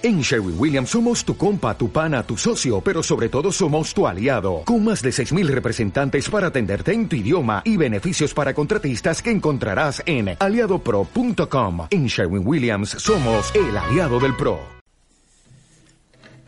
En 0.00 0.20
Sherwin 0.20 0.54
Williams 0.56 0.90
somos 0.90 1.24
tu 1.24 1.36
compa, 1.36 1.76
tu 1.76 1.90
pana, 1.90 2.22
tu 2.22 2.36
socio, 2.36 2.80
pero 2.80 3.02
sobre 3.02 3.28
todo 3.28 3.50
somos 3.50 3.92
tu 3.92 4.06
aliado, 4.06 4.62
con 4.64 4.84
más 4.84 5.02
de 5.02 5.10
6.000 5.10 5.48
representantes 5.48 6.30
para 6.30 6.46
atenderte 6.46 6.92
en 6.92 7.08
tu 7.08 7.16
idioma 7.16 7.62
y 7.64 7.76
beneficios 7.76 8.32
para 8.32 8.54
contratistas 8.54 9.20
que 9.20 9.32
encontrarás 9.32 10.00
en 10.06 10.36
aliadopro.com. 10.38 11.88
En 11.90 12.06
Sherwin 12.06 12.46
Williams 12.46 12.90
somos 12.90 13.52
el 13.56 13.76
aliado 13.76 14.20
del 14.20 14.36
PRO. 14.36 14.60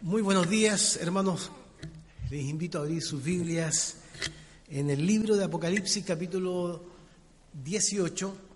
Muy 0.02 0.22
buenos 0.22 0.48
días, 0.48 1.00
hermanos. 1.02 1.50
Les 2.30 2.44
invito 2.44 2.78
a 2.78 2.82
abrir 2.82 3.02
sus 3.02 3.20
Biblias 3.20 3.96
en 4.68 4.90
el 4.90 5.04
libro 5.04 5.36
de 5.36 5.46
Apocalipsis 5.46 6.04
capítulo 6.04 6.84
18. 7.64 8.49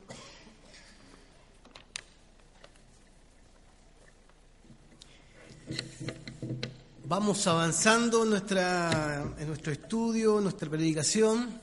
Vamos 7.06 7.46
avanzando 7.46 8.24
en, 8.24 8.30
nuestro 8.30 9.73
estudio, 9.73 10.38
en 10.38 10.45
nuestra 10.45 10.70
predicación. 10.70 11.60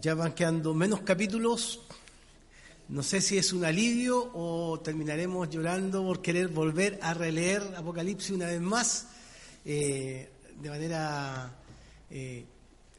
Ya 0.00 0.14
van 0.14 0.32
quedando 0.32 0.74
menos 0.74 1.00
capítulos. 1.00 1.80
No 2.88 3.02
sé 3.02 3.20
si 3.20 3.38
es 3.38 3.52
un 3.52 3.64
alivio 3.64 4.30
o 4.34 4.80
terminaremos 4.80 5.48
llorando 5.48 6.02
por 6.02 6.20
querer 6.20 6.48
volver 6.48 6.98
a 7.00 7.14
releer 7.14 7.62
Apocalipsis 7.76 8.32
una 8.32 8.46
vez 8.46 8.60
más, 8.60 9.06
eh, 9.64 10.28
de 10.60 10.68
manera 10.68 11.56
eh, 12.10 12.44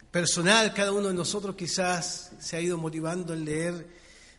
personal. 0.09 0.73
Cada 0.73 0.93
uno 0.93 1.09
de 1.09 1.13
nosotros 1.13 1.55
quizás 1.55 2.31
se 2.40 2.55
ha 2.55 2.62
ido 2.62 2.77
motivando 2.77 3.34
en 3.34 3.45
leer 3.45 3.88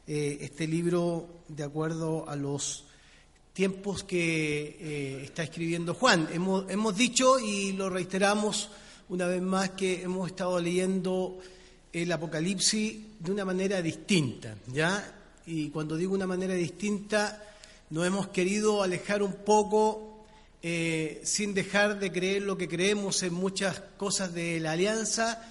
eh, 0.06 0.38
este 0.40 0.66
libro 0.66 1.44
de 1.48 1.64
acuerdo 1.64 2.28
a 2.28 2.36
los 2.36 2.86
tiempos 3.52 4.04
que 4.04 4.76
eh, 4.80 5.22
está 5.24 5.42
escribiendo 5.42 5.94
Juan. 5.94 6.28
Hemos, 6.32 6.70
hemos, 6.70 6.96
dicho 6.96 7.38
y 7.38 7.72
lo 7.72 7.90
reiteramos 7.90 8.70
una 9.08 9.26
vez 9.26 9.42
más 9.42 9.70
que 9.70 10.02
hemos 10.02 10.28
estado 10.28 10.58
leyendo 10.58 11.38
el 11.92 12.10
Apocalipsis 12.10 12.96
de 13.18 13.30
una 13.30 13.44
manera 13.44 13.82
distinta, 13.82 14.56
¿ya? 14.72 15.18
Y 15.46 15.68
cuando 15.68 15.96
digo 15.96 16.14
una 16.14 16.26
manera 16.26 16.54
distinta, 16.54 17.42
nos 17.90 18.06
hemos 18.06 18.28
querido 18.28 18.82
alejar 18.82 19.22
un 19.22 19.34
poco 19.34 20.24
eh, 20.62 21.20
sin 21.24 21.52
dejar 21.52 21.98
de 21.98 22.10
creer 22.10 22.42
lo 22.42 22.56
que 22.56 22.68
creemos 22.68 23.22
en 23.22 23.34
muchas 23.34 23.82
cosas 23.98 24.32
de 24.32 24.60
la 24.60 24.72
alianza, 24.72 25.44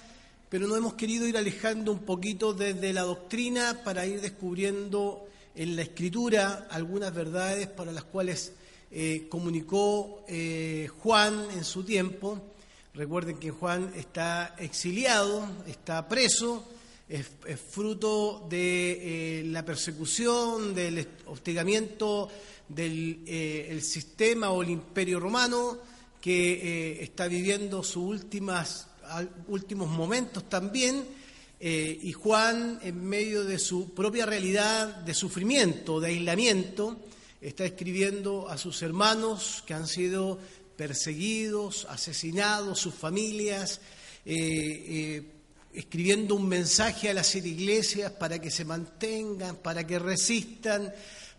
pero 0.48 0.66
nos 0.66 0.78
hemos 0.78 0.94
querido 0.94 1.28
ir 1.28 1.36
alejando 1.36 1.92
un 1.92 2.00
poquito 2.00 2.52
desde 2.52 2.92
la 2.92 3.02
doctrina 3.02 3.82
para 3.84 4.06
ir 4.06 4.20
descubriendo 4.20 5.28
en 5.54 5.76
la 5.76 5.82
escritura 5.82 6.66
algunas 6.70 7.14
verdades 7.14 7.66
para 7.68 7.92
las 7.92 8.04
cuales 8.04 8.52
eh, 8.90 9.26
comunicó 9.28 10.24
eh, 10.28 10.88
Juan 10.98 11.46
en 11.54 11.64
su 11.64 11.82
tiempo. 11.84 12.40
Recuerden 12.94 13.38
que 13.38 13.50
Juan 13.50 13.92
está 13.96 14.54
exiliado, 14.58 15.48
está 15.66 16.06
preso, 16.08 16.64
es, 17.08 17.26
fruto 17.70 18.46
de 18.50 19.40
eh, 19.40 19.44
la 19.44 19.64
persecución, 19.64 20.74
del 20.74 21.06
hostigamiento 21.26 22.28
del 22.68 23.24
el 23.26 23.82
sistema 23.82 24.50
o 24.50 24.62
el 24.62 24.70
imperio 24.70 25.20
romano 25.20 25.78
que 26.20 27.02
está 27.02 27.26
viviendo 27.26 27.82
sus 27.82 27.96
últimas, 28.04 28.86
últimos 29.48 29.88
momentos 29.88 30.48
también 30.48 31.04
eh, 31.64 31.96
y 32.02 32.12
Juan, 32.12 32.80
en 32.82 33.04
medio 33.04 33.44
de 33.44 33.56
su 33.56 33.94
propia 33.94 34.26
realidad 34.26 34.96
de 34.96 35.14
sufrimiento, 35.14 36.00
de 36.00 36.08
aislamiento, 36.08 36.98
está 37.40 37.64
escribiendo 37.64 38.48
a 38.48 38.58
sus 38.58 38.82
hermanos 38.82 39.62
que 39.64 39.72
han 39.72 39.86
sido 39.86 40.40
perseguidos, 40.76 41.86
asesinados, 41.88 42.80
sus 42.80 42.96
familias, 42.96 43.80
eh, 44.26 44.34
eh, 44.34 45.22
escribiendo 45.72 46.34
un 46.34 46.48
mensaje 46.48 47.10
a 47.10 47.14
las 47.14 47.32
iglesias 47.36 48.10
para 48.10 48.40
que 48.40 48.50
se 48.50 48.64
mantengan, 48.64 49.54
para 49.54 49.86
que 49.86 50.00
resistan, 50.00 50.92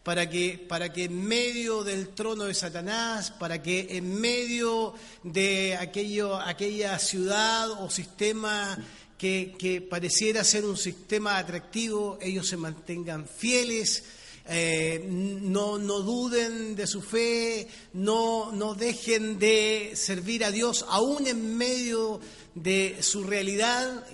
para 0.03 0.29
que, 0.29 0.65
para 0.69 0.91
que 0.91 1.05
en 1.05 1.21
medio 1.21 1.83
del 1.83 2.09
trono 2.09 2.45
de 2.45 2.53
Satanás, 2.53 3.31
para 3.31 3.61
que 3.61 3.87
en 3.89 4.21
medio 4.21 4.93
de 5.23 5.75
aquello, 5.75 6.39
aquella 6.39 6.97
ciudad 6.99 7.71
o 7.71 7.89
sistema 7.89 8.77
que, 9.23 9.87
pareciera 9.89 10.43
ser 10.43 10.65
un 10.65 10.75
sistema 10.75 11.37
atractivo, 11.37 12.17
ellos 12.21 12.45
se 12.45 12.57
mantengan 12.57 13.25
fieles, 13.25 14.03
eh, 14.49 15.01
no, 15.07 15.77
no, 15.77 15.99
duden 15.99 16.75
de 16.75 16.85
su 16.85 17.01
fe, 17.01 17.65
no, 17.93 18.51
no, 18.51 18.75
dejen 18.75 19.39
de 19.39 19.93
servir 19.95 20.43
a 20.43 20.51
Dios 20.51 20.85
aún 20.89 21.25
en 21.27 21.55
medio 21.55 22.19
de 22.53 22.97
su 23.01 23.23
realidad 23.23 24.05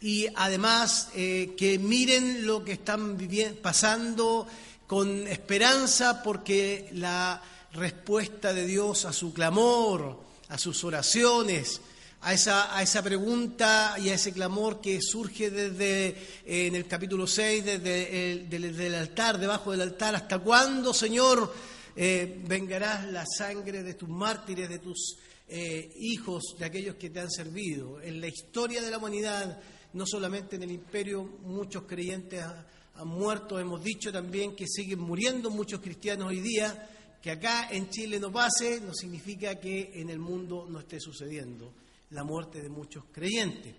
y 0.00 0.28
además 0.36 1.08
eh, 1.16 1.54
que 1.56 1.80
miren 1.80 2.46
lo 2.46 2.64
que 2.64 2.72
están 2.72 3.18
pasando 3.60 4.46
con 4.86 5.26
esperanza 5.26 6.22
porque 6.22 6.88
la 6.92 7.42
respuesta 7.72 8.54
de 8.54 8.64
Dios 8.64 9.06
a 9.06 9.12
su 9.12 9.32
clamor, 9.32 10.20
a 10.48 10.56
sus 10.56 10.84
oraciones, 10.84 11.80
a 12.26 12.32
esa, 12.32 12.76
a 12.76 12.82
esa 12.82 13.04
pregunta 13.04 13.94
y 14.02 14.08
a 14.08 14.14
ese 14.14 14.32
clamor 14.32 14.80
que 14.80 15.00
surge 15.00 15.48
desde 15.48 16.08
eh, 16.08 16.66
en 16.66 16.74
el 16.74 16.84
capítulo 16.88 17.24
6, 17.24 17.64
desde 17.64 18.32
el 18.32 18.94
altar, 18.96 19.38
debajo 19.38 19.70
del 19.70 19.82
altar. 19.82 20.16
¿Hasta 20.16 20.40
cuándo, 20.40 20.92
Señor, 20.92 21.54
eh, 21.94 22.42
vengarás 22.48 23.06
la 23.12 23.24
sangre 23.24 23.84
de 23.84 23.94
tus 23.94 24.08
mártires, 24.08 24.68
de 24.68 24.80
tus 24.80 25.18
eh, 25.48 25.92
hijos, 26.00 26.56
de 26.58 26.64
aquellos 26.64 26.96
que 26.96 27.10
te 27.10 27.20
han 27.20 27.30
servido? 27.30 28.02
En 28.02 28.20
la 28.20 28.26
historia 28.26 28.82
de 28.82 28.90
la 28.90 28.98
humanidad, 28.98 29.60
no 29.92 30.04
solamente 30.04 30.56
en 30.56 30.64
el 30.64 30.72
imperio, 30.72 31.22
muchos 31.44 31.84
creyentes 31.84 32.42
han 32.42 33.06
muerto. 33.06 33.56
Hemos 33.60 33.84
dicho 33.84 34.10
también 34.10 34.56
que 34.56 34.66
siguen 34.66 34.98
muriendo 34.98 35.48
muchos 35.48 35.78
cristianos 35.78 36.26
hoy 36.26 36.40
día. 36.40 36.90
Que 37.22 37.30
acá 37.30 37.68
en 37.70 37.88
Chile 37.88 38.18
no 38.18 38.32
pase 38.32 38.80
no 38.80 38.92
significa 38.94 39.60
que 39.60 39.92
en 39.94 40.10
el 40.10 40.18
mundo 40.18 40.66
no 40.68 40.80
esté 40.80 40.98
sucediendo 40.98 41.72
la 42.10 42.24
muerte 42.24 42.62
de 42.62 42.68
muchos 42.68 43.04
creyentes. 43.12 43.74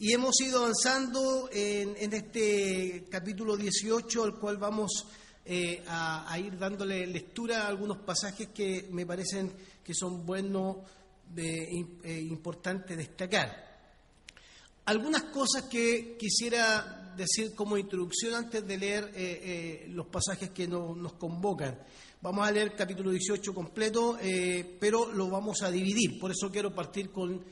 Y 0.00 0.12
hemos 0.12 0.40
ido 0.40 0.60
avanzando 0.60 1.48
en, 1.52 2.12
este 2.12 3.06
capítulo 3.10 3.56
18, 3.56 4.22
al 4.22 4.38
cual 4.38 4.56
vamos 4.56 5.06
eh, 5.44 5.82
a, 5.88 6.38
ir 6.38 6.56
dándole 6.56 7.04
lectura 7.06 7.62
a 7.62 7.68
algunos 7.68 7.98
pasajes 7.98 8.48
que 8.48 8.88
me 8.92 9.04
parecen 9.04 9.52
que 9.82 9.94
son 9.94 10.24
buenos, 10.24 10.76
de, 11.34 11.64
eh, 12.04 12.20
importantes 12.20 12.96
destacar. 12.96 13.66
Algunas 14.84 15.24
cosas 15.24 15.64
que 15.64 16.16
quisiera 16.16 17.14
decir 17.16 17.54
como 17.56 17.76
introducción 17.76 18.34
antes 18.36 18.64
de 18.64 18.78
leer 18.78 19.10
eh, 19.16 19.86
los 19.90 20.06
pasajes 20.06 20.50
que 20.50 20.68
nos 20.68 21.14
convocan. 21.14 21.76
Vamos 22.20 22.48
a 22.48 22.50
leer 22.50 22.74
capítulo 22.74 23.12
18 23.12 23.54
completo, 23.54 24.18
eh, 24.20 24.76
pero 24.80 25.12
lo 25.12 25.30
vamos 25.30 25.62
a 25.62 25.70
dividir. 25.70 26.18
Por 26.18 26.32
eso 26.32 26.50
quiero 26.50 26.74
partir 26.74 27.12
con, 27.12 27.44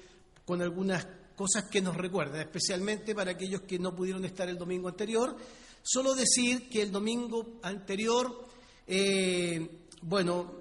con 0.45 0.61
algunas 0.61 1.07
cosas 1.37 1.67
que 1.71 1.81
nos 1.81 1.97
recuerdan, 1.97 2.41
especialmente 2.41 3.15
para 3.15 3.31
aquellos 3.31 3.61
que 3.61 3.79
no 3.79 3.95
pudieron 3.95 4.25
estar 4.25 4.49
el 4.49 4.59
domingo 4.59 4.89
anterior. 4.89 5.37
Solo 5.83 6.17
decir 6.17 6.69
que 6.69 6.83
el 6.83 6.91
domingo 6.91 7.61
anterior, 7.63 8.45
eh, 8.89 9.85
bueno, 10.03 10.53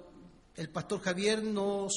el 0.54 0.68
pastor 0.68 1.00
Javier 1.00 1.42
nos 1.42 1.92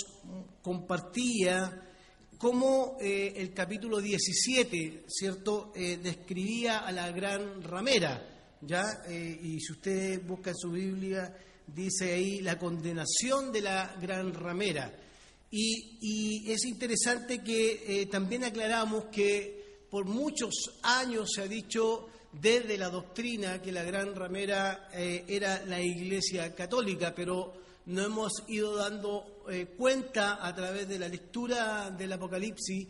compartía 0.63 1.91
cómo 2.39 2.97
eh, 2.99 3.33
el 3.35 3.53
capítulo 3.53 4.01
17, 4.01 5.03
¿cierto?, 5.07 5.71
describía 5.75 6.79
a 6.79 6.91
la 6.91 7.11
gran 7.11 7.61
ramera, 7.61 8.57
¿ya? 8.61 9.03
y 9.07 9.59
si 9.59 9.73
usted 9.73 10.25
busca 10.25 10.49
en 10.49 10.57
su 10.57 10.71
Biblia 10.71 11.35
dice 11.73 12.13
ahí 12.13 12.41
la 12.41 12.57
condenación 12.57 13.51
de 13.51 13.61
la 13.61 13.95
gran 13.99 14.33
ramera. 14.33 14.93
Y, 15.51 16.51
es 16.51 16.65
interesante 16.65 17.43
que 17.43 17.83
eh, 17.87 18.05
también 18.05 18.43
aclaramos 18.43 19.05
que 19.05 19.85
por 19.89 20.05
muchos 20.05 20.53
años 20.83 21.31
se 21.33 21.41
ha 21.41 21.47
dicho 21.47 22.07
desde 22.31 22.77
la 22.77 22.89
doctrina 22.89 23.59
que 23.59 23.71
la 23.71 23.83
gran 23.83 24.13
ramera 24.13 24.89
eh, 24.93 25.25
era 25.27 25.65
la 25.65 25.81
Iglesia 25.81 26.53
Católica, 26.53 27.13
pero 27.15 27.53
no 27.87 28.03
hemos 28.03 28.43
ido 28.47 28.75
dando 28.75 29.43
eh, 29.49 29.73
cuenta 29.75 30.45
a 30.45 30.55
través 30.55 30.87
de 30.87 30.99
la 30.99 31.07
lectura 31.07 31.89
del 31.89 32.13
Apocalipsis 32.13 32.87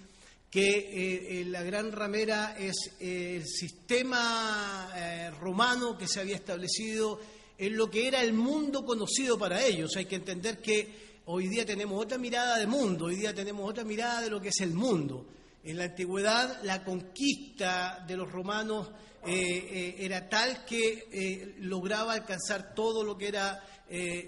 que 0.51 1.45
la 1.47 1.61
gran 1.61 1.91
ramera 1.91 2.55
es 2.57 2.75
el 2.99 3.45
sistema 3.45 4.91
romano 5.39 5.95
que 5.95 6.07
se 6.07 6.21
había 6.21 6.37
establecido 6.37 7.19
en 7.59 7.75
lo 7.75 7.91
que 7.91 8.07
era 8.07 8.21
el 8.21 8.31
mundo 8.31 8.85
conocido 8.85 9.37
para 9.37 9.63
ellos. 9.63 9.91
Hay 9.97 10.05
que 10.05 10.15
entender 10.15 10.59
que 10.59 11.19
hoy 11.25 11.49
día 11.49 11.65
tenemos 11.65 12.01
otra 12.01 12.17
mirada 12.17 12.57
de 12.57 12.65
mundo, 12.65 13.05
hoy 13.05 13.17
día 13.17 13.35
tenemos 13.35 13.69
otra 13.69 13.83
mirada 13.83 14.21
de 14.21 14.29
lo 14.29 14.39
que 14.39 14.47
es 14.47 14.61
el 14.61 14.71
mundo. 14.71 15.27
En 15.63 15.77
la 15.77 15.83
antigüedad, 15.83 16.63
la 16.63 16.85
conquista 16.85 18.03
de 18.07 18.15
los 18.15 18.31
romanos 18.31 18.89
era 19.25 20.29
tal 20.29 20.63
que 20.63 21.55
lograba 21.59 22.13
alcanzar 22.13 22.73
todo 22.73 23.03
lo 23.03 23.17
que 23.17 23.27
era 23.27 23.61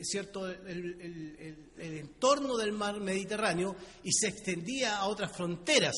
cierto 0.03 0.49
el, 0.49 1.69
entorno 1.77 2.57
del 2.57 2.73
mar 2.73 2.99
Mediterráneo 2.99 3.77
y 4.03 4.11
se 4.11 4.27
extendía 4.27 4.97
a 4.97 5.07
otras 5.07 5.31
fronteras. 5.31 5.95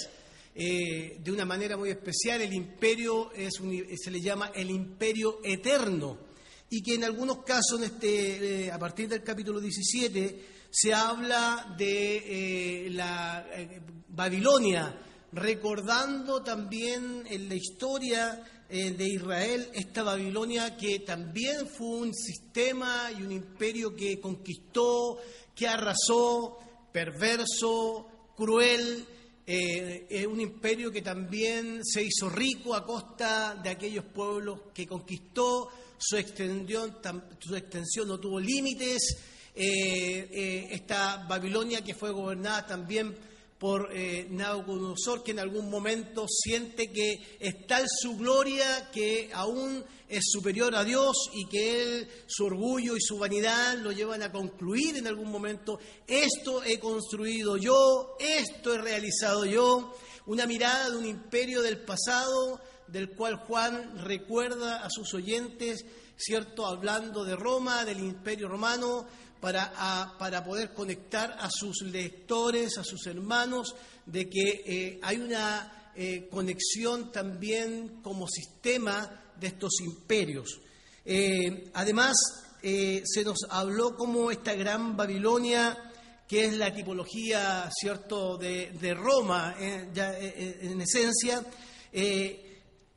de 0.54 1.32
una 1.32 1.46
manera 1.46 1.78
muy 1.78 1.90
especial, 1.90 2.42
el 2.42 2.54
imperio 2.54 3.32
es 3.34 3.54
se 3.56 4.12
le 4.12 4.22
llama 4.22 4.52
el 4.54 4.70
imperio 4.70 5.40
eterno 5.44 6.32
y 6.76 6.82
que 6.82 6.96
en 6.96 7.04
algunos 7.04 7.44
casos, 7.44 7.84
este, 7.84 8.72
a 8.72 8.80
partir 8.80 9.08
del 9.08 9.22
capítulo 9.22 9.62
17, 9.62 10.46
se 10.72 10.92
habla 10.92 11.76
de 11.78 12.86
eh, 12.86 12.90
la 12.90 13.46
eh, 13.54 13.80
Babilonia, 14.10 15.00
recordando 15.34 16.42
también 16.42 17.26
en 17.30 17.48
la 17.48 17.54
historia 17.54 18.44
eh, 18.68 18.90
de 18.90 19.08
Israel 19.08 19.70
esta 19.76 20.02
Babilonia 20.02 20.76
que 20.76 21.02
también 21.02 21.68
fue 21.68 22.08
un 22.08 22.14
sistema 22.16 23.12
y 23.16 23.22
un 23.22 23.34
imperio 23.34 23.96
que 23.96 24.20
conquistó, 24.20 25.20
que 25.54 25.68
arrasó, 25.68 26.58
perverso, 26.92 28.08
cruel, 28.36 29.06
es 29.46 30.26
un 30.26 30.40
imperio 30.40 30.90
que 30.90 31.02
también 31.02 31.82
se 31.84 32.02
hizo 32.02 32.30
rico 32.30 32.74
a 32.74 32.86
costa 32.86 33.56
de 33.62 33.72
aquellos 33.72 34.06
pueblos 34.06 34.62
que 34.74 34.88
conquistó, 34.88 35.70
su 35.98 36.18
extensión, 36.18 36.98
su 37.40 37.56
extensión 37.56 38.08
no 38.08 38.20
tuvo 38.20 38.40
límites, 38.40 39.18
eh, 39.56 40.28
eh, 40.32 40.68
esta 40.72 41.26
Babilonia 41.30 41.84
que 41.84 41.94
fue 41.94 42.12
gobernada 42.12 42.66
también 42.66 43.16
por 43.64 43.92
eh, 43.94 44.28
Nabucodonosor, 44.30 45.24
que 45.24 45.32
en 45.32 45.40
algún 45.40 45.70
momento 45.70 46.26
siente 46.28 46.92
que 46.92 47.38
es 47.40 47.66
tal 47.66 47.86
su 47.88 48.18
gloria 48.18 48.90
que 48.92 49.30
aún 49.32 49.86
es 50.10 50.24
superior 50.26 50.76
a 50.76 50.84
Dios 50.84 51.30
y 51.34 51.46
que 51.46 51.82
él, 51.82 52.08
su 52.28 52.46
orgullo 52.46 52.98
y 52.98 53.02
su 53.02 53.18
vanidad 53.18 53.78
lo 53.78 53.92
llevan 53.92 54.22
a 54.22 54.34
concluir 54.34 54.98
en 54.98 55.08
algún 55.08 55.32
momento, 55.32 55.80
esto 56.06 56.62
he 56.64 56.78
construido 56.78 57.56
yo, 57.56 58.18
esto 58.20 58.74
he 58.74 58.80
realizado 58.80 59.46
yo, 59.46 59.96
una 60.26 60.46
mirada 60.46 60.90
de 60.90 60.98
un 60.98 61.06
imperio 61.06 61.62
del 61.62 61.78
pasado 61.78 62.60
del 62.94 63.10
cual 63.10 63.38
Juan 63.38 63.98
recuerda 64.06 64.86
a 64.86 64.90
sus 64.92 65.16
oyentes, 65.16 65.84
¿cierto? 66.16 66.68
Hablando 66.68 67.26
de 67.26 67.36
Roma, 67.36 67.84
del 67.86 67.98
imperio 67.98 68.48
romano, 68.48 69.08
para, 69.42 70.14
para 70.20 70.46
poder 70.46 70.76
conectar 70.76 71.36
a 71.40 71.50
sus 71.50 71.82
lectores, 71.82 72.78
a 72.78 72.84
sus 72.84 73.08
hermanos, 73.08 73.76
de 74.06 74.30
que 74.30 74.64
eh, 74.64 75.00
hay 75.02 75.18
una 75.18 75.92
eh, 75.96 76.30
conexión 76.30 77.12
también 77.12 78.00
como 78.04 78.28
sistema 78.28 79.34
de 79.40 79.48
estos 79.48 79.82
imperios. 79.82 80.62
Eh, 81.04 81.72
además, 81.74 82.16
se 82.62 83.24
nos 83.26 83.40
habló 83.50 83.98
como 83.98 84.32
esta 84.32 84.54
gran 84.54 84.96
Babilonia, 84.96 85.92
que 86.26 86.46
es 86.46 86.54
la 86.54 86.74
tipología, 86.74 87.70
¿cierto?, 87.76 88.38
de, 88.38 88.72
de 88.80 88.94
Roma, 88.94 89.54
en 89.60 90.80
esencia, 90.80 91.44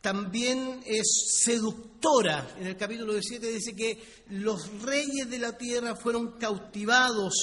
también 0.07 0.85
es 0.87 1.41
seductora. 1.43 2.55
En 2.61 2.69
el 2.69 2.77
capítulo 2.77 3.15
17 3.15 3.49
dice 3.49 3.75
que 3.75 4.23
los 4.29 4.81
reyes 4.83 5.29
de 5.29 5.41
la 5.41 5.59
tierra 5.59 5.97
fueron 5.97 6.39
cautivados, 6.39 7.35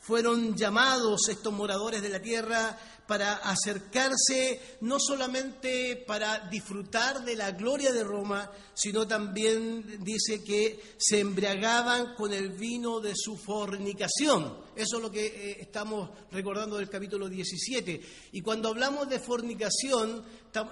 fueron 0.00 0.56
llamados 0.56 1.28
estos 1.28 1.52
moradores 1.52 2.02
de 2.02 2.08
la 2.08 2.20
tierra 2.20 2.76
para 3.06 3.34
acercarse 3.34 4.78
no 4.80 4.98
solamente 4.98 6.02
para 6.08 6.48
disfrutar 6.48 7.24
de 7.24 7.36
la 7.36 7.52
gloria 7.52 7.92
de 7.92 8.02
Roma, 8.02 8.50
sino 8.74 9.06
también 9.06 10.02
dice 10.02 10.42
que 10.42 10.96
se 10.98 11.20
embriagaban 11.20 12.16
con 12.16 12.32
el 12.32 12.48
vino 12.48 12.98
de 12.98 13.12
su 13.14 13.36
fornicación. 13.36 14.58
Eso 14.78 14.98
es 14.98 15.02
lo 15.02 15.10
que 15.10 15.26
eh, 15.26 15.56
estamos 15.60 16.08
recordando 16.30 16.76
del 16.76 16.88
capítulo 16.88 17.28
17. 17.28 18.00
Y 18.30 18.40
cuando 18.42 18.68
hablamos 18.68 19.08
de 19.08 19.18
fornicación, 19.18 20.22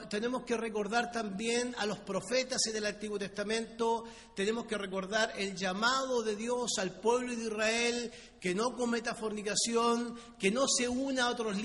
tenemos 0.08 0.44
que 0.44 0.56
recordar 0.56 1.10
también 1.10 1.74
a 1.76 1.86
los 1.86 1.98
profetas 1.98 2.60
del 2.72 2.86
Antiguo 2.86 3.18
Testamento, 3.18 4.04
tenemos 4.36 4.64
que 4.66 4.78
recordar 4.78 5.32
el 5.36 5.56
llamado 5.56 6.22
de 6.22 6.36
Dios 6.36 6.74
al 6.78 7.00
pueblo 7.00 7.34
de 7.34 7.46
Israel 7.46 8.12
que 8.40 8.54
no 8.54 8.76
cometa 8.76 9.16
fornicación, 9.16 10.14
que 10.38 10.52
no 10.52 10.68
se 10.68 10.88
una 10.88 11.24
a 11.24 11.30
otros 11.30 11.56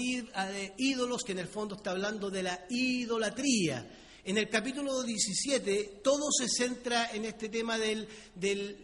ídolos, 0.78 1.22
que 1.24 1.34
en 1.34 1.40
el 1.40 1.48
fondo 1.48 1.76
está 1.76 1.92
hablando 1.92 2.32
de 2.32 2.42
la 2.42 2.66
idolatría. 2.72 3.88
En 4.24 4.40
el 4.40 4.50
capítulo 4.50 5.04
17 5.04 6.02
todo 6.04 6.32
se 6.32 6.48
centra 6.50 7.12
en 7.12 7.26
este 7.26 7.50
tema 7.50 7.78
de 7.78 8.08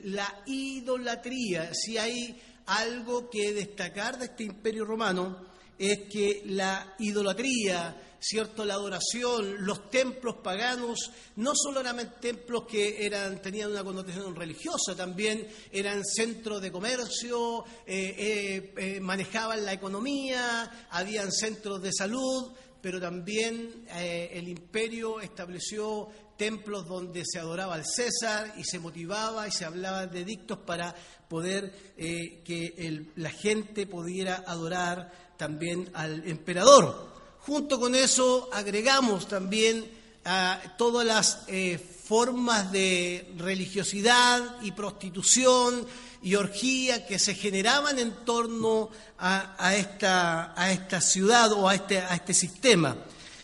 la 0.03 0.43
idolatría. 0.45 1.71
Si 1.73 1.97
hay 1.97 2.39
algo 2.67 3.29
que 3.29 3.53
destacar 3.53 4.17
de 4.19 4.25
este 4.25 4.43
imperio 4.43 4.85
romano 4.85 5.47
es 5.77 6.09
que 6.11 6.43
la 6.45 6.95
idolatría, 6.99 7.95
cierto, 8.19 8.65
la 8.65 8.73
adoración, 8.73 9.65
los 9.65 9.89
templos 9.89 10.37
paganos, 10.43 11.11
no 11.35 11.53
solo 11.55 11.81
eran 11.81 12.19
templos 12.19 12.65
que 12.67 13.05
eran, 13.05 13.41
tenían 13.41 13.71
una 13.71 13.83
connotación 13.83 14.35
religiosa, 14.35 14.95
también 14.95 15.47
eran 15.71 16.03
centros 16.03 16.61
de 16.61 16.71
comercio, 16.71 17.63
eh, 17.85 18.15
eh, 18.17 18.73
eh, 18.77 18.99
manejaban 18.99 19.63
la 19.63 19.73
economía, 19.73 20.87
habían 20.89 21.31
centros 21.31 21.81
de 21.81 21.93
salud, 21.93 22.53
pero 22.81 23.01
también 23.01 23.85
el 23.89 24.47
imperio 24.47 25.19
estableció 25.19 26.09
templos 26.37 26.87
donde 26.87 27.23
se 27.25 27.39
adoraba 27.39 27.73
al 27.73 27.85
César 27.85 28.53
y 28.57 28.63
se 28.63 28.79
motivaba 28.79 29.47
y 29.47 29.51
se 29.51 29.65
hablaba 29.65 30.05
de 30.05 30.23
dictos 30.23 30.59
para 30.59 30.95
poder 31.27 31.93
que 31.97 33.05
la 33.15 33.29
gente 33.29 33.85
pudiera 33.85 34.43
adorar 34.47 35.11
también 35.37 35.89
al 35.93 36.27
emperador. 36.27 37.07
Junto 37.39 37.79
con 37.79 37.95
eso 37.95 38.49
agregamos 38.51 39.27
también 39.27 39.89
a 40.25 40.59
todas 40.77 41.05
las 41.05 41.39
eh, 41.47 41.77
formas 41.77 42.71
de 42.73 43.33
religiosidad 43.37 44.57
y 44.61 44.73
prostitución 44.73 45.87
y 46.21 46.35
orgía 46.35 47.05
que 47.05 47.17
se 47.17 47.35
generaban 47.35 47.99
en 47.99 48.11
torno 48.25 48.89
a, 49.17 49.75
esta, 49.75 50.53
a 50.61 50.71
esta, 50.71 50.99
ciudad 50.99 51.53
o 51.53 51.69
a 51.69 51.75
este, 51.75 51.99
a 51.99 52.15
este 52.15 52.33
sistema. 52.33 52.97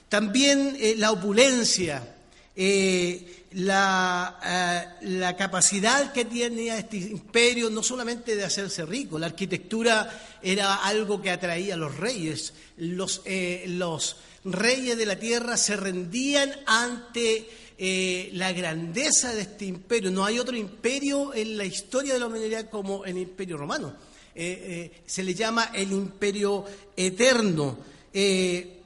También 0.09 0.75
eh, 0.77 0.95
la 0.97 1.11
opulencia, 1.11 2.15
eh, 2.55 3.42
la, 3.53 4.39
eh, 4.43 5.05
la, 5.07 5.35
capacidad 5.35 6.11
que 6.11 6.25
tenía 6.25 6.77
este 6.77 6.97
imperio 6.97 7.69
no 7.69 7.83
solamente 7.83 8.35
de 8.35 8.43
hacerse 8.43 8.85
rico, 8.85 9.19
la 9.19 9.27
arquitectura 9.27 10.37
era 10.41 10.75
algo 10.75 11.21
que 11.21 11.29
atraía 11.29 11.75
a 11.75 11.77
los 11.77 11.97
reyes. 11.97 12.53
Los, 12.77 13.21
eh, 13.25 13.65
los 13.67 14.17
reyes 14.43 14.97
de 14.97 15.05
la 15.05 15.17
tierra 15.17 15.57
se 15.57 15.75
rendían 15.75 16.51
ante 16.65 17.47
eh, 17.77 18.29
la 18.33 18.51
grandeza 18.53 19.33
de 19.33 19.41
este 19.41 19.65
imperio. 19.65 20.11
No 20.11 20.25
hay 20.25 20.39
otro 20.39 20.55
imperio 20.55 21.33
en 21.33 21.57
la 21.57 21.65
historia 21.65 22.13
de 22.13 22.19
la 22.19 22.27
humanidad 22.27 22.69
como 22.69 23.05
el 23.05 23.17
imperio 23.17 23.57
romano. 23.57 23.95
se 24.33 25.23
le 25.23 25.33
llama 25.35 25.69
el 25.75 25.91
imperio 25.91 26.65
eterno. 26.97 27.77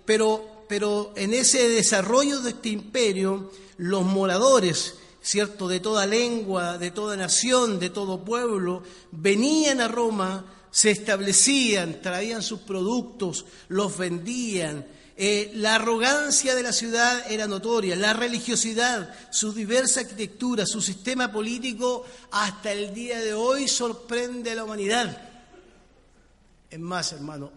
pero, 0.06 0.66
pero 0.68 1.14
en 1.16 1.34
ese 1.34 1.70
desarrollo 1.70 2.42
de 2.42 2.50
este 2.50 2.70
imperio, 2.70 3.50
los 3.78 4.04
moradores, 4.04 4.96
¿cierto?, 5.22 5.68
de 5.68 5.80
toda 5.80 6.06
lengua, 6.06 6.78
de 6.78 6.92
toda 6.92 7.16
nación, 7.16 7.80
de 7.80 7.90
todo 7.90 8.24
pueblo, 8.24 8.84
venían 9.12 9.82
a 9.82 9.88
Roma, 9.88 10.46
se 10.72 10.92
establecían, 10.92 12.02
traían 12.02 12.44
sus 12.44 12.60
productos, 12.60 13.46
los 13.70 13.98
vendían. 13.98 14.86
Eh, 15.20 15.52
la 15.56 15.76
arrogancia 15.76 16.54
de 16.54 16.62
la 16.62 16.72
ciudad 16.72 17.32
era 17.32 17.48
notoria, 17.48 17.96
la 17.96 18.14
religiosidad, 18.14 19.12
su 19.32 19.52
diversa 19.52 20.02
arquitectura, 20.02 20.66
su 20.66 20.80
sistema 20.80 21.32
político, 21.32 22.06
hasta 22.32 22.72
el 22.72 22.94
día 22.94 23.20
de 23.20 23.34
hoy 23.34 23.68
sorprende 23.68 24.52
a 24.52 24.56
la 24.56 24.64
humanidad. 24.64 25.28
Es 26.70 26.80
más, 26.80 27.14
hermano, 27.14 27.52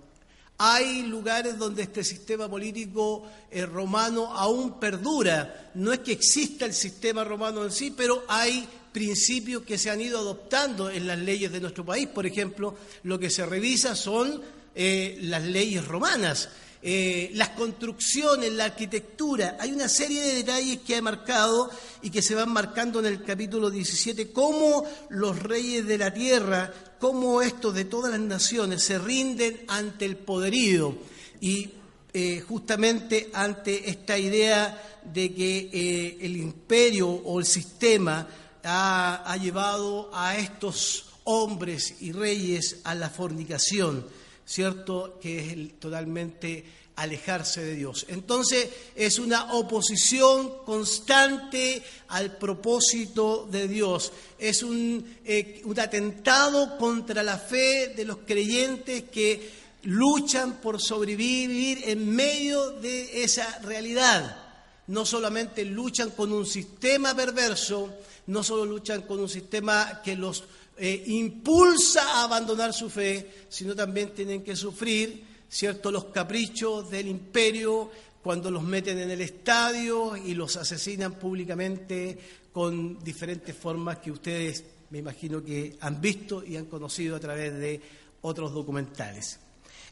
hay 0.62 1.04
lugares 1.04 1.56
donde 1.56 1.84
este 1.84 2.04
sistema 2.04 2.46
político 2.46 3.26
eh, 3.50 3.64
romano 3.64 4.26
aún 4.26 4.78
perdura. 4.78 5.70
No 5.72 5.90
es 5.90 6.00
que 6.00 6.12
exista 6.12 6.66
el 6.66 6.74
sistema 6.74 7.24
romano 7.24 7.64
en 7.64 7.70
sí, 7.70 7.94
pero 7.96 8.24
hay 8.28 8.68
principios 8.92 9.62
que 9.62 9.78
se 9.78 9.88
han 9.88 10.02
ido 10.02 10.18
adoptando 10.18 10.90
en 10.90 11.06
las 11.06 11.18
leyes 11.18 11.50
de 11.50 11.62
nuestro 11.62 11.86
país. 11.86 12.08
Por 12.08 12.26
ejemplo, 12.26 12.76
lo 13.04 13.18
que 13.18 13.30
se 13.30 13.46
revisa 13.46 13.96
son 13.96 14.42
eh, 14.74 15.16
las 15.22 15.44
leyes 15.44 15.88
romanas. 15.88 16.50
Eh, 16.82 17.30
las 17.34 17.50
construcciones, 17.50 18.52
la 18.52 18.66
arquitectura. 18.66 19.56
Hay 19.60 19.72
una 19.72 19.88
serie 19.88 20.22
de 20.22 20.34
detalles 20.34 20.78
que 20.80 20.96
ha 20.96 21.02
marcado 21.02 21.70
y 22.00 22.10
que 22.10 22.22
se 22.22 22.34
van 22.34 22.50
marcando 22.50 23.00
en 23.00 23.06
el 23.06 23.22
capítulo 23.22 23.70
17, 23.70 24.32
cómo 24.32 24.84
los 25.10 25.38
reyes 25.42 25.86
de 25.86 25.98
la 25.98 26.12
tierra 26.12 26.72
cómo 27.00 27.40
estos 27.40 27.74
de 27.74 27.86
todas 27.86 28.12
las 28.12 28.20
naciones 28.20 28.84
se 28.84 28.98
rinden 28.98 29.62
ante 29.66 30.04
el 30.04 30.16
poderío. 30.16 30.94
Y 31.40 31.70
eh, 32.12 32.44
justamente 32.46 33.30
ante 33.32 33.88
esta 33.88 34.18
idea 34.18 35.00
de 35.02 35.34
que 35.34 35.70
eh, 35.72 36.18
el 36.20 36.36
imperio 36.36 37.08
o 37.08 37.40
el 37.40 37.46
sistema 37.46 38.28
ha, 38.62 39.36
llevado 39.40 40.10
a 40.12 40.36
estos 40.36 41.06
hombres 41.24 42.02
y 42.02 42.12
reyes 42.12 42.80
a 42.84 42.94
la 42.94 43.08
fornicación, 43.08 44.04
¿cierto? 44.50 45.18
Que 45.22 45.38
es 45.38 45.78
totalmente 45.78 46.64
alejarse 46.96 47.62
de 47.62 47.76
Dios. 47.76 48.04
Entonces 48.08 48.68
es 48.96 49.20
una 49.20 49.54
oposición 49.54 50.64
constante 50.66 51.82
al 52.08 52.36
propósito 52.36 53.48
de 53.48 53.68
Dios. 53.68 54.12
Es 54.38 54.64
un, 54.64 55.18
eh, 55.24 55.62
un 55.64 55.78
atentado 55.78 56.76
contra 56.78 57.22
la 57.22 57.38
fe 57.38 57.94
de 57.96 58.04
los 58.04 58.18
creyentes 58.26 59.04
que 59.04 59.60
luchan 59.84 60.60
por 60.60 60.82
sobrevivir 60.82 61.84
en 61.84 62.10
medio 62.10 62.72
de 62.72 63.22
esa 63.22 63.60
realidad. 63.60 64.48
No 64.88 65.06
solamente 65.06 65.64
luchan 65.64 66.10
con 66.10 66.32
un 66.32 66.44
sistema 66.44 67.14
perverso, 67.14 67.88
no 68.26 68.42
solo 68.42 68.64
luchan 68.64 69.02
con 69.02 69.20
un 69.20 69.28
sistema 69.28 70.02
que 70.02 70.16
los 70.16 70.42
eh, 70.82 71.04
impulsa 71.08 72.02
a 72.02 72.24
abandonar 72.24 72.72
su 72.72 72.88
fe, 72.88 73.44
sino 73.50 73.76
también 73.76 74.14
tienen 74.14 74.42
que 74.42 74.56
sufrir, 74.56 75.22
¿cierto?, 75.46 75.92
los 75.92 76.06
caprichos 76.06 76.90
del 76.90 77.08
imperio 77.08 77.90
cuando 78.22 78.50
los 78.50 78.62
meten 78.62 78.98
en 78.98 79.10
el 79.10 79.20
estadio 79.20 80.16
y 80.16 80.32
los 80.34 80.56
asesinan 80.56 81.18
públicamente 81.18 82.18
con 82.52 82.98
diferentes 83.04 83.54
formas 83.54 83.98
que 83.98 84.10
ustedes 84.10 84.64
me 84.90 84.98
imagino 84.98 85.44
que 85.44 85.76
han 85.80 86.00
visto 86.00 86.42
y 86.44 86.56
han 86.56 86.64
conocido 86.64 87.16
a 87.16 87.20
través 87.20 87.52
de 87.58 87.80
otros 88.22 88.52
documentales. 88.52 89.38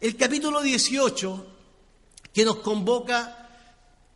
El 0.01 0.17
capítulo 0.17 0.63
18, 0.63 1.47
que 2.33 2.45
nos 2.45 2.57
convoca, 2.61 3.49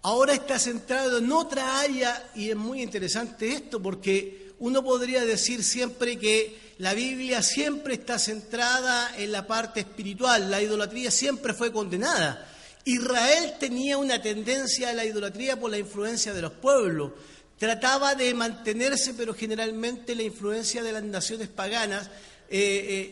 ahora 0.03 0.33
está 0.33 0.59
centrado 0.59 1.19
en 1.19 1.31
otra 1.33 1.81
área 1.81 2.31
y 2.35 2.51
es 2.51 2.57
muy 2.57 2.83
interesante 2.83 3.53
esto 3.53 3.81
porque 3.81 4.42
uno 4.63 4.85
podría 4.85 5.25
decir 5.25 5.65
siempre 5.65 6.21
que 6.21 6.57
la 6.79 6.95
Biblia 6.95 7.43
siempre 7.43 7.95
está 7.95 8.17
centrada 8.17 9.13
en 9.17 9.33
la 9.33 9.45
parte 9.45 9.81
espiritual, 9.81 10.53
la 10.53 10.63
idolatría 10.63 11.11
siempre 11.11 11.53
fue 11.53 11.73
condenada. 11.73 12.49
Israel 12.85 13.55
tenía 13.59 13.99
una 13.99 14.23
tendencia 14.23 14.91
a 14.91 14.93
la 14.93 15.05
idolatría 15.05 15.59
por 15.59 15.69
la 15.69 15.79
influencia 15.79 16.33
de 16.33 16.43
los 16.43 16.53
pueblos. 16.53 17.11
Trataba 17.59 18.15
de 18.15 18.33
mantenerse, 18.35 19.15
pero 19.15 19.35
generalmente 19.35 20.15
la 20.15 20.23
influencia 20.23 20.85
de 20.85 20.93
las 20.93 21.03
naciones 21.03 21.49
paganas 21.49 22.07
eh, 22.49 22.61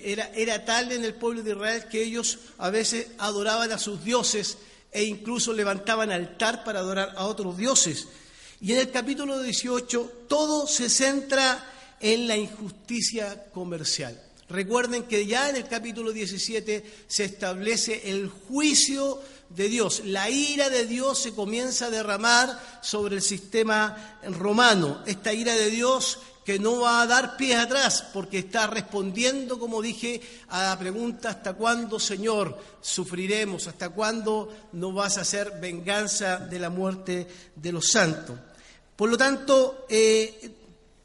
eh, 0.06 0.12
era, 0.12 0.30
era 0.36 0.64
tal 0.64 0.92
en 0.92 1.04
el 1.04 1.14
pueblo 1.14 1.42
de 1.42 1.50
Israel 1.50 1.84
que 1.90 2.00
ellos 2.00 2.38
a 2.58 2.70
veces 2.70 3.08
adoraban 3.18 3.72
a 3.72 3.78
sus 3.78 4.04
dioses 4.04 4.56
e 4.92 5.02
incluso 5.02 5.52
levantaban 5.52 6.12
altar 6.12 6.62
para 6.62 6.78
adorar 6.78 7.12
a 7.16 7.26
otros 7.26 7.56
dioses. 7.56 8.06
Y 8.60 8.72
en 8.72 8.78
el 8.78 8.90
capítulo 8.90 9.40
18 9.42 10.24
todo 10.28 10.66
se 10.66 10.90
centra 10.90 11.64
en 11.98 12.28
la 12.28 12.36
injusticia 12.36 13.50
comercial. 13.52 14.20
Recuerden 14.50 15.04
que 15.04 15.26
ya 15.26 15.48
en 15.48 15.56
el 15.56 15.68
capítulo 15.68 16.12
17 16.12 17.04
se 17.06 17.24
establece 17.24 18.10
el 18.10 18.28
juicio 18.28 19.22
de 19.48 19.68
Dios. 19.68 20.02
La 20.04 20.28
ira 20.28 20.68
de 20.68 20.86
Dios 20.86 21.20
se 21.20 21.32
comienza 21.32 21.86
a 21.86 21.90
derramar 21.90 22.60
sobre 22.82 23.16
el 23.16 23.22
sistema 23.22 24.18
romano. 24.24 25.02
Esta 25.06 25.32
ira 25.32 25.54
de 25.54 25.70
Dios 25.70 26.18
que 26.44 26.58
no 26.58 26.80
va 26.80 27.00
a 27.00 27.06
dar 27.06 27.36
pies 27.36 27.58
atrás 27.58 28.04
porque 28.12 28.40
está 28.40 28.66
respondiendo, 28.66 29.58
como 29.58 29.80
dije, 29.80 30.20
a 30.48 30.64
la 30.64 30.78
pregunta, 30.78 31.30
¿hasta 31.30 31.54
cuándo, 31.54 32.00
Señor, 32.00 32.58
sufriremos? 32.80 33.68
¿Hasta 33.68 33.90
cuándo 33.90 34.52
no 34.72 34.92
vas 34.92 35.16
a 35.16 35.22
hacer 35.22 35.60
venganza 35.60 36.38
de 36.38 36.58
la 36.58 36.70
muerte 36.70 37.26
de 37.54 37.72
los 37.72 37.86
santos? 37.88 38.36
Por 39.00 39.08
lo 39.08 39.16
tanto, 39.16 39.86
eh, 39.88 40.50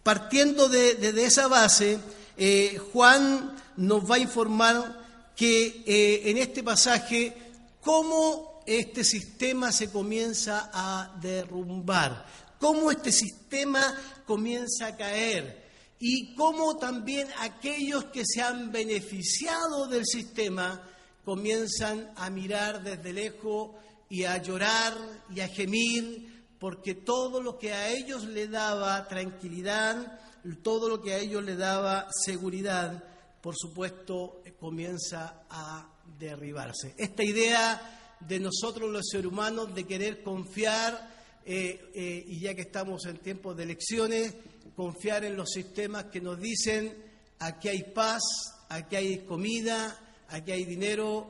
partiendo 0.03 0.67
de, 0.67 1.13
esa 1.25 1.47
base, 1.47 1.97
eh, 2.35 2.77
Juan 2.91 3.55
nos 3.77 4.11
va 4.11 4.15
a 4.15 4.19
informar 4.19 5.31
que 5.33 5.81
eh, 5.85 6.29
en 6.29 6.37
este 6.37 6.61
pasaje 6.61 7.33
cómo 7.79 8.61
este 8.65 9.05
sistema 9.05 9.71
se 9.71 9.91
comienza 9.91 10.69
a 10.73 11.17
derrumbar, 11.21 12.25
cómo 12.59 12.91
este 12.91 13.13
sistema 13.13 13.97
comienza 14.25 14.87
a 14.87 14.97
caer 14.97 15.63
y 15.97 16.35
cómo 16.35 16.75
también 16.75 17.29
aquellos 17.39 18.03
que 18.11 18.25
se 18.25 18.41
han 18.41 18.73
beneficiado 18.73 19.87
del 19.87 20.05
sistema 20.05 20.83
comienzan 21.23 22.11
a 22.17 22.29
mirar 22.29 22.83
desde 22.83 23.13
lejos 23.13 23.69
y 24.09 24.25
a 24.25 24.41
llorar 24.43 24.97
y 25.33 25.39
a 25.39 25.47
gemir 25.47 26.34
porque 26.59 26.95
todo 26.95 27.41
lo 27.41 27.57
que 27.57 27.73
a 27.73 27.89
ellos 27.89 28.25
le 28.25 28.47
daba 28.47 29.07
tranquilidad, 29.07 30.19
todo 30.63 30.89
lo 30.89 31.01
que 31.01 31.13
a 31.13 31.17
ellos 31.19 31.43
le 31.43 31.55
daba 31.55 32.07
seguridad, 32.11 33.03
por 33.41 33.55
supuesto, 33.55 34.41
comienza 34.59 35.43
a 35.49 35.87
derribarse. 36.17 36.95
Esta 36.97 37.23
idea 37.23 38.17
de 38.19 38.39
nosotros 38.39 38.89
los 38.89 39.07
seres 39.09 39.27
humanos 39.27 39.73
de 39.75 39.85
querer 39.85 40.23
confiar 40.23 41.13
eh, 41.45 41.91
eh, 41.93 42.25
y 42.27 42.39
ya 42.39 42.55
que 42.55 42.61
estamos 42.61 43.05
en 43.05 43.17
tiempos 43.17 43.55
de 43.55 43.63
elecciones, 43.63 44.33
confiar 44.75 45.23
en 45.25 45.35
los 45.35 45.51
sistemas 45.51 46.05
que 46.05 46.21
nos 46.21 46.39
dicen 46.39 47.05
aquí 47.39 47.67
hay 47.69 47.83
paz, 47.83 48.21
aquí 48.69 48.95
hay 48.95 49.19
comida, 49.19 49.99
aquí 50.29 50.51
hay 50.51 50.65
dinero, 50.65 51.27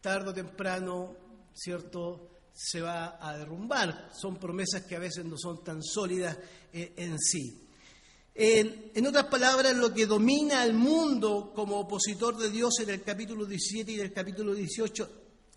tarde 0.00 0.30
o 0.30 0.34
temprano, 0.34 1.14
¿cierto? 1.54 2.29
Se 2.54 2.80
va 2.80 3.18
a 3.20 3.36
derrumbar. 3.36 4.10
Son 4.14 4.36
promesas 4.36 4.82
que 4.82 4.96
a 4.96 5.00
veces 5.00 5.24
no 5.24 5.36
son 5.36 5.62
tan 5.64 5.82
sólidas 5.82 6.36
eh, 6.72 6.94
en 6.96 7.18
sí. 7.18 7.66
En, 8.34 8.92
en, 8.94 9.06
otras 9.06 9.26
palabras, 9.26 9.76
lo 9.76 9.92
que 9.92 10.06
domina 10.06 10.62
al 10.62 10.72
mundo 10.72 11.52
como 11.54 11.80
opositor 11.80 12.36
de 12.36 12.50
Dios 12.50 12.78
en 12.80 12.90
el 12.90 13.02
capítulo 13.02 13.44
17 13.44 13.92
y 13.92 13.96
del 13.96 14.12
capítulo 14.12 14.54
18 14.54 15.10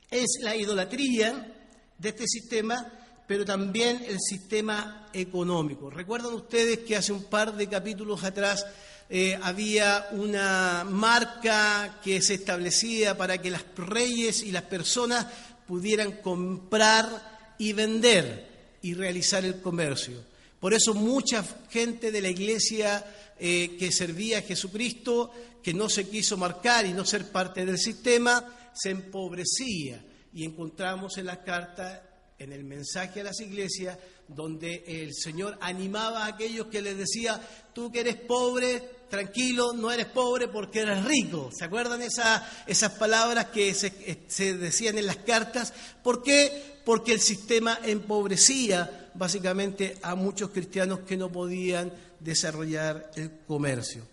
es 0.09 0.39
la 0.41 0.55
idolatría 0.55 1.71
de 1.97 2.09
este 2.09 2.27
sistema 2.27 2.99
pero 3.27 3.45
también 3.45 4.03
el 4.07 4.19
sistema 4.19 5.07
económico. 5.13 5.89
¿Recuerdan 5.89 6.33
ustedes 6.33 6.79
que 6.79 6.95
hace 6.95 7.13
un 7.13 7.23
par 7.23 7.55
de 7.55 7.67
capítulos 7.67 8.23
atrás 8.23 8.65
eh, 9.09 9.37
había 9.41 10.07
una 10.11 10.85
marca 10.89 11.99
que 12.03 12.21
se 12.21 12.35
establecía 12.35 13.17
para 13.17 13.37
que 13.39 13.51
las 13.51 13.63
reyes 13.75 14.43
y 14.43 14.51
las 14.51 14.63
personas 14.63 15.27
pudieran 15.67 16.13
comprar 16.21 17.55
y 17.57 17.73
vender 17.73 18.77
y 18.81 18.93
realizar 18.93 19.45
el 19.45 19.61
comercio? 19.61 20.23
Por 20.59 20.73
eso 20.73 20.93
mucha 20.93 21.43
gente 21.69 22.11
de 22.11 22.21
la 22.21 22.29
iglesia 22.29 23.05
eh, 23.39 23.75
que 23.77 23.91
servía 23.91 24.39
a 24.39 24.43
Jesucristo, 24.43 25.31
que 25.61 25.73
no 25.73 25.89
se 25.89 26.07
quiso 26.07 26.37
marcar 26.37 26.85
y 26.85 26.93
no 26.93 27.03
ser 27.03 27.31
parte 27.31 27.65
del 27.65 27.77
sistema, 27.77 28.71
se 28.73 28.91
empobrecía. 28.91 30.03
Y 30.33 30.45
encontramos 30.45 31.17
en 31.17 31.25
las 31.25 31.39
cartas 31.39 31.99
en 32.43 32.51
el 32.51 32.63
mensaje 32.65 33.21
a 33.21 33.23
las 33.23 33.39
iglesias, 33.39 33.97
donde 34.27 34.83
el 34.85 35.13
Señor 35.13 35.57
animaba 35.61 36.25
a 36.25 36.27
aquellos 36.27 36.67
que 36.67 36.81
les 36.81 36.97
decía, 36.97 37.41
tú 37.73 37.91
que 37.91 38.01
eres 38.01 38.15
pobre, 38.15 38.81
tranquilo, 39.09 39.73
no 39.73 39.91
eres 39.91 40.07
pobre 40.07 40.49
porque 40.49 40.81
eres 40.81 41.05
rico. 41.05 41.49
¿Se 41.57 41.65
acuerdan 41.65 42.01
esas 42.01 42.91
palabras 42.99 43.45
que 43.47 43.73
se, 43.73 43.93
se 44.27 44.57
decían 44.57 44.97
en 44.97 45.07
las 45.07 45.17
cartas? 45.17 45.73
¿Por 46.03 46.21
qué? 46.21 46.81
Porque 46.83 47.13
el 47.13 47.21
sistema 47.21 47.79
empobrecía 47.83 49.11
básicamente 49.13 49.97
a 50.01 50.15
muchos 50.15 50.49
cristianos 50.49 50.99
que 51.01 51.15
no 51.15 51.31
podían 51.31 51.93
desarrollar 52.19 53.11
el 53.15 53.31
comercio. 53.47 54.03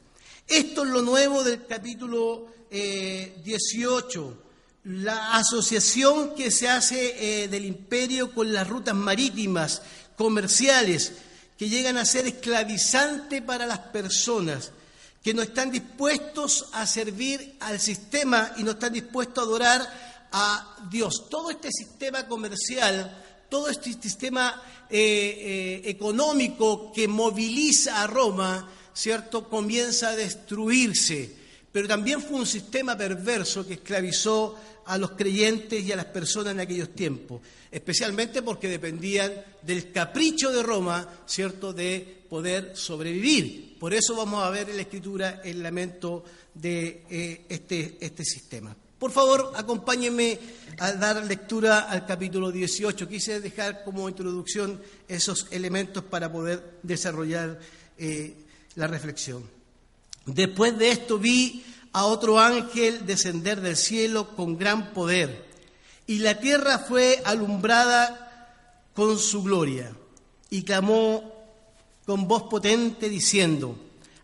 Esto 0.46 0.84
es 0.84 0.90
lo 0.90 1.02
nuevo 1.02 1.42
del 1.42 1.66
capítulo 1.66 2.46
18 2.70 2.70
eh, 2.70 4.50
la 4.84 5.37
asociación 5.37 6.34
que 6.34 6.50
se 6.50 6.68
hace 6.68 7.42
eh, 7.42 7.49
del 7.49 7.64
imperio 7.64 8.32
con 8.32 8.52
las 8.52 8.68
rutas 8.68 8.94
marítimas, 8.94 9.82
comerciales, 10.16 11.12
que 11.58 11.68
llegan 11.68 11.99
a 11.99 12.04
ser 12.04 12.26
esclavizantes 12.26 13.42
para 13.42 13.66
las 13.66 13.78
personas, 13.78 14.72
que 15.22 15.34
no 15.34 15.42
están 15.42 15.70
dispuestos 15.70 16.68
a 16.72 16.87
servir 16.87 17.56
al 17.60 17.78
sistema 17.78 18.52
y 18.56 18.62
no 18.62 18.72
están 18.72 18.94
dispuestos 18.94 19.38
a 19.38 19.46
adorar 19.46 20.28
a 20.32 20.76
Dios. 20.90 21.28
Todo 21.28 21.50
este 21.50 21.70
sistema 21.70 22.26
comercial, 22.26 23.22
todo 23.50 23.68
este 23.68 23.92
sistema 23.92 24.62
eh, 24.88 24.99
eh, 24.99 25.90
económico 25.90 26.92
que 26.92 27.06
moviliza 27.06 28.02
a 28.02 28.06
Roma, 28.06 28.70
¿cierto?, 28.94 29.49
comienza 29.50 30.08
a 30.08 30.16
destruirse. 30.16 31.39
Pero 31.73 31.87
también 31.87 32.21
fue 32.21 32.39
un 32.39 32.47
sistema 32.47 32.97
perverso 32.97 33.67
que 33.67 33.75
esclavizó 33.75 34.57
a 34.87 34.99
los 34.99 35.12
creyentes 35.12 35.85
y 35.85 35.93
a 35.93 35.97
las 35.97 36.07
personas 36.07 36.53
en 36.53 36.61
aquellos 36.61 36.91
tiempos, 36.91 37.41
especialmente 37.71 38.43
porque 38.43 38.69
dependían 38.69 39.33
del 39.62 39.93
capricho 39.93 40.50
de 40.50 40.62
Roma, 40.62 41.09
¿cierto?, 41.27 41.73
de 41.73 42.25
poder 42.29 42.73
sobrevivir. 42.75 43.79
Por 43.79 43.95
eso 43.95 44.17
vamos 44.17 44.43
a 44.43 44.50
ver 44.50 44.69
en 44.69 44.77
la 44.77 44.83
Escritura 44.83 45.41
el 45.45 45.62
lamento 45.62 46.25
de 46.55 47.05
eh, 47.09 47.45
este, 47.49 47.99
este 48.00 48.25
sistema. 48.25 48.75
Por 48.99 49.12
favor, 49.12 49.53
acompáñenme 49.57 50.39
a 50.79 50.93
dar 50.93 51.25
lectura 51.25 51.89
al 51.89 52.05
capítulo 52.05 52.53
18. 52.53 53.09
Quise 53.09 53.41
dejar 53.41 53.83
como 53.83 54.09
introducción 54.09 54.81
esos 55.09 55.47
elementos 55.50 56.05
para 56.05 56.31
poder 56.31 56.79
desarrollar 56.83 57.59
eh, 57.97 58.35
la 58.75 58.87
reflexión. 58.87 59.60
Después 60.27 60.77
de 60.79 60.91
esto 60.91 61.19
vi 61.19 61.65
a 61.93 62.05
otro 62.05 62.39
ángel 62.39 63.07
descender 63.07 63.61
del 63.61 63.77
cielo 63.77 64.35
con 64.37 64.57
gran 64.57 64.93
poder, 64.93 65.49
y 66.07 66.19
la 66.19 66.39
tierra 66.39 66.79
fue 66.79 67.21
alumbrada 67.25 68.91
con 68.95 69.19
su 69.19 69.43
gloria, 69.43 69.93
y 70.50 70.62
clamó 70.62 71.33
con 72.07 72.27
voz 72.27 72.45
potente 72.45 73.09
diciendo, 73.09 73.79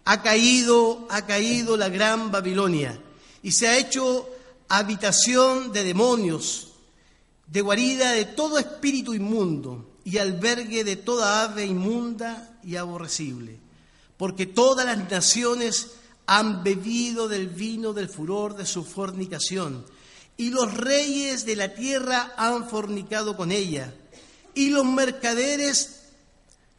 ha 0.04 0.22
caído, 0.22 1.06
ha 1.10 1.26
caído 1.26 1.76
la 1.76 1.88
gran 1.88 2.30
Babilonia, 2.30 3.00
y 3.42 3.52
se 3.52 3.68
ha 3.68 3.78
hecho 3.78 4.28
habitación 4.68 5.72
de 5.72 5.84
demonios, 5.84 6.72
de 7.46 7.60
guarida 7.60 8.12
de 8.12 8.24
todo 8.24 8.58
espíritu 8.58 9.14
inmundo, 9.14 9.92
y 10.04 10.18
albergue 10.18 10.84
de 10.84 10.94
toda 10.94 11.42
ave 11.42 11.66
inmunda 11.66 12.58
y 12.62 12.76
aborrecible, 12.76 13.58
porque 14.16 14.46
todas 14.46 14.86
las 14.86 15.10
naciones 15.10 15.88
han 16.26 16.64
bebido 16.64 17.28
del 17.28 17.48
vino 17.48 17.92
del 17.92 18.08
furor 18.08 18.56
de 18.56 18.66
su 18.66 18.84
fornicación, 18.84 19.84
y 20.36 20.50
los 20.50 20.74
reyes 20.74 21.46
de 21.46 21.56
la 21.56 21.74
tierra 21.74 22.34
han 22.36 22.68
fornicado 22.68 23.36
con 23.36 23.52
ella, 23.52 23.94
y 24.54 24.70
los 24.70 24.84
mercaderes 24.84 25.96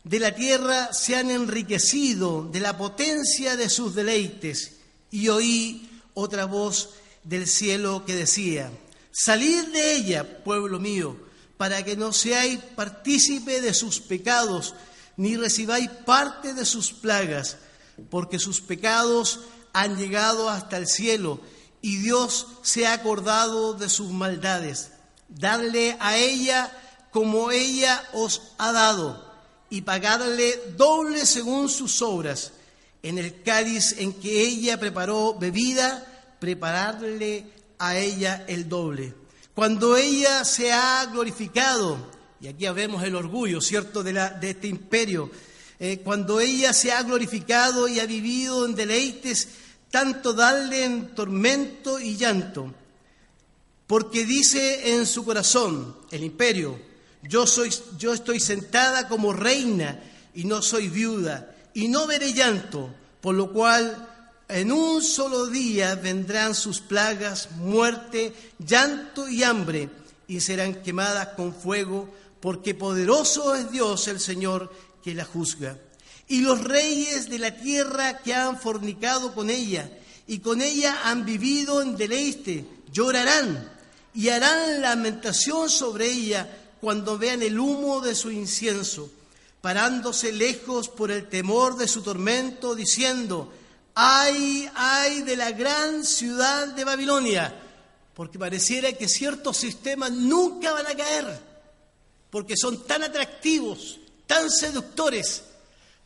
de 0.03 0.19
la 0.19 0.33
tierra 0.33 0.93
se 0.93 1.15
han 1.15 1.29
enriquecido 1.29 2.47
de 2.49 2.59
la 2.59 2.77
potencia 2.77 3.55
de 3.57 3.69
sus 3.69 3.93
deleites. 3.93 4.73
Y 5.11 5.27
oí 5.27 5.89
otra 6.13 6.45
voz 6.45 6.91
del 7.23 7.45
cielo 7.45 8.05
que 8.05 8.15
decía, 8.15 8.71
salid 9.11 9.65
de 9.73 9.95
ella, 9.95 10.43
pueblo 10.43 10.79
mío, 10.79 11.17
para 11.57 11.83
que 11.83 11.97
no 11.97 12.13
seáis 12.13 12.59
partícipe 12.75 13.59
de 13.61 13.73
sus 13.73 13.99
pecados, 13.99 14.75
ni 15.17 15.35
recibáis 15.35 15.89
parte 15.89 16.53
de 16.53 16.65
sus 16.65 16.93
plagas 16.93 17.57
porque 18.09 18.39
sus 18.39 18.61
pecados 18.61 19.41
han 19.73 19.97
llegado 19.97 20.49
hasta 20.49 20.77
el 20.77 20.87
cielo 20.87 21.41
y 21.81 21.97
Dios 21.97 22.47
se 22.61 22.87
ha 22.87 22.93
acordado 22.93 23.73
de 23.73 23.89
sus 23.89 24.11
maldades. 24.11 24.91
Dadle 25.29 25.97
a 25.99 26.17
ella 26.17 26.71
como 27.11 27.51
ella 27.51 28.03
os 28.13 28.53
ha 28.57 28.71
dado 28.71 29.27
y 29.69 29.81
pagadle 29.81 30.73
doble 30.77 31.25
según 31.25 31.69
sus 31.69 32.01
obras. 32.01 32.53
En 33.03 33.17
el 33.17 33.41
cáliz 33.43 33.95
en 33.97 34.13
que 34.13 34.41
ella 34.41 34.79
preparó 34.79 35.35
bebida, 35.35 36.05
prepararle 36.39 37.51
a 37.79 37.97
ella 37.97 38.43
el 38.47 38.67
doble. 38.67 39.13
Cuando 39.53 39.97
ella 39.97 40.43
se 40.45 40.71
ha 40.71 41.05
glorificado, 41.05 41.97
y 42.39 42.47
aquí 42.47 42.67
vemos 42.69 43.03
el 43.03 43.15
orgullo, 43.15 43.61
¿cierto?, 43.61 44.03
de, 44.03 44.13
la, 44.13 44.29
de 44.29 44.51
este 44.51 44.67
imperio, 44.67 45.31
eh, 45.79 45.99
cuando 46.03 46.39
ella 46.39 46.73
se 46.73 46.91
ha 46.91 47.03
glorificado 47.03 47.87
y 47.87 47.99
ha 47.99 48.05
vivido 48.05 48.65
en 48.65 48.75
deleites, 48.75 49.47
tanto 49.91 50.33
darle 50.33 50.83
en 50.83 51.15
tormento 51.15 51.99
y 51.99 52.15
llanto, 52.15 52.73
porque 53.85 54.25
dice 54.25 54.95
en 54.95 55.05
su 55.05 55.23
corazón, 55.23 55.95
el 56.11 56.23
imperio, 56.23 56.79
yo, 57.23 57.47
soy, 57.47 57.73
yo 57.97 58.13
estoy 58.13 58.39
sentada 58.39 59.07
como 59.07 59.33
reina 59.33 59.99
y 60.35 60.43
no 60.43 60.61
soy 60.61 60.89
viuda, 60.89 61.55
y 61.73 61.87
no 61.87 62.07
veré 62.07 62.33
llanto, 62.33 62.93
por 63.21 63.35
lo 63.35 63.51
cual 63.51 64.07
en 64.49 64.71
un 64.71 65.01
solo 65.01 65.47
día 65.47 65.95
vendrán 65.95 66.55
sus 66.55 66.79
plagas, 66.79 67.51
muerte, 67.51 68.33
llanto 68.59 69.27
y 69.27 69.43
hambre, 69.43 69.89
y 70.27 70.39
serán 70.41 70.81
quemadas 70.81 71.29
con 71.29 71.53
fuego, 71.53 72.13
porque 72.47 72.73
poderoso 72.73 73.55
es 73.55 73.69
Dios 73.73 74.07
el 74.07 74.21
Señor 74.21 74.71
que 75.03 75.13
la 75.13 75.25
juzga. 75.25 75.77
Y 76.29 76.39
los 76.39 76.63
reyes 76.63 77.29
de 77.29 77.39
la 77.39 77.57
tierra 77.57 78.19
que 78.19 78.33
han 78.33 78.57
fornicado 78.57 79.33
con 79.33 79.49
ella 79.49 79.91
y 80.27 80.39
con 80.39 80.61
ella 80.61 81.01
han 81.03 81.25
vivido 81.25 81.81
en 81.81 81.97
deleite, 81.97 82.65
llorarán 82.89 83.69
y 84.13 84.29
harán 84.29 84.79
lamentación 84.79 85.69
sobre 85.69 86.09
ella 86.09 86.47
cuando 86.79 87.17
vean 87.17 87.41
el 87.41 87.59
humo 87.59 87.99
de 87.99 88.15
su 88.15 88.31
incienso, 88.31 89.11
parándose 89.59 90.31
lejos 90.31 90.87
por 90.87 91.11
el 91.11 91.27
temor 91.27 91.75
de 91.75 91.89
su 91.89 92.01
tormento, 92.01 92.75
diciendo, 92.75 93.51
ay, 93.93 94.69
ay 94.73 95.21
de 95.23 95.35
la 95.35 95.51
gran 95.51 96.05
ciudad 96.05 96.67
de 96.67 96.85
Babilonia, 96.85 97.53
porque 98.13 98.39
pareciera 98.39 98.93
que 98.93 99.09
ciertos 99.09 99.57
sistemas 99.57 100.13
nunca 100.13 100.71
van 100.71 100.87
a 100.87 100.95
caer, 100.95 101.46
porque 102.29 102.55
son 102.57 102.85
tan 102.85 103.03
atractivos, 103.03 103.99
tan 104.25 104.49
seductores, 104.49 105.43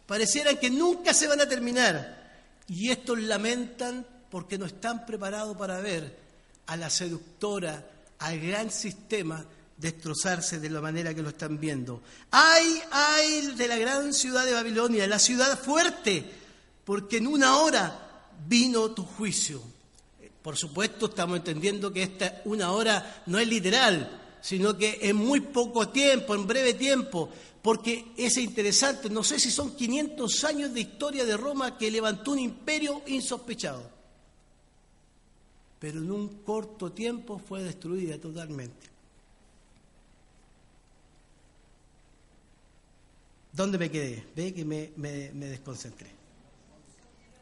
parecieran 0.06 0.58
que 0.58 0.70
nunca 0.70 1.14
se 1.14 1.28
van 1.28 1.42
a 1.42 1.48
terminar. 1.48 2.22
Y 2.68 2.90
estos 2.90 3.20
lamentan 3.20 4.06
porque 4.30 4.58
no 4.58 4.66
están 4.66 5.06
preparados 5.06 5.58
para 5.58 5.80
ver 5.80 6.18
a 6.68 6.78
la 6.78 6.90
seductora, 6.90 7.86
al 8.20 8.40
gran 8.40 8.72
sistema, 8.72 9.44
destrozarse 9.78 10.60
de 10.60 10.70
la 10.70 10.80
manera 10.80 11.14
que 11.14 11.24
lo 11.24 11.30
están 11.30 11.60
viendo. 11.60 12.02
¡Ay, 12.30 12.82
ay 12.92 13.56
de 13.58 13.68
la 13.68 13.78
gran 13.78 14.14
ciudad 14.14 14.46
de 14.46 14.54
Babilonia, 14.54 15.08
la 15.08 15.20
ciudad 15.20 15.60
fuerte! 15.60 16.24
Porque 16.86 17.18
en 17.18 17.28
una 17.28 17.58
hora 17.58 18.30
vino 18.48 18.92
tu 18.92 19.04
juicio. 19.04 19.62
Por 20.42 20.58
supuesto, 20.58 21.08
estamos 21.08 21.38
entendiendo 21.38 21.92
que 21.92 22.04
esta 22.04 22.42
una 22.46 22.72
hora 22.72 23.24
no 23.28 23.38
es 23.38 23.48
literal, 23.48 24.21
sino 24.42 24.78
que 24.78 25.00
en 25.02 25.16
muy 25.16 25.40
poco 25.40 25.90
tiempo, 25.90 26.36
en 26.36 26.48
breve 26.48 26.74
tiempo, 26.74 27.30
porque 27.62 28.12
es 28.18 28.38
interesante, 28.38 29.10
no 29.10 29.24
sé 29.24 29.40
si 29.40 29.52
son 29.52 29.76
500 29.76 30.44
años 30.46 30.74
de 30.74 30.82
historia 30.82 31.26
de 31.26 31.38
Roma 31.38 31.78
que 31.78 31.92
levantó 31.92 32.32
un 32.32 32.40
imperio 32.40 33.04
insospechado, 33.08 33.84
pero 35.80 36.00
en 36.00 36.12
un 36.12 36.44
corto 36.44 36.92
tiempo 36.92 37.40
fue 37.40 37.64
destruida 37.64 38.18
totalmente. 38.18 38.90
¿Dónde 43.54 43.78
me 43.78 43.92
quedé? 43.92 44.26
Ve 44.36 44.54
que 44.54 44.64
me, 44.64 44.92
me 44.98 45.46
desconcentré. 45.48 46.10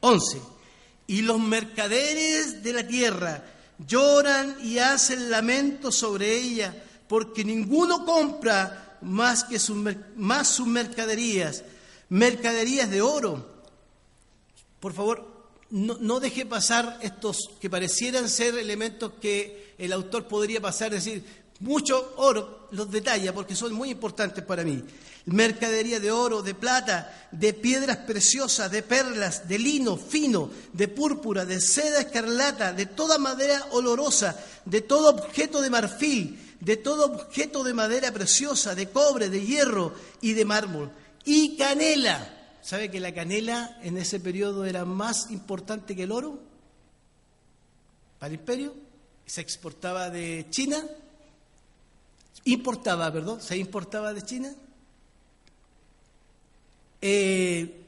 11. 0.01 0.41
Y 1.07 1.21
los 1.21 1.39
mercaderes 1.39 2.63
de 2.63 2.73
la 2.73 2.87
tierra 2.87 3.43
lloran 3.87 4.57
y 4.63 4.79
hacen 4.79 5.29
lamento 5.29 5.91
sobre 5.91 6.35
ella, 6.35 6.75
porque 7.09 7.43
ninguno 7.43 8.05
compra 8.05 8.99
más 9.01 9.43
que 9.43 9.57
sus, 9.57 9.75
más 10.15 10.47
sus 10.47 10.67
mercaderías, 10.67 11.63
mercaderías 12.07 12.89
de 12.89 13.01
oro. 13.01 13.45
Por 14.79 14.93
favor, 14.93 15.27
no, 15.71 15.97
no, 15.99 16.19
deje 16.19 16.45
pasar 16.45 16.99
estos 17.01 17.49
que 17.59 17.69
parecieran 17.69 18.29
ser 18.29 18.55
elementos 18.59 19.13
que 19.19 19.73
el 19.79 19.91
autor 19.91 20.27
podría 20.27 20.61
pasar, 20.61 20.91
decir, 20.91 21.25
mucho 21.61 22.13
oro, 22.17 22.67
los 22.71 22.91
detalla 22.91 23.33
porque 23.33 23.55
son 23.55 23.73
muy 23.73 23.89
importantes 23.89 24.43
para 24.43 24.63
mí. 24.63 24.83
Mercadería 25.25 25.99
de 25.99 26.11
oro, 26.11 26.43
de 26.43 26.53
plata, 26.53 27.27
de 27.31 27.53
piedras 27.53 27.97
preciosas, 27.97 28.71
de 28.71 28.83
perlas, 28.83 29.47
de 29.47 29.57
lino 29.57 29.97
fino, 29.97 30.51
de 30.73 30.87
púrpura, 30.87 31.43
de 31.43 31.59
seda 31.59 32.01
escarlata, 32.01 32.71
de 32.71 32.85
toda 32.85 33.17
madera 33.17 33.65
olorosa, 33.71 34.39
de 34.65 34.81
todo 34.81 35.09
objeto 35.09 35.61
de 35.61 35.69
marfil, 35.71 36.48
de 36.59 36.77
todo 36.77 37.05
objeto 37.05 37.63
de 37.63 37.73
madera 37.73 38.11
preciosa, 38.11 38.75
de 38.75 38.89
cobre, 38.89 39.29
de 39.29 39.45
hierro 39.45 39.93
y 40.21 40.33
de 40.33 40.45
mármol. 40.45 40.91
Y 41.25 41.55
canela. 41.57 42.35
¿Sabe 42.61 42.91
que 42.91 42.99
la 42.99 43.13
canela 43.13 43.79
en 43.81 43.97
ese 43.97 44.19
periodo 44.19 44.65
era 44.65 44.85
más 44.85 45.31
importante 45.31 45.95
que 45.95 46.03
el 46.03 46.11
oro 46.11 46.39
para 48.19 48.33
el 48.33 48.39
imperio? 48.39 48.75
Se 49.25 49.41
exportaba 49.41 50.09
de 50.09 50.45
China. 50.49 50.83
Importaba, 52.45 53.11
perdón, 53.11 53.41
se 53.41 53.57
importaba 53.57 54.13
de 54.13 54.21
China. 54.23 54.53
Eh, 57.01 57.79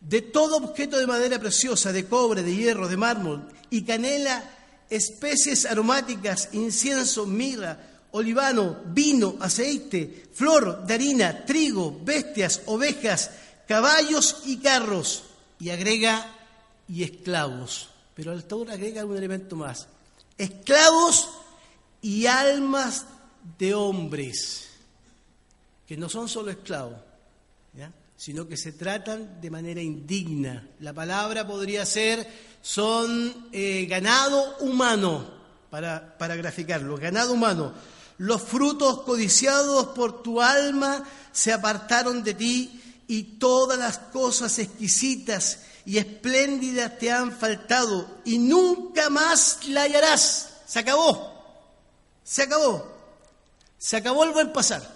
de 0.00 0.22
todo 0.22 0.58
objeto 0.58 0.98
de 0.98 1.06
madera 1.06 1.38
preciosa, 1.38 1.92
de 1.92 2.06
cobre, 2.06 2.42
de 2.42 2.54
hierro, 2.54 2.88
de 2.88 2.96
mármol 2.96 3.48
y 3.70 3.82
canela 3.82 4.55
especies 4.90 5.66
aromáticas, 5.66 6.50
incienso, 6.52 7.26
mirra, 7.26 7.78
olivano, 8.12 8.78
vino, 8.86 9.36
aceite, 9.40 10.28
flor 10.32 10.86
de 10.86 10.94
harina, 10.94 11.44
trigo, 11.44 12.00
bestias, 12.02 12.62
ovejas, 12.66 13.30
caballos 13.66 14.42
y 14.46 14.58
carros. 14.58 15.24
Y 15.58 15.70
agrega, 15.70 16.34
y 16.88 17.02
esclavos. 17.02 17.88
Pero 18.14 18.32
el 18.32 18.38
autor 18.38 18.70
agrega 18.70 19.04
un 19.04 19.16
elemento 19.16 19.56
más. 19.56 19.88
Esclavos 20.36 21.28
y 22.02 22.26
almas 22.26 23.06
de 23.58 23.74
hombres, 23.74 24.68
que 25.86 25.96
no 25.96 26.08
son 26.08 26.28
solo 26.28 26.50
esclavos, 26.50 26.98
sino 28.16 28.48
que 28.48 28.56
se 28.56 28.72
tratan 28.72 29.40
de 29.40 29.50
manera 29.50 29.82
indigna. 29.82 30.68
La 30.80 30.92
palabra 30.92 31.46
podría 31.46 31.84
ser 31.84 32.26
son 32.66 33.48
eh, 33.52 33.86
ganado 33.88 34.56
humano, 34.58 35.24
para, 35.70 36.18
para 36.18 36.34
graficarlo, 36.34 36.96
ganado 36.96 37.32
humano, 37.32 37.72
los 38.18 38.42
frutos 38.42 39.02
codiciados 39.02 39.86
por 39.88 40.20
tu 40.20 40.42
alma 40.42 41.04
se 41.30 41.52
apartaron 41.52 42.24
de 42.24 42.34
ti 42.34 43.04
y 43.06 43.22
todas 43.38 43.78
las 43.78 43.98
cosas 43.98 44.58
exquisitas 44.58 45.60
y 45.84 45.98
espléndidas 45.98 46.98
te 46.98 47.12
han 47.12 47.30
faltado 47.30 48.18
y 48.24 48.38
nunca 48.38 49.10
más 49.10 49.60
la 49.68 49.82
hallarás. 49.82 50.48
Se 50.66 50.80
acabó, 50.80 51.40
se 52.24 52.42
acabó, 52.42 52.84
se 53.78 53.96
acabó 53.96 54.24
el 54.24 54.32
buen 54.32 54.52
pasar. 54.52 54.95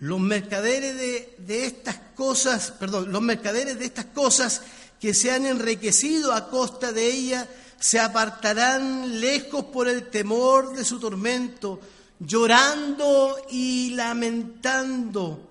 Los 0.00 0.18
mercaderes 0.18 0.96
de, 1.38 1.64
estas 1.64 1.96
cosas, 2.14 2.72
perdón, 2.72 3.12
los 3.12 3.20
mercaderes 3.20 3.78
de 3.78 3.84
estas 3.84 4.06
cosas 4.06 4.62
que 4.98 5.12
se 5.12 5.30
han 5.30 5.44
enriquecido 5.44 6.32
a 6.32 6.48
costa 6.48 6.92
de 6.92 7.06
ella, 7.06 7.48
se 7.78 8.00
apartarán 8.00 9.20
lejos 9.20 9.66
por 9.66 9.88
el 9.88 10.08
temor 10.08 10.74
de 10.74 10.84
su 10.84 10.98
tormento, 10.98 11.80
llorando 12.18 13.36
y 13.50 13.90
lamentando 13.90 15.50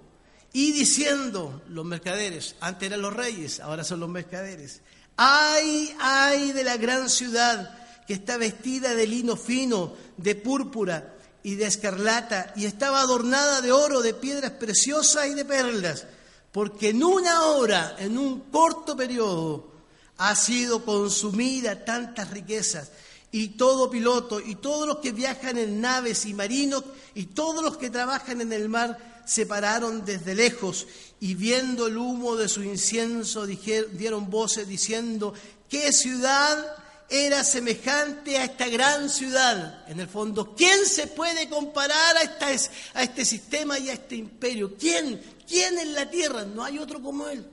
y 0.51 0.71
diciendo, 0.71 1.61
los 1.69 1.85
mercaderes, 1.85 2.55
antes 2.59 2.87
eran 2.87 3.03
los 3.03 3.13
reyes, 3.13 3.59
ahora 3.59 3.83
son 3.83 3.99
los 3.99 4.09
mercaderes, 4.09 4.81
ay, 5.15 5.95
ay 5.99 6.53
de 6.53 6.63
la 6.63 6.77
gran 6.77 7.07
ciudad 7.09 7.77
que 8.07 8.13
está 8.13 8.37
vestida 8.37 8.95
de 8.95 9.05
lino 9.05 9.35
fino, 9.35 9.93
de 10.17 10.33
púrpura 10.33 11.18
y 11.43 11.55
de 11.55 11.65
escarlata, 11.65 12.53
y 12.55 12.65
estaba 12.65 13.01
adornada 13.01 13.61
de 13.61 13.71
oro, 13.71 14.01
de 14.01 14.13
piedras 14.13 14.51
preciosas 14.51 15.27
y 15.27 15.33
de 15.33 15.45
perlas, 15.45 16.05
porque 16.51 16.89
en 16.89 17.03
una 17.03 17.43
hora, 17.43 17.95
en 17.99 18.17
un 18.17 18.41
corto 18.51 18.95
periodo, 18.97 19.71
ha 20.17 20.35
sido 20.35 20.83
consumida 20.83 21.85
tantas 21.85 22.29
riquezas 22.31 22.89
y 23.31 23.49
todo 23.49 23.89
piloto 23.89 24.39
y 24.39 24.55
todos 24.55 24.87
los 24.87 24.97
que 24.97 25.11
viajan 25.11 25.57
en 25.57 25.81
naves 25.81 26.25
y 26.25 26.33
marinos 26.33 26.83
y 27.15 27.27
todos 27.27 27.63
los 27.63 27.77
que 27.77 27.89
trabajan 27.89 28.41
en 28.41 28.51
el 28.51 28.69
mar 28.69 29.23
se 29.25 29.45
pararon 29.45 30.03
desde 30.03 30.35
lejos 30.35 30.87
y 31.19 31.35
viendo 31.35 31.87
el 31.87 31.97
humo 31.97 32.35
de 32.35 32.49
su 32.49 32.63
incienso 32.63 33.45
dieron 33.45 34.29
voces 34.29 34.67
diciendo, 34.67 35.33
¿qué 35.69 35.93
ciudad 35.93 36.78
era 37.09 37.43
semejante 37.43 38.37
a 38.37 38.45
esta 38.45 38.67
gran 38.67 39.09
ciudad? 39.09 39.89
En 39.89 39.99
el 39.99 40.07
fondo, 40.07 40.55
¿quién 40.55 40.85
se 40.85 41.07
puede 41.07 41.49
comparar 41.49 42.17
a, 42.17 42.21
esta, 42.21 42.71
a 42.93 43.03
este 43.03 43.25
sistema 43.25 43.79
y 43.79 43.89
a 43.89 43.93
este 43.93 44.15
imperio? 44.15 44.75
¿Quién? 44.77 45.21
¿Quién 45.47 45.77
en 45.79 45.93
la 45.93 46.09
tierra? 46.09 46.45
No 46.45 46.63
hay 46.63 46.79
otro 46.79 47.01
como 47.01 47.27
él. 47.27 47.45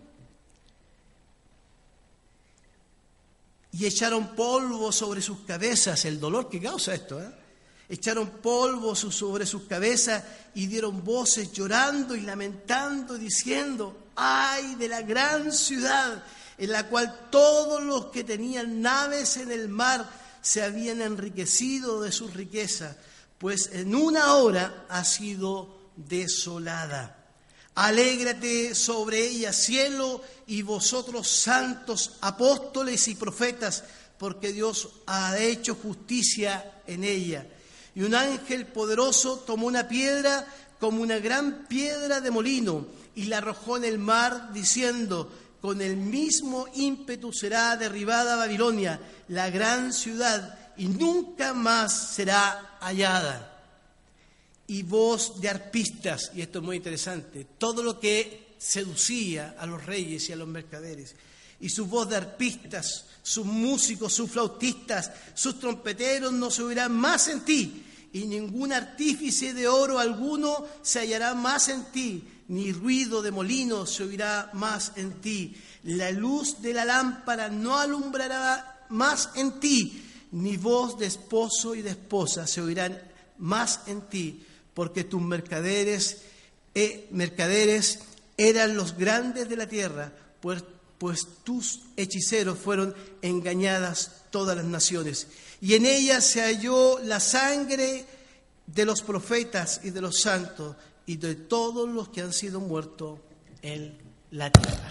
y 3.78 3.84
echaron 3.84 4.34
polvo 4.34 4.90
sobre 4.90 5.20
sus 5.20 5.40
cabezas, 5.40 6.06
el 6.06 6.18
dolor 6.18 6.48
que 6.48 6.60
causa 6.60 6.94
esto, 6.94 7.20
¿eh? 7.20 7.30
echaron 7.88 8.30
polvo 8.42 8.94
sobre 8.94 9.44
sus 9.44 9.64
cabezas 9.64 10.22
y 10.54 10.66
dieron 10.66 11.04
voces 11.04 11.52
llorando 11.52 12.14
y 12.16 12.22
lamentando, 12.22 13.18
diciendo, 13.18 14.08
ay 14.16 14.76
de 14.76 14.88
la 14.88 15.02
gran 15.02 15.52
ciudad 15.52 16.24
en 16.58 16.72
la 16.72 16.88
cual 16.88 17.28
todos 17.30 17.82
los 17.82 18.06
que 18.06 18.24
tenían 18.24 18.80
naves 18.80 19.36
en 19.36 19.50
el 19.50 19.68
mar 19.68 20.08
se 20.40 20.62
habían 20.62 21.02
enriquecido 21.02 22.02
de 22.02 22.12
su 22.12 22.28
riqueza, 22.28 22.96
pues 23.38 23.70
en 23.72 23.94
una 23.94 24.34
hora 24.34 24.86
ha 24.88 25.04
sido 25.04 25.90
desolada. 25.96 27.24
Alégrate 27.74 28.74
sobre 28.74 29.26
ella, 29.26 29.52
cielo, 29.52 30.22
y 30.46 30.62
vosotros 30.62 31.28
santos 31.28 32.12
apóstoles 32.22 33.06
y 33.08 33.16
profetas, 33.16 33.84
porque 34.18 34.52
Dios 34.52 34.88
ha 35.06 35.38
hecho 35.38 35.74
justicia 35.74 36.80
en 36.86 37.04
ella. 37.04 37.46
Y 37.94 38.02
un 38.02 38.14
ángel 38.14 38.66
poderoso 38.66 39.40
tomó 39.40 39.66
una 39.66 39.88
piedra 39.88 40.46
como 40.80 41.02
una 41.02 41.18
gran 41.18 41.66
piedra 41.66 42.20
de 42.20 42.30
molino 42.30 42.86
y 43.14 43.24
la 43.24 43.38
arrojó 43.38 43.76
en 43.76 43.84
el 43.84 43.98
mar, 43.98 44.52
diciendo, 44.52 45.30
con 45.60 45.80
el 45.80 45.96
mismo 45.96 46.66
ímpetu 46.74 47.32
será 47.32 47.76
derribada 47.76 48.36
Babilonia, 48.36 49.00
la 49.28 49.50
gran 49.50 49.92
ciudad, 49.92 50.58
y 50.76 50.86
nunca 50.86 51.54
más 51.54 52.14
será 52.14 52.76
hallada. 52.80 53.52
Y 54.68 54.82
voz 54.82 55.40
de 55.40 55.48
arpistas, 55.48 56.32
y 56.34 56.42
esto 56.42 56.58
es 56.58 56.64
muy 56.64 56.76
interesante, 56.76 57.46
todo 57.58 57.82
lo 57.82 57.98
que 57.98 58.54
seducía 58.58 59.54
a 59.58 59.66
los 59.66 59.84
reyes 59.84 60.28
y 60.28 60.32
a 60.32 60.36
los 60.36 60.48
mercaderes, 60.48 61.14
y 61.60 61.68
su 61.68 61.86
voz 61.86 62.08
de 62.08 62.16
arpistas, 62.16 63.06
sus 63.22 63.46
músicos, 63.46 64.12
sus 64.12 64.30
flautistas, 64.30 65.10
sus 65.34 65.58
trompeteros 65.58 66.32
no 66.32 66.50
se 66.50 66.62
oirán 66.62 66.92
más 66.92 67.28
en 67.28 67.44
ti, 67.44 67.84
y 68.12 68.26
ningún 68.26 68.72
artífice 68.72 69.52
de 69.52 69.68
oro 69.68 69.98
alguno 69.98 70.64
se 70.82 71.00
hallará 71.00 71.34
más 71.34 71.68
en 71.68 71.84
ti, 71.92 72.24
ni 72.48 72.72
ruido 72.72 73.22
de 73.22 73.30
molino 73.30 73.86
se 73.86 74.04
oirá 74.04 74.50
más 74.52 74.92
en 74.96 75.20
ti. 75.20 75.56
La 75.84 76.10
luz 76.10 76.62
de 76.62 76.72
la 76.72 76.84
lámpara 76.84 77.48
no 77.48 77.78
alumbrará 77.78 78.86
más 78.90 79.30
en 79.34 79.58
ti, 79.58 80.04
ni 80.32 80.56
voz 80.56 80.98
de 80.98 81.06
esposo 81.06 81.74
y 81.74 81.82
de 81.82 81.90
esposa 81.90 82.46
se 82.46 82.60
oirán 82.60 83.00
más 83.38 83.80
en 83.86 84.02
ti, 84.02 84.44
porque 84.74 85.04
tus 85.04 85.20
mercaderes, 85.20 86.18
eh, 86.74 87.08
mercaderes 87.10 88.00
eran 88.36 88.76
los 88.76 88.96
grandes 88.96 89.48
de 89.48 89.56
la 89.56 89.66
tierra, 89.66 90.12
pues, 90.40 90.62
pues 90.98 91.26
tus 91.42 91.80
hechiceros 91.96 92.58
fueron 92.58 92.94
engañadas 93.22 94.22
todas 94.30 94.56
las 94.56 94.66
naciones. 94.66 95.26
Y 95.60 95.74
en 95.74 95.86
ella 95.86 96.20
se 96.20 96.42
halló 96.42 96.98
la 97.00 97.18
sangre 97.20 98.04
de 98.66 98.84
los 98.84 99.02
profetas 99.02 99.80
y 99.84 99.90
de 99.90 100.00
los 100.00 100.20
santos 100.20 100.76
y 101.06 101.16
de 101.16 101.36
todos 101.36 101.88
los 101.88 102.08
que 102.08 102.20
han 102.20 102.32
sido 102.32 102.60
muertos 102.60 103.20
en 103.62 103.96
la 104.32 104.50
tierra. 104.50 104.90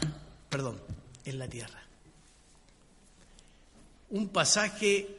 Perdón, 0.49 0.81
en 1.25 1.39
la 1.39 1.47
tierra. 1.47 1.83
Un 4.09 4.29
pasaje 4.29 5.17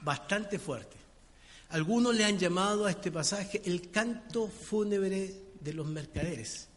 bastante 0.00 0.58
fuerte. 0.58 0.96
Algunos 1.70 2.14
le 2.14 2.24
han 2.24 2.38
llamado 2.38 2.86
a 2.86 2.90
este 2.90 3.10
pasaje 3.10 3.62
el 3.64 3.90
canto 3.90 4.48
fúnebre 4.48 5.34
de 5.60 5.72
los 5.72 5.86
mercaderes, 5.86 6.68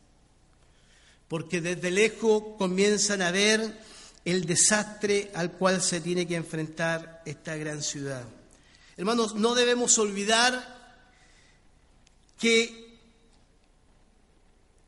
porque 1.27 1.61
desde 1.61 1.91
lejos 1.91 2.43
comienzan 2.57 3.21
a 3.21 3.31
ver 3.31 3.79
el 4.23 4.45
desastre 4.45 5.31
al 5.35 5.51
cual 5.51 5.81
se 5.81 6.01
tiene 6.01 6.27
que 6.27 6.35
enfrentar 6.35 7.21
esta 7.25 7.55
gran 7.55 7.81
ciudad. 7.81 8.23
Hermanos, 8.95 9.35
no 9.35 9.55
debemos 9.55 9.97
olvidar 9.99 10.76
que 12.37 12.99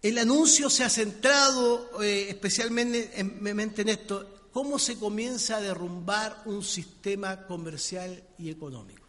el 0.02 0.18
anuncio 0.18 0.70
se 0.70 0.84
ha 0.84 0.90
centrado 0.90 2.02
eh, 2.02 2.28
especialmente 2.30 3.20
en 3.20 3.90
esto, 3.90 4.50
cómo 4.52 4.80
se 4.80 4.98
comienza 4.98 5.58
a 5.58 5.62
derrumbar 5.62 6.44
un 6.46 6.64
sistema 6.64 7.46
comercial 7.46 8.24
y 8.38 8.50
económico. 8.50 9.08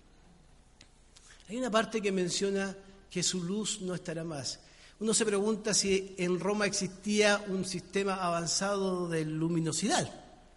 Hay 1.48 1.56
una 1.56 1.70
parte 1.70 2.00
que 2.00 2.12
menciona 2.12 2.76
que 3.10 3.22
su 3.22 3.42
luz 3.42 3.80
no 3.80 3.94
estará 3.94 4.22
más. 4.24 4.60
Uno 5.00 5.14
se 5.14 5.24
pregunta 5.24 5.74
si 5.74 6.14
en 6.18 6.38
Roma 6.38 6.66
existía 6.66 7.44
un 7.48 7.64
sistema 7.64 8.14
avanzado 8.14 9.08
de 9.08 9.24
luminosidad, 9.24 10.08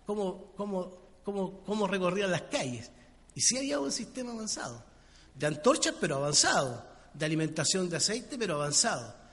cómo, 0.06 0.54
cómo, 0.56 1.88
recorrían 1.88 2.30
las 2.30 2.44
calles. 2.44 2.92
Y 3.36 3.42
sí 3.42 3.58
había 3.58 3.80
un 3.80 3.92
sistema 3.92 4.34
avanzado, 4.34 4.84
de 5.34 5.48
antorchas 5.48 5.96
pero 6.00 6.18
avanzado, 6.18 6.86
de 7.14 7.26
alimentación 7.26 7.90
de 7.90 7.98
aceite 7.98 8.38
pero 8.38 8.56
avanzado. 8.56 9.24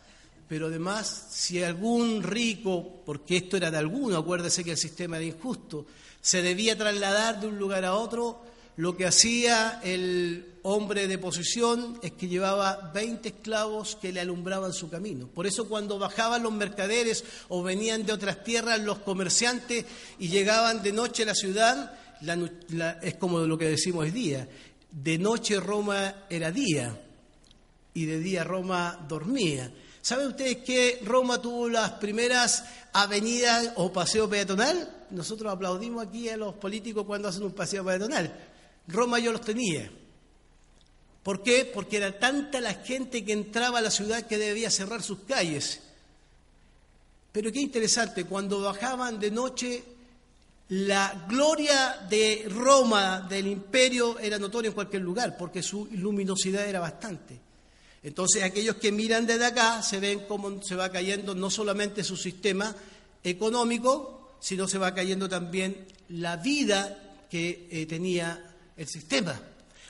Pero 0.51 0.66
además, 0.66 1.29
si 1.31 1.62
algún 1.62 2.25
rico, 2.25 3.03
porque 3.07 3.37
esto 3.37 3.57
era 3.57 3.71
de 3.71 3.79
alguno, 3.79 4.19
acuérdese 4.19 4.64
que 4.64 4.73
el 4.73 4.77
sistema 4.77 5.16
era 5.16 5.27
injusto, 5.27 5.87
se 6.21 6.43
debía 6.43 6.77
trasladar 6.77 7.40
de 7.40 7.47
un 7.47 7.57
lugar 7.57 7.85
a 7.85 7.95
otro, 7.95 8.43
lo 8.77 8.97
que 8.97 9.07
hacía 9.07 9.81
el 9.85 10.55
hombre 10.62 11.07
de 11.07 11.19
posición 11.19 12.01
es 12.03 12.12
que 12.12 12.27
llevaba 12.27 12.90
20 12.93 13.29
esclavos 13.29 13.95
que 13.95 14.12
le 14.12 14.21
alumbraban 14.21 14.73
su 14.73 14.90
camino. 14.90 15.29
Por 15.29 15.47
eso 15.47 15.69
cuando 15.69 16.01
bajaban 16.01 16.43
los 16.43 16.53
mercaderes 16.53 17.23
o 17.49 17.62
venían 17.62 18.05
de 18.05 18.12
otras 18.12 18.43
tierras 18.43 18.81
los 18.81 18.99
comerciantes 18.99 19.85
y 20.19 20.29
llegaban 20.29 20.83
de 20.83 20.93
noche 20.93 21.23
a 21.23 21.27
la 21.27 21.35
ciudad, 21.35 21.95
es 23.03 23.14
como 23.14 23.40
lo 23.40 23.57
que 23.57 23.69
decimos 23.69 24.03
hoy 24.03 24.11
día, 24.11 24.49
de 24.90 25.19
noche 25.19 25.61
Roma 25.61 26.27
era 26.29 26.51
día 26.51 26.99
y 27.94 28.05
de 28.05 28.18
día 28.18 28.44
Roma 28.44 29.05
dormía. 29.09 29.72
¿Saben 30.03 30.29
ustedes 30.29 30.59
que 30.59 31.00
Roma 31.05 31.40
tuvo 31.40 31.68
las 31.68 31.92
primeras 31.92 32.64
avenidas 32.92 33.72
o 33.76 33.92
paseo 33.92 34.29
peatonal? 34.29 35.07
Nosotros 35.11 35.53
aplaudimos 35.53 36.07
aquí 36.07 36.29
a 36.29 36.37
los 36.37 36.55
políticos 36.55 37.05
cuando 37.07 37.29
hacen 37.29 37.42
un 37.42 37.53
paseo 37.53 37.85
peatonal. 37.85 38.33
Roma 38.88 39.18
yo 39.18 39.33
los 39.33 39.42
tenía. 39.42 39.90
¿Por 41.22 41.42
qué? 41.42 41.70
Porque 41.72 41.98
era 41.98 42.18
tanta 42.18 42.61
la 42.61 42.74
gente 42.74 43.24
que 43.24 43.33
entraba 43.33 43.79
a 43.79 43.83
la 43.83 43.90
ciudad 43.90 44.26
que 44.26 44.38
debía 44.38 44.70
cerrar 44.70 45.03
sus 45.03 45.20
calles. 45.20 45.81
Pero 47.33 47.53
qué 47.53 47.61
interesante, 47.61 48.24
cuando 48.24 48.62
bajaban 48.62 49.20
de 49.20 49.31
noche, 49.31 49.85
la 50.70 51.26
gloria 51.29 52.07
de 52.09 52.46
Roma, 52.48 53.20
del 53.29 53.48
imperio, 53.48 54.18
era 54.18 54.38
notoria 54.38 54.68
en 54.68 54.74
cualquier 54.74 55.03
lugar, 55.03 55.37
porque 55.37 55.62
su 55.62 55.87
luminosidad 55.92 56.66
era 56.66 56.81
bastante. 56.81 57.50
Entonces 58.03 58.43
aquellos 58.43 58.77
que 58.77 58.93
miran 58.93 59.27
desde 59.27 59.47
acá 59.47 59.83
se 59.83 60.01
ven 60.01 60.21
cómo 60.27 60.63
se 60.63 60.75
va 60.75 60.91
cayendo 60.91 61.35
no 61.35 61.51
solamente 61.51 62.03
su 62.03 62.17
sistema 62.17 62.75
económico, 63.23 64.37
sino 64.41 64.67
se 64.67 64.79
va 64.79 64.95
cayendo 64.95 65.29
también 65.29 65.87
la 66.09 66.37
vida 66.37 67.27
que 67.31 67.69
eh, 67.71 67.87
tenía 67.87 68.57
el 68.77 68.89
sistema 68.89 69.39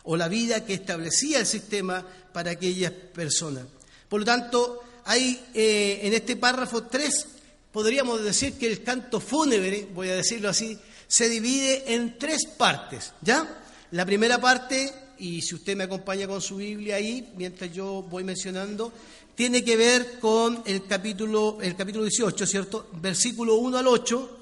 o 0.05 0.16
la 0.16 0.29
vida 0.29 0.64
que 0.64 0.75
establecía 0.75 1.38
el 1.38 1.46
sistema 1.46 2.05
para 2.33 2.53
aquellas 2.53 2.90
personas. 2.90 3.64
Por 4.09 4.20
lo 4.20 4.27
tanto, 4.27 4.83
hay 5.05 5.40
eh, 5.55 6.01
en 6.03 6.12
este 6.12 6.37
párrafo 6.37 6.85
tres, 6.85 7.27
podríamos 7.70 8.23
decir 8.23 8.55
que 8.55 8.66
el 8.66 8.83
canto 8.83 9.20
fúnebre, 9.20 9.88
voy 9.94 10.09
a 10.09 10.16
decirlo 10.16 10.49
así, 10.49 10.77
se 11.07 11.29
divide 11.29 11.94
en 11.94 12.18
tres 12.18 12.46
partes, 12.46 13.12
¿ya? 13.20 13.62
La 13.92 14.07
primera 14.07 14.40
parte 14.40 14.92
y 15.20 15.42
si 15.42 15.54
usted 15.54 15.76
me 15.76 15.85
acompaña 15.85 16.26
con 16.26 16.40
su 16.40 16.56
Biblia 16.56 16.96
ahí, 16.96 17.33
mientras 17.37 17.70
yo 17.72 18.02
voy 18.02 18.24
mencionando, 18.24 18.90
tiene 19.35 19.62
que 19.62 19.76
ver 19.76 20.18
con 20.18 20.62
el 20.64 20.87
capítulo, 20.87 21.59
el 21.61 21.76
capítulo 21.76 22.04
18, 22.04 22.46
¿cierto? 22.46 22.88
Versículo 22.94 23.56
1 23.56 23.78
al 23.78 23.87
8, 23.87 24.38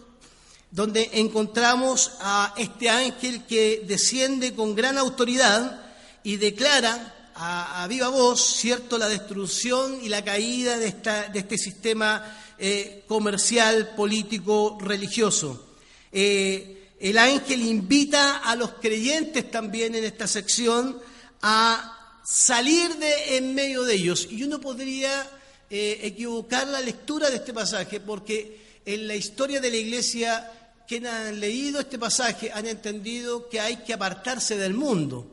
donde 0.71 1.11
encontramos 1.15 2.13
a 2.21 2.55
este 2.57 2.89
ángel 2.89 3.45
que 3.45 3.85
desciende 3.87 4.55
con 4.55 4.75
gran 4.77 4.99
autoridad 4.99 5.85
y 6.23 6.37
declara 6.37 7.33
a, 7.35 7.87
viva 7.89 8.09
voz, 8.09 8.41
¿cierto?, 8.41 8.99
la 8.99 9.09
destrucción 9.09 9.99
y 10.03 10.09
la 10.09 10.25
caída 10.25 10.79
de, 10.79 10.89
esta, 10.89 11.29
de 11.29 11.41
este 11.41 11.59
sistema 11.59 12.55
eh, 12.59 13.05
comercial, 13.07 13.95
político, 13.97 14.79
religioso. 14.81 15.75
Eh, 16.13 16.78
el 17.01 17.19
ángel 17.19 17.63
invita 17.63 18.39
a 18.39 18.57
los 18.57 18.73
creyentes 18.75 19.51
también 19.51 19.95
en 19.95 20.05
esta 20.05 20.27
sección 20.27 20.99
a 21.43 22.21
salir 22.25 22.97
de 22.97 23.37
en 23.37 23.55
medio 23.55 23.85
de 23.85 23.95
ellos. 23.95 24.27
Y 24.31 24.43
uno 24.43 24.61
podría 24.61 25.29
eh, 25.71 26.01
equivocar 26.03 26.67
la 26.67 26.81
lectura 26.81 27.31
de 27.31 27.37
este 27.37 27.55
pasaje 27.55 28.01
porque 28.01 28.81
en 28.85 29.07
la 29.07 29.15
historia 29.15 29.61
de 29.61 29.71
la 29.71 29.77
iglesia, 29.77 30.51
quienes 30.89 31.13
han 31.13 31.39
leído 31.39 31.81
este 31.81 31.99
pasaje 31.99 32.51
han 32.53 32.67
entendido 32.67 33.49
que 33.49 33.61
hay 33.61 33.77
que 33.79 33.95
apartarse 33.95 34.57
del 34.57 34.75
mundo. 34.75 35.27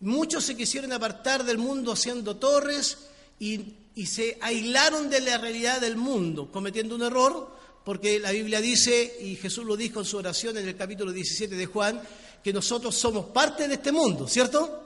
Muchos 0.00 0.44
se 0.44 0.56
quisieron 0.56 0.92
apartar 0.92 1.44
del 1.44 1.58
mundo 1.58 1.92
haciendo 1.92 2.36
torres 2.36 2.98
y, 3.38 3.74
y 3.94 4.06
se 4.06 4.38
aislaron 4.40 5.10
de 5.10 5.20
la 5.20 5.38
realidad 5.38 5.80
del 5.80 5.96
mundo, 5.96 6.50
cometiendo 6.50 6.94
un 6.94 7.02
error 7.02 7.61
porque 7.84 8.20
la 8.20 8.30
Biblia 8.30 8.60
dice, 8.60 9.16
y 9.20 9.36
Jesús 9.36 9.64
lo 9.64 9.76
dijo 9.76 10.00
en 10.00 10.06
su 10.06 10.16
oración 10.16 10.56
en 10.56 10.68
el 10.68 10.76
capítulo 10.76 11.12
17 11.12 11.54
de 11.54 11.66
Juan, 11.66 12.00
que 12.42 12.52
nosotros 12.52 12.94
somos 12.94 13.26
parte 13.26 13.66
de 13.68 13.74
este 13.74 13.92
mundo, 13.92 14.28
¿cierto? 14.28 14.82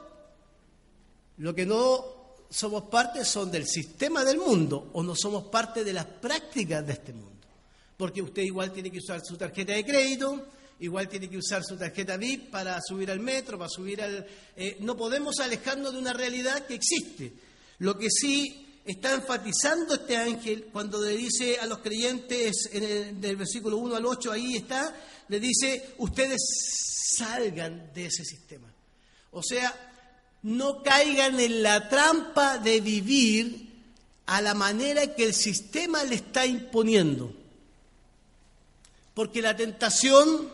Lo 1.39 1.55
que 1.55 1.67
no 1.67 2.17
somos 2.49 2.85
parte 2.85 3.25
son 3.25 3.51
del 3.51 3.67
sistema 3.67 4.25
del 4.25 4.39
mundo 4.39 4.91
o 4.93 5.03
no 5.03 5.15
somos 5.15 5.45
parte 5.45 5.85
de 5.85 5.93
las 5.93 6.07
prácticas 6.07 6.87
de 6.87 6.93
este 6.93 7.13
mundo. 7.13 7.33
Porque 7.97 8.23
usted 8.23 8.43
igual 8.43 8.73
tiene 8.73 8.91
que 8.91 8.99
usar 8.99 9.21
su 9.25 9.37
tarjeta 9.37 9.73
de 9.73 9.85
crédito, 9.85 10.47
igual 10.81 11.09
tiene 11.09 11.29
que 11.29 11.39
usar 11.39 11.65
su 11.65 11.77
tarjeta 11.77 12.17
VIP 12.17 12.51
para 12.51 12.81
subir 12.81 13.11
al 13.11 13.21
metro, 13.21 13.59
para 13.59 13.71
subir 13.71 14.03
al... 14.03 14.27
Eh, 14.57 14.77
no 14.81 14.97
podemos 14.97 15.41
alejarnos 15.41 15.93
de 15.93 15.99
una 15.99 16.13
realidad 16.13 16.67
que 16.67 16.75
existe. 16.75 17.33
Lo 17.79 17.99
que 17.99 18.09
sí 18.11 18.66
está 18.87 19.13
enfatizando 19.13 19.95
este 19.95 20.17
ángel 20.17 20.69
cuando 20.73 21.03
le 21.03 21.17
dice 21.17 21.59
a 21.59 21.67
los 21.67 21.79
creyentes 21.79 22.71
en 22.73 22.85
el, 22.85 23.21
del 23.21 23.37
versículo 23.37 23.79
1 23.79 23.97
al 23.97 24.07
8, 24.07 24.33
ahí 24.33 24.57
está, 24.57 24.95
le 25.29 25.41
dice, 25.41 25.95
ustedes 25.99 26.41
salgan 27.17 27.91
de 27.93 28.07
ese 28.07 28.25
sistema. 28.25 28.73
O 29.33 29.43
sea, 29.43 29.75
no 30.43 30.83
caigan 30.83 31.41
en 31.41 31.63
la 31.63 31.89
trampa 31.89 32.59
de 32.59 32.81
vivir 32.81 33.75
a 34.27 34.41
la 34.41 34.55
manera 34.55 35.15
que 35.15 35.25
el 35.25 35.35
sistema 35.35 36.05
le 36.05 36.17
está 36.17 36.47
imponiendo. 36.47 37.33
Porque 39.15 39.43
la 39.43 39.57
tentación 39.57 40.53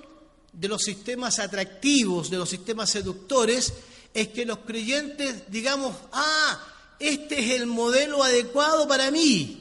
de 0.52 0.68
los 0.68 0.82
sistemas 0.82 1.38
atractivos, 1.38 2.30
de 2.30 2.38
los 2.38 2.48
sistemas 2.48 2.90
seductores, 2.90 3.72
es 4.14 4.28
que 4.28 4.46
los 4.46 4.58
creyentes 4.58 5.50
digamos, 5.50 5.96
ah, 6.12 6.71
este 7.02 7.40
es 7.40 7.50
el 7.60 7.66
modelo 7.66 8.22
adecuado 8.22 8.86
para 8.88 9.10
mí. 9.10 9.58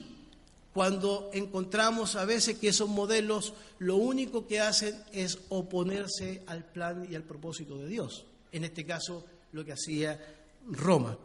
Cuando 0.73 1.29
encontramos 1.33 2.15
a 2.15 2.23
veces 2.23 2.57
que 2.57 2.69
esos 2.69 2.87
modelos 2.87 3.53
lo 3.79 3.97
único 3.97 4.47
que 4.47 4.61
hacen 4.61 5.03
es 5.11 5.37
oponerse 5.49 6.43
al 6.47 6.63
plan 6.63 7.05
y 7.09 7.15
al 7.15 7.23
propósito 7.23 7.77
de 7.77 7.87
Dios. 7.87 8.25
En 8.51 8.63
este 8.63 8.85
caso, 8.85 9.25
lo 9.51 9.65
que 9.65 9.73
hacía 9.73 10.19
Roma. 10.67 11.17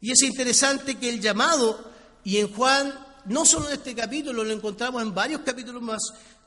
Y 0.00 0.12
es 0.12 0.22
interesante 0.22 0.96
que 0.96 1.08
el 1.08 1.20
llamado, 1.20 1.92
y 2.24 2.38
en 2.38 2.52
Juan, 2.52 2.92
no 3.26 3.46
solo 3.46 3.68
en 3.68 3.74
este 3.74 3.94
capítulo, 3.94 4.44
lo 4.44 4.52
encontramos 4.52 5.02
en 5.02 5.14
varios 5.14 5.40
capítulos 5.40 5.82
más, 5.82 6.00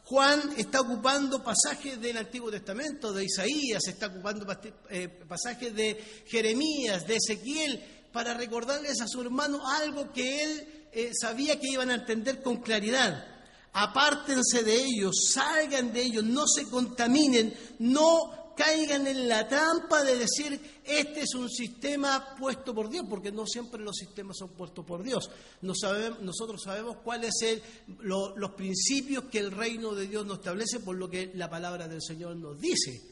Juan 0.05 0.53
está 0.57 0.81
ocupando 0.81 1.41
pasajes 1.41 1.99
del 2.01 2.17
Antiguo 2.17 2.51
Testamento, 2.51 3.13
de 3.13 3.23
Isaías, 3.23 3.87
está 3.87 4.07
ocupando 4.07 4.45
eh, 4.89 5.07
pasajes 5.07 5.73
de 5.73 6.23
Jeremías, 6.27 7.07
de 7.07 7.15
Ezequiel, 7.15 7.81
para 8.11 8.33
recordarles 8.33 9.01
a 9.01 9.07
su 9.07 9.21
hermano 9.21 9.67
algo 9.67 10.11
que 10.11 10.43
él 10.43 10.87
eh, 10.91 11.11
sabía 11.13 11.59
que 11.59 11.69
iban 11.69 11.89
a 11.89 11.95
entender 11.95 12.41
con 12.41 12.57
claridad. 12.57 13.25
Apártense 13.73 14.63
de 14.63 14.83
ellos, 14.83 15.31
salgan 15.33 15.93
de 15.93 16.01
ellos, 16.01 16.23
no 16.25 16.45
se 16.45 16.69
contaminen, 16.69 17.53
no 17.79 18.53
caigan 18.55 19.07
en 19.07 19.29
la 19.29 19.47
trampa 19.47 20.03
de 20.03 20.17
decir 20.17 20.59
este 20.83 21.21
es 21.21 21.33
un 21.35 21.49
sistema 21.49 22.35
puesto 22.37 22.75
por 22.75 22.89
Dios, 22.89 23.05
porque 23.09 23.31
no 23.31 23.45
siempre 23.47 23.81
los 23.81 23.95
sistemas 23.95 24.37
son 24.37 24.49
puestos 24.49 24.85
por 24.85 25.03
Dios. 25.03 25.29
nosotros 25.61 26.61
sabemos 26.61 26.97
cuáles 27.03 27.33
son 27.39 28.33
los 28.35 28.51
principios 28.51 29.25
que 29.31 29.39
el 29.39 29.51
reino 29.51 29.95
de 29.95 30.07
Dios 30.07 30.25
nos 30.25 30.39
establece 30.39 30.79
por 30.81 30.97
lo 30.97 31.09
que 31.09 31.31
la 31.35 31.49
palabra 31.49 31.87
del 31.87 32.01
Señor 32.01 32.35
nos 32.35 32.59
dice. 32.59 33.09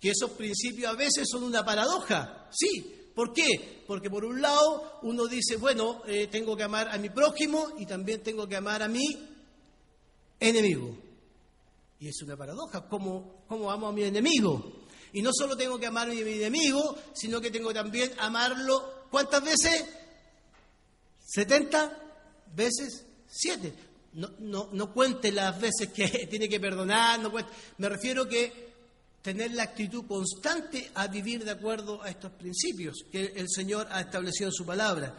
Que 0.00 0.10
esos 0.10 0.30
principios 0.30 0.90
a 0.90 0.96
veces 0.96 1.28
son 1.30 1.44
una 1.44 1.64
paradoja, 1.64 2.48
sí, 2.50 2.99
¿Por 3.20 3.34
qué? 3.34 3.82
Porque 3.86 4.08
por 4.08 4.24
un 4.24 4.40
lado 4.40 4.98
uno 5.02 5.26
dice, 5.26 5.56
bueno, 5.56 6.00
eh, 6.06 6.28
tengo 6.28 6.56
que 6.56 6.62
amar 6.62 6.88
a 6.88 6.96
mi 6.96 7.10
prójimo 7.10 7.74
y 7.76 7.84
también 7.84 8.22
tengo 8.22 8.48
que 8.48 8.56
amar 8.56 8.82
a 8.82 8.88
mi 8.88 9.04
enemigo. 10.40 10.96
Y 11.98 12.08
es 12.08 12.22
una 12.22 12.34
paradoja, 12.34 12.88
¿cómo, 12.88 13.44
cómo 13.46 13.70
amo 13.70 13.88
a 13.88 13.92
mi 13.92 14.04
enemigo? 14.04 14.86
Y 15.12 15.20
no 15.20 15.32
solo 15.34 15.54
tengo 15.54 15.78
que 15.78 15.84
amar 15.84 16.08
a 16.08 16.14
mi 16.14 16.20
enemigo, 16.22 16.96
sino 17.12 17.42
que 17.42 17.50
tengo 17.50 17.74
también 17.74 18.10
amarlo, 18.16 19.04
¿cuántas 19.10 19.44
veces? 19.44 19.84
¿70 21.36 21.92
veces? 22.56 23.04
¿Siete? 23.28 23.74
No, 24.14 24.30
no, 24.38 24.70
no 24.72 24.94
cuente 24.94 25.30
las 25.30 25.60
veces 25.60 25.92
que 25.92 26.08
tiene 26.30 26.48
que 26.48 26.58
perdonar, 26.58 27.20
no 27.20 27.30
cuente. 27.30 27.52
me 27.76 27.90
refiero 27.90 28.26
que 28.26 28.69
tener 29.22 29.52
la 29.52 29.64
actitud 29.64 30.06
constante 30.06 30.90
a 30.94 31.06
vivir 31.06 31.44
de 31.44 31.50
acuerdo 31.50 32.02
a 32.02 32.10
estos 32.10 32.32
principios 32.32 33.04
que 33.10 33.32
el 33.36 33.46
Señor 33.48 33.86
ha 33.90 34.00
establecido 34.00 34.48
en 34.48 34.54
su 34.54 34.64
palabra. 34.64 35.14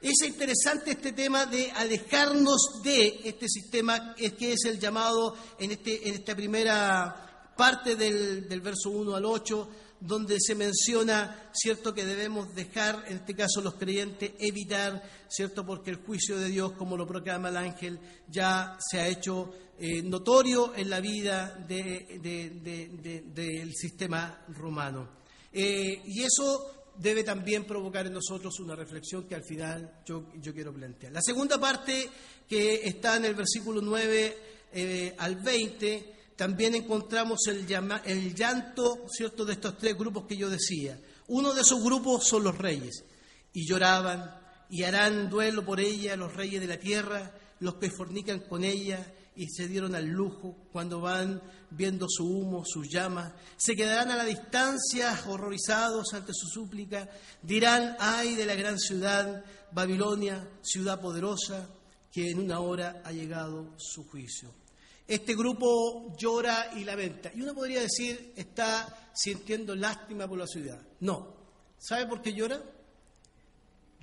Es 0.00 0.26
interesante 0.26 0.92
este 0.92 1.12
tema 1.12 1.46
de 1.46 1.70
alejarnos 1.72 2.82
de 2.82 3.20
este 3.24 3.48
sistema 3.48 4.14
que 4.14 4.52
es 4.52 4.64
el 4.66 4.78
llamado 4.78 5.34
en, 5.58 5.72
este, 5.72 6.08
en 6.08 6.14
esta 6.14 6.36
primera 6.36 7.54
parte 7.56 7.96
del, 7.96 8.46
del 8.46 8.60
verso 8.60 8.90
1 8.90 9.16
al 9.16 9.24
8, 9.24 9.68
donde 10.00 10.38
se 10.40 10.54
menciona, 10.54 11.50
¿cierto?, 11.52 11.94
que 11.94 12.04
debemos 12.04 12.54
dejar, 12.54 13.04
en 13.08 13.18
este 13.18 13.34
caso 13.34 13.60
los 13.60 13.74
creyentes, 13.74 14.32
evitar, 14.38 15.02
¿cierto?, 15.28 15.64
porque 15.64 15.90
el 15.90 15.96
juicio 15.96 16.38
de 16.38 16.48
Dios, 16.48 16.72
como 16.72 16.96
lo 16.96 17.06
proclama 17.06 17.48
el 17.48 17.56
ángel, 17.56 17.98
ya 18.28 18.76
se 18.80 19.00
ha 19.00 19.08
hecho 19.08 19.52
eh, 19.78 20.02
notorio 20.02 20.74
en 20.74 20.88
la 20.88 21.00
vida 21.00 21.54
del 21.66 23.74
sistema 23.74 24.44
romano. 24.48 25.08
Eh, 25.52 26.02
y 26.06 26.22
eso 26.22 26.92
debe 26.98 27.24
también 27.24 27.64
provocar 27.64 28.06
en 28.06 28.14
nosotros 28.14 28.58
una 28.60 28.74
reflexión 28.74 29.24
que 29.24 29.34
al 29.34 29.44
final 29.44 30.00
yo, 30.06 30.24
quiero 30.40 30.72
plantear. 30.72 31.12
La 31.12 31.22
segunda 31.22 31.60
parte, 31.60 32.08
que 32.48 32.86
está 32.86 33.16
en 33.16 33.26
el 33.26 33.34
versículo 33.34 33.82
9 33.82 34.38
eh, 34.72 35.14
al 35.18 35.36
20, 35.36 36.15
también 36.36 36.74
encontramos 36.74 37.46
el, 37.48 37.66
el 38.04 38.34
llanto 38.34 39.06
¿cierto? 39.10 39.44
de 39.44 39.54
estos 39.54 39.78
tres 39.78 39.96
grupos 39.96 40.26
que 40.26 40.36
yo 40.36 40.50
decía. 40.50 41.00
Uno 41.28 41.54
de 41.54 41.62
esos 41.62 41.82
grupos 41.82 42.26
son 42.26 42.44
los 42.44 42.56
reyes, 42.56 43.04
y 43.52 43.66
lloraban, 43.66 44.38
y 44.70 44.84
harán 44.84 45.28
duelo 45.28 45.64
por 45.64 45.80
ella 45.80 46.14
los 46.16 46.34
reyes 46.34 46.60
de 46.60 46.66
la 46.66 46.78
tierra, 46.78 47.32
los 47.60 47.76
que 47.76 47.90
fornican 47.90 48.40
con 48.40 48.64
ella, 48.64 49.12
y 49.34 49.48
se 49.48 49.66
dieron 49.68 49.94
al 49.94 50.06
lujo 50.06 50.56
cuando 50.72 51.00
van 51.00 51.42
viendo 51.70 52.06
su 52.08 52.24
humo, 52.24 52.64
sus 52.64 52.88
llamas. 52.88 53.32
Se 53.56 53.74
quedarán 53.74 54.10
a 54.10 54.16
la 54.16 54.24
distancia, 54.24 55.18
horrorizados 55.26 56.14
ante 56.14 56.32
su 56.32 56.46
súplica. 56.48 57.08
Dirán, 57.42 57.96
ay 57.98 58.34
de 58.34 58.46
la 58.46 58.54
gran 58.54 58.78
ciudad, 58.78 59.44
Babilonia, 59.72 60.48
ciudad 60.62 61.00
poderosa, 61.00 61.68
que 62.10 62.30
en 62.30 62.38
una 62.38 62.60
hora 62.60 63.02
ha 63.04 63.12
llegado 63.12 63.74
su 63.76 64.04
juicio. 64.04 64.65
Este 65.06 65.36
grupo 65.36 66.16
llora 66.16 66.72
y 66.76 66.84
lamenta. 66.84 67.30
Y 67.34 67.42
uno 67.42 67.54
podría 67.54 67.80
decir, 67.80 68.32
está 68.36 69.10
sintiendo 69.14 69.76
lástima 69.76 70.26
por 70.26 70.38
la 70.38 70.46
ciudad. 70.46 70.80
No. 71.00 71.34
¿Sabe 71.78 72.06
por 72.06 72.22
qué 72.22 72.32
llora? 72.32 72.60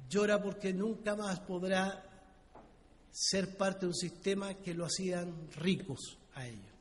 Llora 0.10 0.42
porque 0.42 0.74
nunca 0.74 1.16
más 1.16 1.40
podrá 1.42 2.10
ser 3.12 3.58
parte 3.58 3.82
de 3.82 3.88
un 3.88 3.96
sistema 3.96 4.54
que 4.56 4.74
lo 4.74 4.86
hacían 4.86 5.50
ricos 5.56 6.18
a 6.36 6.48
ellos. 6.48 6.72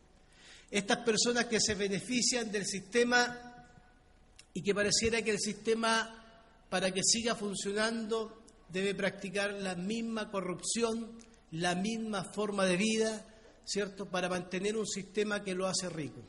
Estas 0.71 0.99
personas 0.99 1.47
que 1.47 1.61
se 1.61 1.75
benefician 1.75 2.51
del 2.51 2.65
sistema 2.65 3.53
y 4.55 4.63
que 4.63 4.75
pareciera 4.75 5.21
que 5.23 5.33
el 5.33 5.39
sistema, 5.39 6.65
para 6.71 6.91
que 6.91 7.03
siga 7.03 7.35
funcionando, 7.35 8.43
debe 8.69 8.95
practicar 8.95 9.53
la 9.53 9.75
misma 9.75 10.31
corrupción, 10.31 11.19
la 11.51 11.75
misma 11.75 12.25
forma 12.25 12.65
de 12.65 12.77
vida, 12.77 13.27
¿cierto?, 13.65 14.07
para 14.07 14.29
mantener 14.29 14.77
un 14.77 14.87
sistema 14.87 15.43
que 15.43 15.55
lo 15.55 15.67
hace 15.67 15.89
rico. 15.89 16.21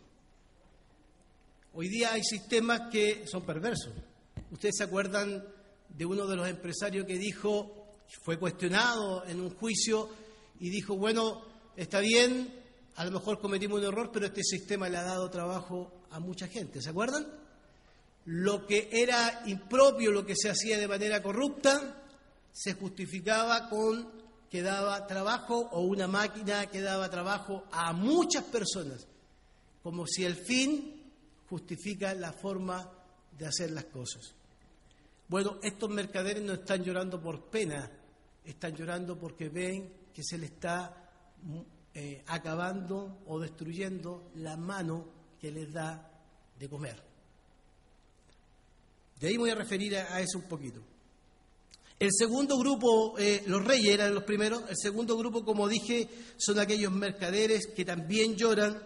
Hoy 1.73 1.87
día 1.89 2.13
hay 2.13 2.23
sistemas 2.23 2.89
que 2.91 3.25
son 3.27 3.43
perversos. 3.45 3.93
Ustedes 4.51 4.75
se 4.77 4.83
acuerdan 4.83 5.43
de 5.89 6.05
uno 6.05 6.27
de 6.27 6.35
los 6.35 6.47
empresarios 6.47 7.05
que 7.05 7.17
dijo, 7.17 7.95
fue 8.23 8.37
cuestionado 8.37 9.25
en 9.25 9.39
un 9.39 9.49
juicio 9.55 10.09
y 10.59 10.69
dijo, 10.69 10.95
bueno, 10.95 11.41
está 11.75 11.99
bien, 11.99 12.53
a 12.95 13.05
lo 13.05 13.11
mejor 13.11 13.39
cometimos 13.39 13.79
un 13.79 13.85
error, 13.85 14.11
pero 14.13 14.27
este 14.27 14.43
sistema 14.43 14.89
le 14.89 14.97
ha 14.97 15.03
dado 15.03 15.29
trabajo 15.29 15.91
a 16.11 16.19
mucha 16.19 16.47
gente. 16.47 16.81
¿Se 16.81 16.89
acuerdan? 16.89 17.27
Lo 18.25 18.65
que 18.67 18.89
era 18.91 19.41
impropio, 19.47 20.11
lo 20.11 20.25
que 20.25 20.35
se 20.35 20.49
hacía 20.49 20.77
de 20.77 20.87
manera 20.87 21.21
corrupta, 21.21 22.03
se 22.51 22.73
justificaba 22.73 23.67
con 23.67 24.22
que 24.53 24.61
daba 24.61 25.07
trabajo 25.07 25.67
o 25.71 25.81
una 25.81 26.07
máquina 26.07 26.67
que 26.67 26.79
daba 26.79 27.09
trabajo 27.09 27.63
a 27.71 27.91
muchas 27.91 28.43
personas, 28.43 29.07
como 29.81 30.05
si 30.05 30.25
el 30.25 30.35
fin 30.35 31.11
justifica 31.49 32.13
la 32.13 32.31
forma 32.31 32.87
de 33.35 33.47
hacer 33.47 33.71
las 33.71 33.85
cosas. 33.85 34.35
Bueno, 35.27 35.57
estos 35.63 35.89
mercaderes 35.89 36.43
no 36.43 36.53
están 36.53 36.83
llorando 36.83 37.19
por 37.19 37.49
pena, 37.49 37.89
están 38.45 38.75
llorando 38.75 39.17
porque 39.17 39.49
ven 39.49 39.91
que 40.13 40.21
se 40.23 40.37
les 40.37 40.51
está 40.51 41.09
eh, 41.95 42.23
acabando 42.27 43.23
o 43.25 43.39
destruyendo 43.39 44.29
la 44.35 44.55
mano 44.55 45.07
que 45.41 45.49
les 45.49 45.73
da 45.73 46.11
de 46.59 46.69
comer. 46.69 47.01
De 49.19 49.29
ahí 49.29 49.37
voy 49.37 49.49
a 49.49 49.55
referir 49.55 49.97
a, 49.97 50.21
eso 50.21 50.37
un 50.37 50.47
poquito. 50.47 50.92
El 51.99 52.10
segundo 52.12 52.58
grupo, 52.58 53.17
eh, 53.17 53.43
los 53.45 53.63
reyes 53.63 53.93
eran 53.93 54.13
los 54.13 54.23
primeros, 54.23 54.63
el 54.69 54.77
segundo 54.77 55.17
grupo, 55.17 55.45
como 55.45 55.67
dije, 55.67 56.10
son 56.38 56.60
aquellos 56.60 56.91
mercaderes 56.91 57.67
que 57.67 57.86
también 57.86 58.36
lloran, 58.36 58.82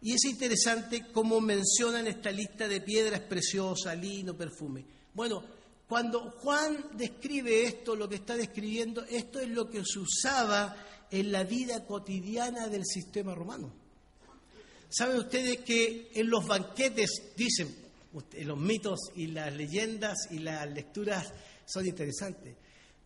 y 0.00 0.12
es 0.14 0.24
interesante 0.24 1.06
cómo 1.12 1.40
mencionan 1.40 2.06
esta 2.06 2.30
lista 2.30 2.68
de 2.68 2.80
piedras 2.80 3.20
preciosas, 3.20 3.98
lino, 3.98 4.36
perfume. 4.36 4.84
Bueno, 5.14 5.42
cuando 5.88 6.30
Juan 6.30 6.90
describe 6.92 7.64
esto, 7.64 7.96
lo 7.96 8.08
que 8.08 8.16
está 8.16 8.36
describiendo, 8.36 9.04
esto 9.04 9.40
es 9.40 9.48
lo 9.48 9.70
que 9.70 9.82
se 9.84 9.98
usaba 9.98 10.76
en 11.10 11.32
la 11.32 11.44
vida 11.44 11.86
cotidiana 11.86 12.68
del 12.68 12.84
sistema 12.84 13.34
romano. 13.34 13.72
¿Saben 14.90 15.16
ustedes 15.16 15.58
que 15.60 16.10
en 16.14 16.28
los 16.28 16.46
banquetes, 16.46 17.32
dicen, 17.36 17.74
los 18.44 18.58
mitos 18.58 18.98
y 19.16 19.28
las 19.28 19.54
leyendas 19.54 20.28
y 20.30 20.38
las 20.38 20.70
lecturas 20.70 21.32
son 21.68 21.86
interesantes? 21.86 22.56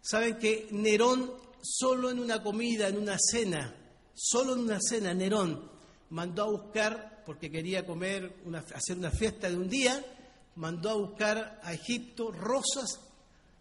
¿Saben 0.00 0.38
que 0.38 0.68
Nerón 0.70 1.32
solo 1.60 2.10
en 2.10 2.18
una 2.18 2.42
comida, 2.42 2.88
en 2.88 2.98
una 2.98 3.16
cena, 3.18 3.74
solo 4.14 4.54
en 4.54 4.60
una 4.60 4.78
cena, 4.80 5.12
Nerón 5.12 5.70
mandó 6.10 6.42
a 6.44 6.50
buscar, 6.50 7.22
porque 7.26 7.50
quería 7.50 7.84
comer, 7.86 8.42
hacer 8.74 8.98
una 8.98 9.10
fiesta 9.10 9.48
de 9.48 9.56
un 9.56 9.68
día, 9.68 10.04
mandó 10.56 10.90
a 10.90 10.94
buscar 10.94 11.60
a 11.62 11.72
Egipto 11.72 12.30
rosas 12.30 13.00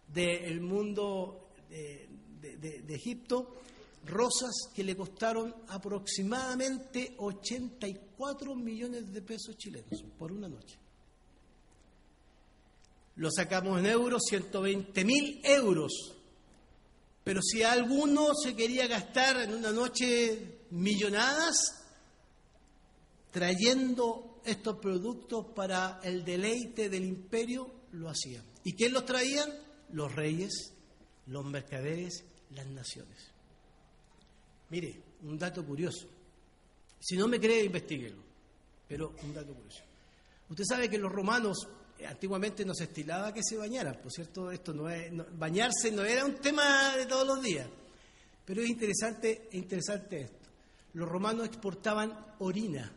del 0.08 0.60
mundo 0.60 1.48
de 1.70 2.94
Egipto 2.94 3.62
rosas 4.06 4.68
que 4.74 4.82
le 4.82 4.96
costaron 4.96 5.54
aproximadamente 5.68 7.14
84 7.18 8.54
millones 8.54 9.12
de 9.12 9.22
pesos 9.22 9.56
chilenos 9.56 10.04
por 10.18 10.32
una 10.32 10.48
noche. 10.48 10.81
Lo 13.16 13.30
sacamos 13.30 13.78
en 13.78 13.86
euros, 13.86 14.22
120 14.28 15.04
mil 15.04 15.40
euros. 15.44 15.92
Pero 17.24 17.40
si 17.42 17.62
alguno 17.62 18.34
se 18.34 18.56
quería 18.56 18.86
gastar 18.86 19.42
en 19.42 19.54
una 19.54 19.70
noche 19.70 20.66
millonadas, 20.70 21.56
trayendo 23.30 24.40
estos 24.44 24.78
productos 24.78 25.46
para 25.54 26.00
el 26.02 26.24
deleite 26.24 26.88
del 26.88 27.04
imperio, 27.04 27.70
lo 27.92 28.08
hacían. 28.08 28.44
¿Y 28.64 28.74
quién 28.74 28.92
los 28.92 29.06
traían? 29.06 29.50
Los 29.92 30.14
reyes, 30.14 30.72
los 31.26 31.44
mercaderes, 31.44 32.24
las 32.50 32.66
naciones. 32.66 33.30
Mire, 34.70 35.00
un 35.22 35.38
dato 35.38 35.64
curioso. 35.64 36.06
Si 36.98 37.16
no 37.16 37.28
me 37.28 37.38
cree, 37.38 37.64
investiguelo. 37.64 38.22
Pero 38.88 39.14
un 39.22 39.34
dato 39.34 39.54
curioso. 39.54 39.82
Usted 40.48 40.64
sabe 40.64 40.88
que 40.88 40.98
los 40.98 41.12
romanos 41.12 41.68
antiguamente 42.06 42.64
no 42.64 42.74
se 42.74 42.84
estilaba 42.84 43.32
que 43.32 43.42
se 43.42 43.56
bañaran, 43.56 43.98
por 44.02 44.12
cierto, 44.12 44.50
esto 44.50 44.72
no 44.72 44.88
es, 44.88 45.10
bañarse 45.38 45.90
no 45.90 46.04
era 46.04 46.24
un 46.24 46.34
tema 46.36 46.96
de 46.96 47.06
todos 47.06 47.26
los 47.26 47.42
días. 47.42 47.66
Pero 48.44 48.62
es 48.62 48.68
interesante, 48.68 49.48
interesante 49.52 50.22
esto. 50.22 50.48
Los 50.94 51.08
romanos 51.08 51.46
exportaban 51.46 52.34
orina, 52.40 52.92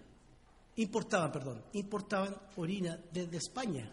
importaban, 0.77 1.31
perdón, 1.31 1.63
importaban 1.73 2.35
orina 2.57 2.99
desde 3.11 3.37
España, 3.37 3.89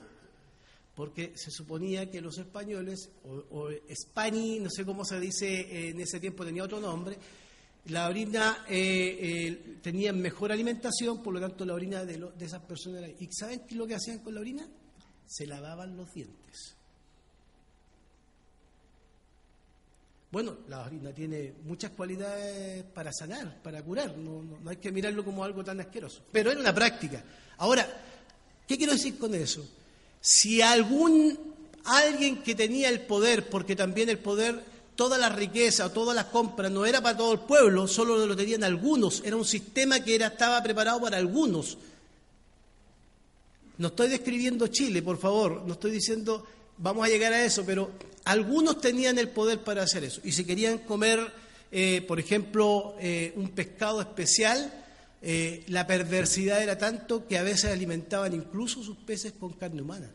porque 0.95 1.33
se 1.37 1.51
suponía 1.51 2.11
que 2.11 2.21
los 2.21 2.39
españoles, 2.39 3.11
o, 3.25 3.45
o 3.51 3.71
no 3.71 4.71
sé 4.71 4.85
cómo 4.85 5.05
se 5.05 5.21
dice, 5.21 5.89
en 5.91 6.01
ese 6.01 6.21
tiempo 6.21 6.45
tenía 6.45 6.65
otro 6.65 6.81
nombre, 6.81 7.17
la 7.87 8.09
orina 8.09 8.65
eh, 8.69 9.19
eh, 9.21 9.79
tenía 9.83 10.13
mejor 10.13 10.53
alimentación, 10.53 11.23
por 11.23 11.35
lo 11.35 11.41
tanto 11.41 11.65
la 11.65 11.75
orina 11.75 12.05
de, 12.05 12.31
esas 12.41 12.63
personas 12.63 13.11
¿Y 13.19 13.29
saben 13.33 13.61
qué 13.61 13.75
es 13.75 13.77
lo 13.77 13.87
que 13.87 13.97
hacían 13.97 14.21
con 14.21 14.35
la 14.35 14.41
orina? 14.41 14.69
Se 15.27 15.47
lavaban 15.47 15.97
los 15.97 16.13
dientes. 16.13 16.75
Bueno, 20.31 20.57
la 20.69 20.81
orina 20.83 21.13
tiene 21.13 21.53
muchas 21.65 21.91
cualidades 21.91 22.85
para 22.85 23.13
sanar, 23.13 23.63
para 23.63 23.83
curar, 23.83 24.17
no, 24.17 24.43
no, 24.43 24.71
hay 24.71 24.77
que 24.77 24.91
mirarlo 24.91 25.23
como 25.25 25.45
algo 25.45 25.63
tan 25.63 25.79
asqueroso, 25.81 26.23
pero 26.33 26.51
era 26.51 26.59
una 26.59 26.75
práctica. 26.75 27.23
Ahora, 27.59 27.87
¿qué 28.67 28.79
quiero 28.79 28.95
decir 28.95 29.19
con 29.19 29.35
eso? 29.35 29.63
Si 30.23 30.63
algún 30.63 31.39
alguien 31.85 32.43
que 32.43 32.55
tenía 32.55 32.89
el 32.89 33.03
poder, 33.03 33.51
porque 33.51 33.77
también 33.77 34.09
el 34.09 34.19
poder 34.19 34.73
toda 34.95 35.19
la 35.19 35.31
riqueza 35.31 35.93
todas 35.93 36.15
las 36.15 36.27
compras 36.27 36.71
no 36.71 36.85
era 36.87 37.01
para 37.01 37.17
todo 37.17 37.33
el 37.33 37.41
pueblo, 37.41 37.87
solo 37.87 38.27
lo 38.27 38.37
tenían 38.37 38.65
algunos, 38.65 39.23
era 39.25 39.37
un 39.37 39.45
sistema 39.45 40.01
que 40.01 40.15
era, 40.15 40.29
estaba 40.29 40.63
preparado 40.63 41.01
para 41.01 41.19
algunos. 41.19 41.77
No 43.83 43.89
estoy 43.89 44.11
describiendo 44.11 44.69
Chile, 44.69 45.03
por 45.03 45.19
favor, 45.19 45.65
no 45.67 45.73
estoy 45.73 45.91
diciendo 45.91 46.47
vamos 46.79 47.05
a 47.05 47.09
llegar 47.09 47.33
a 47.33 47.45
eso, 47.45 47.65
pero 47.67 47.91
algunos 48.25 48.81
tenían 48.81 49.19
el 49.19 49.29
poder 49.29 49.65
para 49.65 49.83
hacer 49.83 50.05
eso. 50.05 50.21
Y 50.23 50.31
si 50.31 50.45
querían 50.45 50.79
comer, 50.79 51.19
eh, 51.73 52.05
por 52.07 52.21
ejemplo, 52.21 52.95
eh, 53.01 53.33
un 53.35 53.49
pescado 53.49 54.01
especial, 54.01 54.73
eh, 55.21 55.65
la 55.67 55.85
perversidad 55.85 56.63
era 56.63 56.79
tanto 56.79 57.27
que 57.27 57.37
a 57.37 57.43
veces 57.43 57.73
alimentaban 57.73 58.33
incluso 58.35 58.85
sus 58.85 58.99
peces 58.99 59.33
con 59.33 59.53
carne 59.55 59.83
humana. 59.83 60.13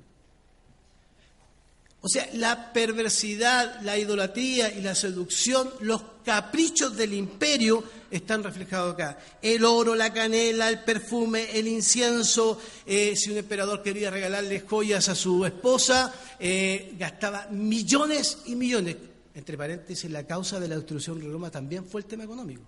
O 2.08 2.10
sea, 2.10 2.30
la 2.36 2.72
perversidad, 2.72 3.82
la 3.82 3.98
idolatría 3.98 4.74
y 4.74 4.82
la 4.82 4.96
seducción, 4.96 5.70
los 5.82 6.02
caprichos 6.24 6.96
del 6.96 7.12
imperio 7.12 7.84
están 8.10 8.46
reflejados 8.46 8.94
acá. 8.94 9.18
El 9.42 9.66
oro, 9.66 9.94
la 9.94 10.14
canela, 10.14 10.70
el 10.70 10.86
perfume, 10.86 11.60
el 11.60 11.68
incienso. 11.68 12.62
Eh, 12.86 13.14
si 13.18 13.30
un 13.30 13.36
emperador 13.36 13.84
quería 13.84 14.10
regalarle 14.10 14.62
joyas 14.62 15.10
a 15.10 15.16
su 15.16 15.46
esposa, 15.46 16.14
eh, 16.40 16.96
gastaba 16.98 17.48
millones 17.52 18.38
y 18.46 18.56
millones. 18.56 18.96
Entre 19.36 19.58
paréntesis, 19.58 20.10
la 20.10 20.26
causa 20.26 20.62
de 20.62 20.70
la 20.70 20.78
destrucción 20.78 21.20
de 21.20 21.28
Roma 21.28 21.52
también 21.52 21.84
fue 21.84 22.00
el 22.00 22.08
tema 22.08 22.24
económico. 22.24 22.62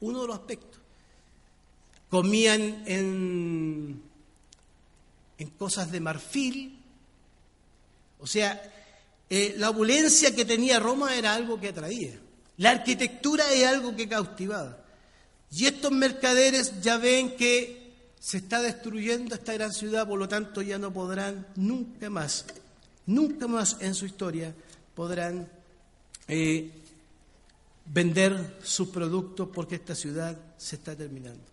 Uno 0.00 0.20
de 0.20 0.26
los 0.26 0.36
aspectos. 0.36 0.78
Comían 2.10 2.84
en, 2.86 4.02
en 5.38 5.50
cosas 5.52 5.90
de 5.90 6.00
marfil, 6.00 6.81
o 8.22 8.26
sea, 8.26 8.62
eh, 9.28 9.54
la 9.58 9.70
opulencia 9.70 10.34
que 10.34 10.44
tenía 10.44 10.78
Roma 10.78 11.16
era 11.16 11.34
algo 11.34 11.60
que 11.60 11.68
atraía. 11.68 12.18
La 12.58 12.70
arquitectura 12.70 13.52
es 13.52 13.66
algo 13.66 13.96
que 13.96 14.08
cautivaba. 14.08 14.78
Y 15.50 15.66
estos 15.66 15.90
mercaderes 15.90 16.80
ya 16.80 16.96
ven 16.96 17.36
que 17.36 17.82
se 18.20 18.38
está 18.38 18.62
destruyendo 18.62 19.34
esta 19.34 19.52
gran 19.54 19.72
ciudad, 19.72 20.06
por 20.06 20.18
lo 20.18 20.28
tanto 20.28 20.62
ya 20.62 20.78
no 20.78 20.92
podrán 20.92 21.46
nunca 21.56 22.08
más, 22.08 22.46
nunca 23.06 23.48
más 23.48 23.76
en 23.80 23.94
su 23.94 24.06
historia 24.06 24.54
podrán 24.94 25.48
eh, 26.28 26.70
vender 27.86 28.58
sus 28.62 28.88
productos 28.88 29.48
porque 29.52 29.74
esta 29.74 29.94
ciudad 29.94 30.38
se 30.56 30.76
está 30.76 30.94
terminando. 30.94 31.51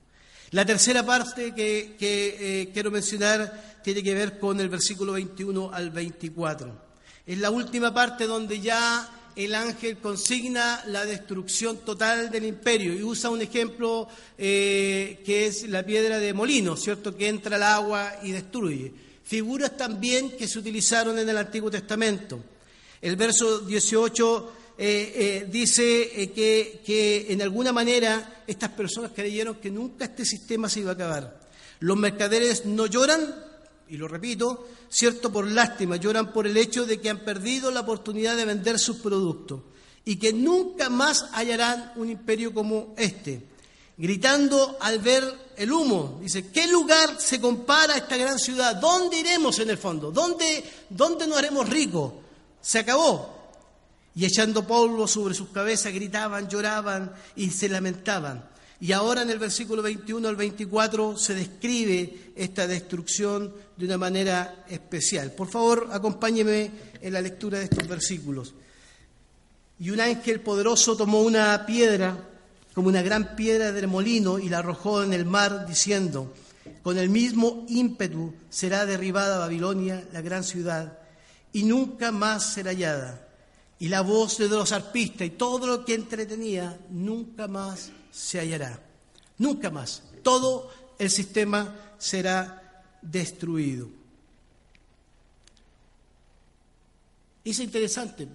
La 0.51 0.65
tercera 0.65 1.05
parte 1.05 1.53
que, 1.53 1.95
eh, 1.99 2.69
quiero 2.73 2.89
mencionar 2.89 3.79
tiene 3.83 4.01
que 4.01 4.15
ver 4.15 4.39
con 4.39 4.59
el 4.59 4.67
versículo 4.67 5.13
21 5.13 5.71
al 5.71 5.91
24. 5.91 6.89
Es 7.27 7.37
la 7.37 7.51
última 7.51 7.93
parte 7.93 8.25
donde 8.25 8.59
ya 8.59 9.31
el 9.35 9.53
ángel 9.53 9.97
consigna 9.97 10.83
la 10.87 11.05
destrucción 11.05 11.77
total 11.77 12.31
del 12.31 12.45
imperio 12.45 12.93
y 12.93 13.03
usa 13.03 13.29
un 13.29 13.41
ejemplo 13.43 14.07
eh, 14.39 15.21
que 15.23 15.45
es 15.45 15.69
la 15.69 15.85
piedra 15.85 16.17
de 16.17 16.33
molino, 16.33 16.75
¿cierto? 16.75 17.15
Que 17.15 17.27
entra 17.27 17.57
al 17.57 17.63
agua 17.63 18.13
y 18.23 18.31
destruye. 18.31 18.91
Figuras 19.23 19.77
también 19.77 20.35
que 20.35 20.47
se 20.47 20.57
utilizaron 20.57 21.19
en 21.19 21.29
el 21.29 21.37
Antiguo 21.37 21.69
Testamento. 21.69 22.39
El 22.99 23.15
verso 23.15 23.59
18 23.59 24.53
eh, 24.81 25.11
eh, 25.13 25.47
dice 25.51 26.23
eh, 26.23 26.31
que, 26.31 27.25
en 27.27 27.41
alguna 27.41 27.73
manera 27.73 28.43
estas 28.47 28.69
personas 28.69 29.11
creyeron 29.13 29.55
que 29.55 29.69
nunca 29.69 30.05
este 30.05 30.23
sistema 30.23 30.69
se 30.69 30.79
iba 30.79 30.91
a 30.91 30.93
acabar. 30.93 31.37
Los 31.81 31.97
mercaderes 31.97 32.65
no 32.65 32.85
lloran, 32.85 33.35
y 33.89 33.97
lo 33.97 34.07
repito, 34.07 34.69
cierto 34.89 35.33
por 35.33 35.51
lástima, 35.51 35.97
lloran 35.97 36.31
por 36.31 36.47
el 36.47 36.55
hecho 36.55 36.85
de 36.85 37.01
que 37.01 37.09
han 37.09 37.25
perdido 37.25 37.71
la 37.71 37.81
oportunidad 37.81 38.37
de 38.37 38.45
vender 38.45 38.79
sus 38.79 38.97
productos 38.97 39.63
y 40.05 40.15
que 40.15 40.31
nunca 40.31 40.89
más 40.89 41.25
hallarán 41.33 41.91
un 41.97 42.09
imperio 42.09 42.53
como 42.53 42.93
este. 42.97 43.41
Gritando 43.97 44.77
al 44.79 44.99
ver 44.99 45.25
el 45.57 45.73
humo, 45.73 46.19
dice, 46.21 46.51
¿qué 46.51 46.67
lugar 46.67 47.19
se 47.19 47.41
compara 47.41 47.95
a 47.95 47.97
esta 47.97 48.15
gran 48.15 48.39
ciudad? 48.39 48.77
¿Dónde 48.77 49.19
iremos 49.19 49.59
en 49.59 49.71
el 49.71 49.77
fondo? 49.77 50.09
¿Dónde, 50.09 50.63
dónde 50.89 51.27
nos 51.27 51.37
haremos 51.37 51.67
ricos? 51.67 52.13
Se 52.61 52.79
acabó, 52.79 53.38
y 54.19 54.25
echando 54.25 54.67
polvo 54.67 55.07
sobre 55.07 55.33
sus 55.33 55.47
cabezas 55.47 55.93
gritaban, 55.93 56.49
lloraban 56.49 57.13
y 57.37 57.51
se 57.51 57.69
lamentaban. 57.69 58.43
Y 58.81 58.91
ahora 58.91 59.21
en 59.21 59.29
el 59.29 59.39
versículo 59.39 59.81
21 59.81 60.27
al 60.27 60.35
24 60.35 61.15
se 61.15 61.35
describe 61.35 62.33
esta 62.35 62.67
destrucción 62.67 63.53
de 63.77 63.85
una 63.85 63.97
manera 63.97 64.65
especial. 64.67 65.31
Por 65.31 65.47
favor, 65.47 65.87
acompáñeme 65.93 66.69
en 66.99 67.13
la 67.13 67.21
lectura 67.21 67.59
de 67.59 67.63
estos 67.63 67.87
versículos. 67.87 68.53
Y 69.79 69.89
un 69.89 70.01
ángel 70.01 70.41
poderoso 70.41 70.97
tomó 70.97 71.21
una 71.21 71.65
piedra, 71.65 72.17
como 72.73 72.89
una 72.89 73.01
gran 73.01 73.37
piedra 73.37 73.71
de 73.71 73.87
molino, 73.87 74.37
y 74.37 74.49
la 74.49 74.57
arrojó 74.57 75.01
en 75.01 75.13
el 75.13 75.23
mar, 75.23 75.65
diciendo, 75.65 76.33
con 76.83 76.97
el 76.97 77.07
mismo 77.07 77.65
ímpetu 77.69 78.33
será 78.49 78.85
derribada 78.85 79.39
Babilonia, 79.39 80.03
la 80.11 80.19
gran 80.19 80.43
ciudad, 80.43 80.99
y 81.53 81.63
nunca 81.63 82.11
más 82.11 82.51
será 82.51 82.71
hallada 82.71 83.28
y 83.79 83.87
la 83.87 84.01
voz 84.01 84.37
de 84.37 84.49
los 84.49 84.71
arpistas 84.73 85.25
y 85.25 85.31
todo 85.31 85.65
lo 85.65 85.85
que 85.85 85.93
entretenía 85.93 86.77
nunca 86.89 87.47
más 87.47 87.91
se 88.11 88.39
hallará. 88.39 88.83
Nunca 89.37 89.69
más. 89.69 90.03
Todo 90.21 90.69
el 90.99 91.09
sistema 91.09 91.93
será 91.97 92.83
destruido. 93.01 93.87
Es 97.45 97.59
interesante. 97.59 98.27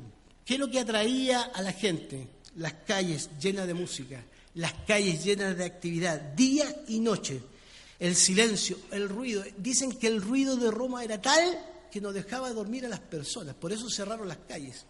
¿Qué 0.44 0.54
es 0.54 0.60
lo 0.60 0.70
que 0.70 0.80
atraía 0.80 1.42
a 1.42 1.60
la 1.60 1.72
gente? 1.72 2.26
Las 2.56 2.72
calles 2.86 3.30
llenas 3.40 3.66
de 3.66 3.74
música, 3.74 4.24
las 4.54 4.72
calles 4.86 5.24
llenas 5.24 5.56
de 5.56 5.64
actividad, 5.64 6.20
día 6.20 6.84
y 6.88 7.00
noche. 7.00 7.42
El 7.98 8.16
silencio, 8.16 8.78
el 8.90 9.08
ruido. 9.08 9.44
Dicen 9.58 9.92
que 9.92 10.06
el 10.06 10.22
ruido 10.22 10.56
de 10.56 10.70
Roma 10.70 11.04
era 11.04 11.20
tal 11.20 11.58
que 11.90 12.00
no 12.00 12.12
dejaba 12.12 12.50
dormir 12.50 12.86
a 12.86 12.88
las 12.88 13.00
personas. 13.00 13.54
Por 13.54 13.72
eso 13.72 13.90
cerraron 13.90 14.26
las 14.26 14.38
calles. 14.48 14.84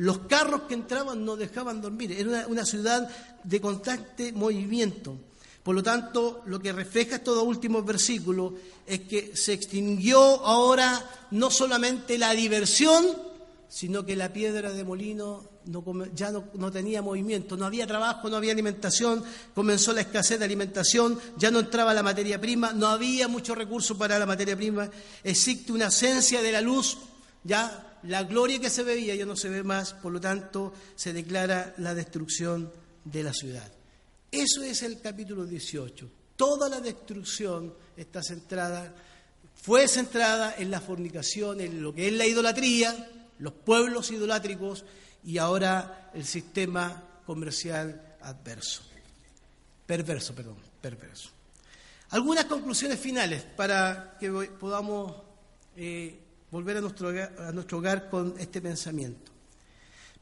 Los 0.00 0.20
carros 0.20 0.62
que 0.62 0.72
entraban 0.72 1.26
no 1.26 1.36
dejaban 1.36 1.82
dormir. 1.82 2.12
Era 2.12 2.46
una, 2.46 2.64
ciudad 2.64 3.06
de 3.44 3.60
constante 3.60 4.32
movimiento. 4.32 5.14
Por 5.62 5.74
lo 5.74 5.82
tanto, 5.82 6.40
lo 6.46 6.58
que 6.58 6.72
refleja 6.72 7.16
estos 7.16 7.42
últimos 7.42 7.84
versículos 7.84 8.54
es 8.86 9.00
que 9.00 9.36
se 9.36 9.52
extinguió 9.52 10.18
ahora 10.18 11.04
no 11.32 11.50
solamente 11.50 12.16
la 12.16 12.32
diversión, 12.32 13.04
sino 13.68 14.06
que 14.06 14.16
la 14.16 14.32
piedra 14.32 14.72
de 14.72 14.84
molino 14.84 15.50
ya 16.14 16.32
no, 16.32 16.72
tenía 16.72 17.02
movimiento, 17.02 17.58
no 17.58 17.66
había 17.66 17.86
trabajo, 17.86 18.30
no 18.30 18.38
había 18.38 18.52
alimentación, 18.52 19.22
comenzó 19.54 19.92
la 19.92 20.00
escasez 20.00 20.38
de 20.38 20.46
alimentación, 20.46 21.20
ya 21.36 21.50
no 21.50 21.58
entraba 21.58 21.92
la 21.92 22.02
materia 22.02 22.40
prima, 22.40 22.72
no 22.72 22.86
había 22.86 23.28
mucho 23.28 23.54
recurso 23.54 23.98
para 23.98 24.18
la 24.18 24.24
materia 24.24 24.56
prima, 24.56 24.88
existe 25.22 25.72
una 25.72 25.88
esencia 25.88 26.40
de 26.40 26.52
la 26.52 26.62
luz, 26.62 26.96
ya 27.44 27.89
la 28.04 28.24
gloria 28.24 28.60
que 28.60 28.70
se 28.70 28.82
veía 28.82 29.14
ya 29.14 29.26
no 29.26 29.36
se 29.36 29.48
ve 29.48 29.62
más, 29.62 29.94
por 29.94 30.12
lo 30.12 30.20
tanto 30.20 30.72
se 30.94 31.12
declara 31.12 31.74
la 31.78 31.94
destrucción 31.94 32.72
de 33.04 33.22
la 33.22 33.32
ciudad. 33.32 33.70
Eso 34.30 34.62
es 34.62 34.82
el 34.82 35.00
capítulo 35.00 35.44
18. 35.44 36.10
Toda 36.36 36.68
la 36.68 36.80
destrucción 36.80 37.74
está 37.96 38.22
centrada, 38.22 38.94
fue 39.54 39.88
centrada 39.88 40.54
en 40.56 40.70
la 40.70 40.80
fornicación, 40.80 41.60
en 41.60 41.82
lo 41.82 41.94
que 41.94 42.08
es 42.08 42.12
la 42.14 42.26
idolatría, 42.26 43.10
los 43.38 43.52
pueblos 43.52 44.10
idolátricos 44.10 44.84
y 45.24 45.38
ahora 45.38 46.10
el 46.14 46.24
sistema 46.24 47.02
comercial 47.26 48.16
adverso. 48.22 48.82
Perverso, 49.86 50.34
perdón, 50.34 50.56
perverso. 50.80 51.30
Algunas 52.10 52.46
conclusiones 52.46 52.98
finales 52.98 53.42
para 53.42 54.16
que 54.18 54.30
podamos 54.30 55.14
eh, 55.76 56.18
volver 56.50 56.76
a 56.76 56.80
nuestro, 56.80 57.08
hogar, 57.08 57.34
a 57.38 57.52
nuestro 57.52 57.78
hogar 57.78 58.10
con 58.10 58.34
este 58.38 58.60
pensamiento. 58.60 59.30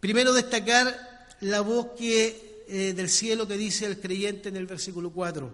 Primero, 0.00 0.32
destacar 0.32 1.26
la 1.40 1.60
voz 1.60 1.88
que, 1.96 2.64
eh, 2.68 2.92
del 2.94 3.08
cielo 3.08 3.48
que 3.48 3.56
dice 3.56 3.86
el 3.86 4.00
creyente 4.00 4.48
en 4.48 4.56
el 4.56 4.66
versículo 4.66 5.10
4. 5.10 5.52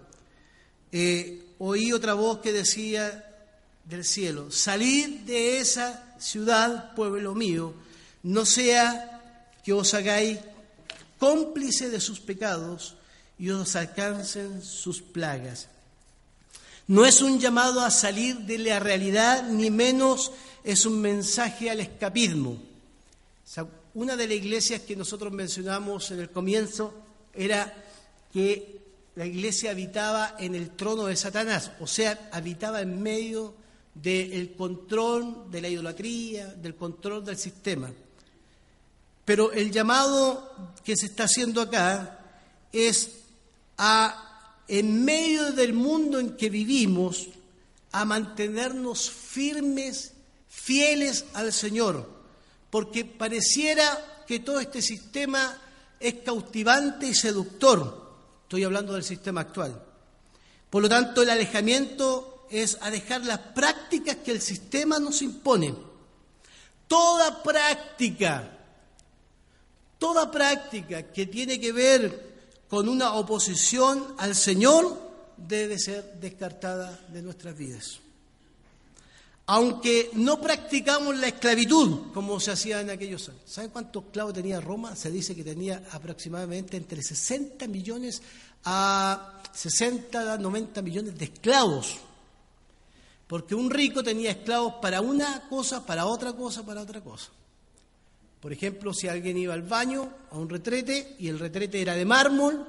Eh, 0.91 1.43
oí 1.59 1.91
otra 1.93 2.13
voz 2.13 2.39
que 2.39 2.53
decía 2.53 3.31
del 3.85 4.03
cielo, 4.03 4.51
salid 4.51 5.21
de 5.21 5.59
esa 5.59 6.15
ciudad, 6.19 6.93
pueblo 6.95 7.35
mío, 7.35 7.73
no 8.23 8.45
sea 8.45 9.21
que 9.63 9.73
os 9.73 9.93
hagáis 9.93 10.39
cómplice 11.19 11.89
de 11.89 11.99
sus 11.99 12.19
pecados 12.19 12.95
y 13.37 13.49
os 13.49 13.75
alcancen 13.75 14.61
sus 14.61 15.01
plagas. 15.01 15.67
No 16.87 17.05
es 17.05 17.21
un 17.21 17.39
llamado 17.39 17.81
a 17.81 17.89
salir 17.89 18.37
de 18.39 18.59
la 18.59 18.79
realidad, 18.79 19.43
ni 19.49 19.71
menos 19.71 20.31
es 20.63 20.85
un 20.85 21.01
mensaje 21.01 21.69
al 21.69 21.79
escapismo. 21.79 22.57
una 23.93 24.15
de 24.15 24.27
las 24.27 24.37
iglesias 24.37 24.81
que 24.81 24.95
nosotros 24.95 25.31
mencionamos 25.31 26.11
en 26.11 26.19
el 26.19 26.29
comienzo 26.29 26.93
era 27.33 27.73
que 28.33 28.81
la 29.15 29.25
iglesia 29.25 29.71
habitaba 29.71 30.35
en 30.37 30.55
el 30.55 30.71
trono 30.71 31.05
de 31.05 31.15
Satanás, 31.15 31.71
o 31.79 31.87
sea, 31.87 32.29
habitaba 32.33 32.81
en 32.81 33.01
medio 33.01 33.53
del 33.93 34.53
control 34.55 35.49
de 35.49 35.61
la 35.61 35.69
idolatría, 35.69 36.47
del 36.47 36.75
control 36.75 37.23
del 37.23 37.37
sistema. 37.37 37.89
Pero 39.23 39.51
el 39.53 39.71
llamado 39.71 40.73
que 40.83 40.95
se 40.97 41.07
está 41.07 41.23
haciendo 41.23 41.61
acá 41.61 42.19
es 42.71 43.11
a, 43.77 44.24
en 44.67 45.05
medio 45.05 45.51
del 45.51 45.73
mundo 45.73 46.19
en 46.19 46.35
que 46.35 46.49
vivimos, 46.49 47.27
a 47.91 48.03
mantenernos 48.03 49.09
firmes 49.09 50.11
fieles 50.49 51.25
al 51.33 51.53
Señor, 51.53 52.09
porque 52.69 53.05
pareciera 53.05 54.23
que 54.27 54.39
todo 54.39 54.59
este 54.59 54.81
sistema 54.81 55.61
es 55.99 56.15
cautivante 56.15 57.07
y 57.07 57.13
seductor. 57.13 58.17
Estoy 58.43 58.65
hablando 58.65 58.93
del 58.93 59.03
sistema 59.03 59.41
actual. 59.41 59.81
Por 60.69 60.81
lo 60.81 60.89
tanto, 60.89 61.21
el 61.21 61.29
alejamiento 61.29 62.47
es 62.49 62.77
a 62.81 62.91
dejar 62.91 63.23
las 63.25 63.39
prácticas 63.39 64.17
que 64.17 64.31
el 64.31 64.41
sistema 64.41 64.99
nos 64.99 65.21
impone. 65.21 65.73
Toda 66.89 67.43
práctica, 67.43 68.59
toda 69.97 70.29
práctica 70.29 71.03
que 71.13 71.27
tiene 71.27 71.59
que 71.61 71.71
ver 71.71 72.34
con 72.69 72.89
una 72.89 73.13
oposición 73.13 74.15
al 74.17 74.35
Señor 74.35 75.01
debe 75.37 75.77
ser 75.79 76.19
descartada 76.19 76.99
de 77.09 77.21
nuestras 77.21 77.57
vidas 77.57 77.99
aunque 79.47 80.09
no 80.13 80.41
practicamos 80.41 81.15
la 81.17 81.27
esclavitud 81.27 82.11
como 82.13 82.39
se 82.39 82.51
hacía 82.51 82.81
en 82.81 82.89
aquellos 82.89 83.29
años. 83.29 83.41
¿Saben 83.45 83.69
cuántos 83.69 84.05
esclavos 84.05 84.33
tenía 84.33 84.59
Roma? 84.59 84.95
Se 84.95 85.11
dice 85.11 85.35
que 85.35 85.43
tenía 85.43 85.83
aproximadamente 85.91 86.77
entre 86.77 87.03
60 87.03 87.67
millones 87.67 88.21
a 88.63 89.43
60, 89.53 90.39
90 90.39 90.81
millones 90.81 91.17
de 91.17 91.25
esclavos. 91.25 91.97
Porque 93.27 93.53
un 93.53 93.69
rico 93.69 94.03
tenía 94.03 94.31
esclavos 94.31 94.75
para 94.81 95.01
una 95.01 95.47
cosa, 95.47 95.85
para 95.85 96.05
otra 96.05 96.33
cosa, 96.33 96.65
para 96.65 96.81
otra 96.81 97.01
cosa. 97.01 97.29
Por 98.45 98.53
ejemplo, 98.53 98.93
si 98.93 99.07
alguien 99.07 99.39
iba 99.39 99.55
al 99.55 99.63
baño, 99.63 100.07
a 100.29 100.37
un 100.37 100.47
retrete, 100.47 101.15
y 101.17 101.29
el 101.29 101.39
retrete 101.39 101.81
era 101.81 101.95
de 101.95 102.05
mármol 102.05 102.67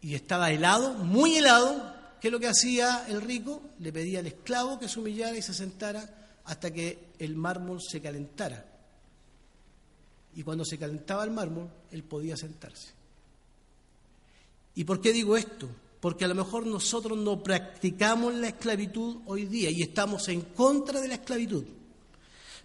y 0.00 0.16
estaba 0.16 0.50
helado, 0.50 0.94
muy 0.94 1.36
helado, 1.36 1.94
¿Qué 2.20 2.26
es 2.26 2.32
lo 2.32 2.40
que 2.40 2.48
hacía 2.48 3.06
el 3.06 3.20
rico? 3.20 3.62
Le 3.78 3.92
pedía 3.92 4.18
al 4.18 4.26
esclavo 4.26 4.80
que 4.80 4.88
se 4.88 4.98
humillara 4.98 5.36
y 5.36 5.42
se 5.42 5.54
sentara 5.54 6.40
hasta 6.46 6.72
que 6.72 7.12
el 7.20 7.36
mármol 7.36 7.78
se 7.80 8.00
calentara. 8.00 8.66
Y 10.34 10.42
cuando 10.42 10.64
se 10.64 10.78
calentaba 10.78 11.22
el 11.22 11.30
mármol, 11.30 11.70
él 11.92 12.02
podía 12.02 12.36
sentarse. 12.36 12.90
¿Y 14.74 14.82
por 14.82 15.00
qué 15.00 15.12
digo 15.12 15.36
esto? 15.36 15.68
Porque 16.00 16.24
a 16.24 16.28
lo 16.28 16.34
mejor 16.34 16.66
nosotros 16.66 17.16
no 17.16 17.40
practicamos 17.40 18.34
la 18.34 18.48
esclavitud 18.48 19.18
hoy 19.26 19.44
día 19.44 19.70
y 19.70 19.82
estamos 19.82 20.26
en 20.26 20.40
contra 20.40 21.00
de 21.00 21.06
la 21.06 21.14
esclavitud. 21.14 21.64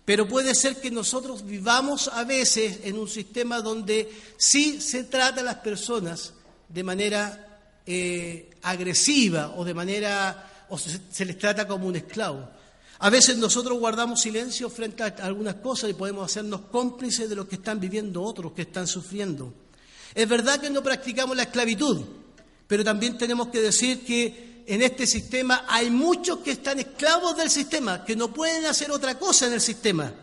Pero 0.07 0.25
puede 0.25 0.55
ser 0.55 0.79
que 0.79 0.89
nosotros 0.89 1.45
vivamos 1.45 2.07
a 2.07 2.23
veces 2.23 2.79
en 2.85 2.97
un 2.97 3.09
sistema 3.09 3.59
donde 3.59 4.09
sí 4.37 4.79
se 4.79 5.03
trata 5.03 5.41
a 5.41 5.43
las 5.43 5.55
personas 5.57 6.31
de 6.69 6.81
manera 6.81 7.59
eh, 7.85 8.51
agresiva 8.61 9.53
o 9.57 9.65
de 9.65 9.73
manera 9.73 10.65
o 10.69 10.77
se, 10.77 10.97
se 11.11 11.25
les 11.25 11.37
trata 11.37 11.67
como 11.67 11.87
un 11.87 11.97
esclavo. 11.97 12.47
A 12.99 13.09
veces 13.09 13.35
nosotros 13.35 13.77
guardamos 13.77 14.21
silencio 14.21 14.69
frente 14.69 15.03
a 15.03 15.07
algunas 15.23 15.55
cosas 15.55 15.89
y 15.89 15.93
podemos 15.93 16.23
hacernos 16.23 16.61
cómplices 16.71 17.27
de 17.27 17.35
lo 17.35 17.45
que 17.45 17.55
están 17.55 17.77
viviendo 17.77 18.23
otros, 18.23 18.53
que 18.53 18.61
están 18.61 18.87
sufriendo. 18.87 19.53
Es 20.15 20.29
verdad 20.29 20.61
que 20.61 20.69
no 20.69 20.81
practicamos 20.81 21.35
la 21.35 21.43
esclavitud, 21.43 22.05
pero 22.65 22.81
también 22.81 23.17
tenemos 23.17 23.49
que 23.49 23.59
decir 23.59 24.05
que 24.05 24.46
en 24.67 24.81
este 24.81 25.07
sistema 25.07 25.65
hay 25.69 25.89
muchos 25.89 26.39
que 26.39 26.51
están 26.51 26.77
esclavos 26.77 27.37
del 27.37 27.49
sistema, 27.49 28.03
que 28.03 28.17
no 28.17 28.33
pueden 28.33 28.65
hacer 28.65 28.91
otra 28.91 29.17
cosa 29.17 29.47
en 29.47 29.53
el 29.53 29.61
sistema. 29.61 30.13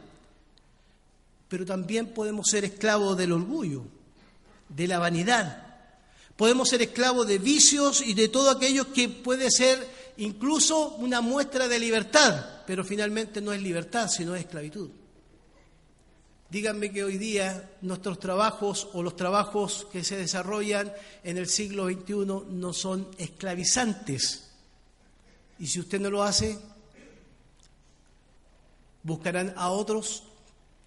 Pero 1.48 1.64
también 1.64 2.12
podemos 2.12 2.48
ser 2.48 2.64
esclavos 2.64 3.16
del 3.16 3.32
orgullo, 3.32 3.84
de 4.68 4.86
la 4.86 4.98
vanidad. 4.98 5.64
Podemos 6.36 6.68
ser 6.68 6.82
esclavos 6.82 7.26
de 7.26 7.38
vicios 7.38 8.02
y 8.02 8.12
de 8.12 8.28
todo 8.28 8.50
aquello 8.50 8.92
que 8.92 9.08
puede 9.08 9.50
ser 9.50 9.88
incluso 10.18 10.90
una 10.96 11.22
muestra 11.22 11.66
de 11.66 11.78
libertad, 11.78 12.44
pero 12.66 12.84
finalmente 12.84 13.40
no 13.40 13.50
es 13.50 13.62
libertad, 13.62 14.08
sino 14.10 14.34
es 14.34 14.42
esclavitud. 14.42 14.90
Díganme 16.54 16.92
que 16.92 17.02
hoy 17.02 17.18
día 17.18 17.68
nuestros 17.82 18.20
trabajos 18.20 18.86
o 18.92 19.02
los 19.02 19.16
trabajos 19.16 19.88
que 19.90 20.04
se 20.04 20.16
desarrollan 20.16 20.92
en 21.24 21.36
el 21.36 21.48
siglo 21.48 21.88
XXI 21.88 22.14
no 22.48 22.72
son 22.72 23.08
esclavizantes. 23.18 24.52
Y 25.58 25.66
si 25.66 25.80
usted 25.80 26.00
no 26.00 26.10
lo 26.10 26.22
hace, 26.22 26.56
buscarán 29.02 29.52
a 29.56 29.70
otros 29.70 30.22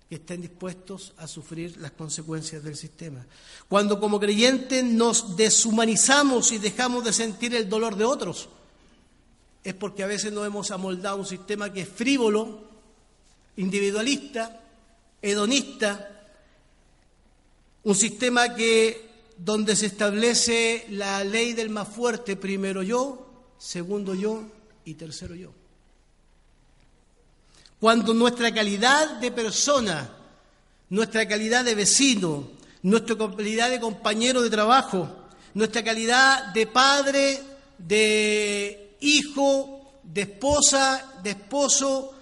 que 0.08 0.16
estén 0.16 0.40
dispuestos 0.40 1.12
a 1.18 1.28
sufrir 1.28 1.76
las 1.82 1.92
consecuencias 1.92 2.64
del 2.64 2.78
sistema. 2.78 3.26
Cuando 3.68 4.00
como 4.00 4.22
creyentes 4.22 4.86
nos 4.86 5.36
deshumanizamos 5.36 6.54
y 6.54 6.60
dejamos 6.60 7.04
de 7.04 7.12
sentir 7.12 7.54
el 7.54 7.68
dolor 7.68 7.98
de 7.98 8.06
otros, 8.06 8.48
es 9.66 9.74
porque 9.74 10.04
a 10.04 10.08
veces 10.08 10.32
nos 10.32 10.48
hemos 10.48 10.72
amoldado 10.72 11.18
un 11.18 11.26
sistema 11.26 11.74
que 11.74 11.82
es 11.82 11.90
frívolo, 11.90 12.62
individualista, 13.58 14.62
hedonista, 15.22 16.10
un 17.84 17.96
sistema 17.96 18.54
que 18.56 19.08
donde 19.38 19.76
se 19.76 19.86
establece 19.86 20.86
la 20.90 21.24
ley 21.24 21.54
del 21.54 21.70
más 21.70 21.88
fuerte, 21.88 22.36
primero 22.36 22.84
yo, 22.84 23.28
segundo 23.58 24.14
yo 24.16 24.44
y 24.86 24.96
tercero 24.96 25.36
yo. 25.36 25.52
Cuando 27.80 28.14
nuestra 28.14 28.52
calidad 28.54 29.20
de 29.20 29.32
persona, 29.32 30.10
nuestra 30.90 31.28
calidad 31.28 31.64
de 31.64 31.76
vecino, 31.76 32.50
nuestra 32.82 33.16
calidad 33.16 33.70
de 33.70 33.80
compañero 33.80 34.42
de 34.42 34.50
trabajo, 34.50 35.10
nuestra 35.54 35.84
calidad 35.84 36.46
de 36.54 36.66
padre, 36.68 37.40
de 37.78 38.98
hijo, 39.02 40.00
de 40.04 40.22
esposa, 40.22 41.20
de 41.22 41.32
esposo, 41.32 42.16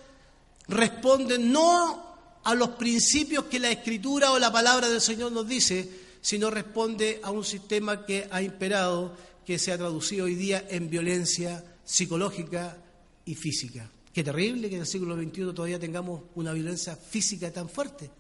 responden 0.68 1.52
no 1.52 2.05
a 2.46 2.54
los 2.54 2.70
principios 2.70 3.46
que 3.46 3.60
la 3.60 3.72
escritura 3.72 4.32
o 4.32 4.40
la 4.40 4.52
palabra 4.52 4.88
del 4.88 5.02
Señor 5.02 5.32
nos 5.32 5.48
dice, 5.48 5.90
sino 6.22 6.52
responde 6.52 7.20
a 7.24 7.32
un 7.32 7.44
sistema 7.44 8.06
que 8.06 8.28
ha 8.32 8.42
imperado, 8.42 9.18
que 9.44 9.58
se 9.58 9.72
ha 9.72 9.78
traducido 9.78 10.26
hoy 10.26 10.36
día 10.36 10.66
en 10.70 10.90
violencia 10.90 11.64
psicológica 11.84 12.78
y 13.26 13.34
física. 13.34 13.90
Qué 14.14 14.24
terrible 14.24 14.70
que 14.70 14.76
en 14.76 14.82
el 14.82 14.88
siglo 14.88 15.16
XXI 15.16 15.54
todavía 15.54 15.80
tengamos 15.80 16.22
una 16.36 16.54
violencia 16.54 16.96
física 16.96 17.52
tan 17.52 17.68
fuerte. 17.68 18.12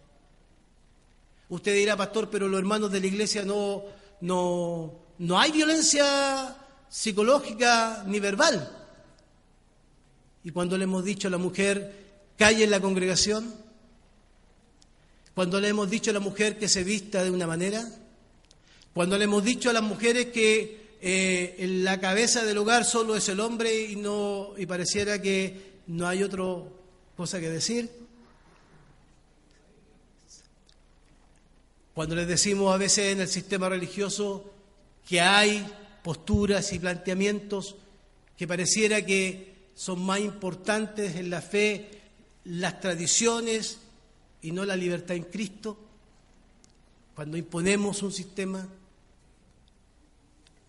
Usted 1.49 1.75
dirá, 1.75 1.95
pastor, 1.95 2.27
pero 2.29 2.47
los 2.47 2.59
hermanos 2.59 2.91
de 2.91 3.01
la 3.01 3.07
iglesia 3.07 3.45
no, 3.45 3.83
no, 4.21 4.91
no 5.19 5.39
hay 5.39 5.51
violencia 5.51 6.57
psicológica 6.89 8.03
ni 8.07 8.19
verbal. 8.19 8.87
Y 10.43 10.49
cuando 10.49 10.79
le 10.79 10.85
hemos 10.85 11.05
dicho 11.05 11.27
a 11.27 11.31
la 11.31 11.37
mujer, 11.37 12.23
calle 12.37 12.63
en 12.63 12.71
la 12.71 12.81
congregación, 12.81 13.64
cuando 15.35 15.59
le 15.59 15.67
hemos 15.67 15.89
dicho 15.89 16.11
a 16.11 16.13
la 16.13 16.21
mujer 16.21 16.57
que 16.57 16.69
se 16.69 16.85
vista 16.85 17.23
de 17.23 17.29
una 17.29 17.45
manera, 17.45 17.85
cuando 18.93 19.17
le 19.17 19.25
hemos 19.25 19.43
dicho 19.43 19.69
a 19.69 19.73
las 19.73 19.83
mujeres 19.83 20.27
que 20.27 20.95
eh, 21.01 21.55
en 21.59 21.83
la 21.83 21.99
cabeza 21.99 22.45
del 22.45 22.57
hogar 22.57 22.85
solo 22.85 23.17
es 23.17 23.27
el 23.27 23.41
hombre 23.41 23.83
y, 23.83 23.97
no, 23.97 24.53
y 24.57 24.65
pareciera 24.65 25.21
que 25.21 25.73
no 25.87 26.07
hay 26.07 26.23
otra 26.23 26.45
cosa 27.17 27.41
que 27.41 27.49
decir. 27.49 27.91
Cuando 31.93 32.15
les 32.15 32.27
decimos 32.27 32.73
a 32.73 32.77
veces 32.77 33.11
en 33.11 33.19
el 33.19 33.27
sistema 33.27 33.67
religioso 33.67 34.53
que 35.07 35.19
hay 35.19 35.67
posturas 36.01 36.71
y 36.71 36.79
planteamientos 36.79 37.75
que 38.37 38.47
pareciera 38.47 39.05
que 39.05 39.53
son 39.75 40.01
más 40.01 40.21
importantes 40.21 41.17
en 41.17 41.29
la 41.29 41.41
fe 41.41 41.89
las 42.45 42.79
tradiciones 42.79 43.79
y 44.45 44.51
no 44.51 44.63
la 44.63 44.75
libertad 44.75 45.15
en 45.15 45.23
Cristo, 45.23 45.75
cuando 47.15 47.35
imponemos 47.35 48.03
un 48.03 48.11
sistema. 48.11 48.67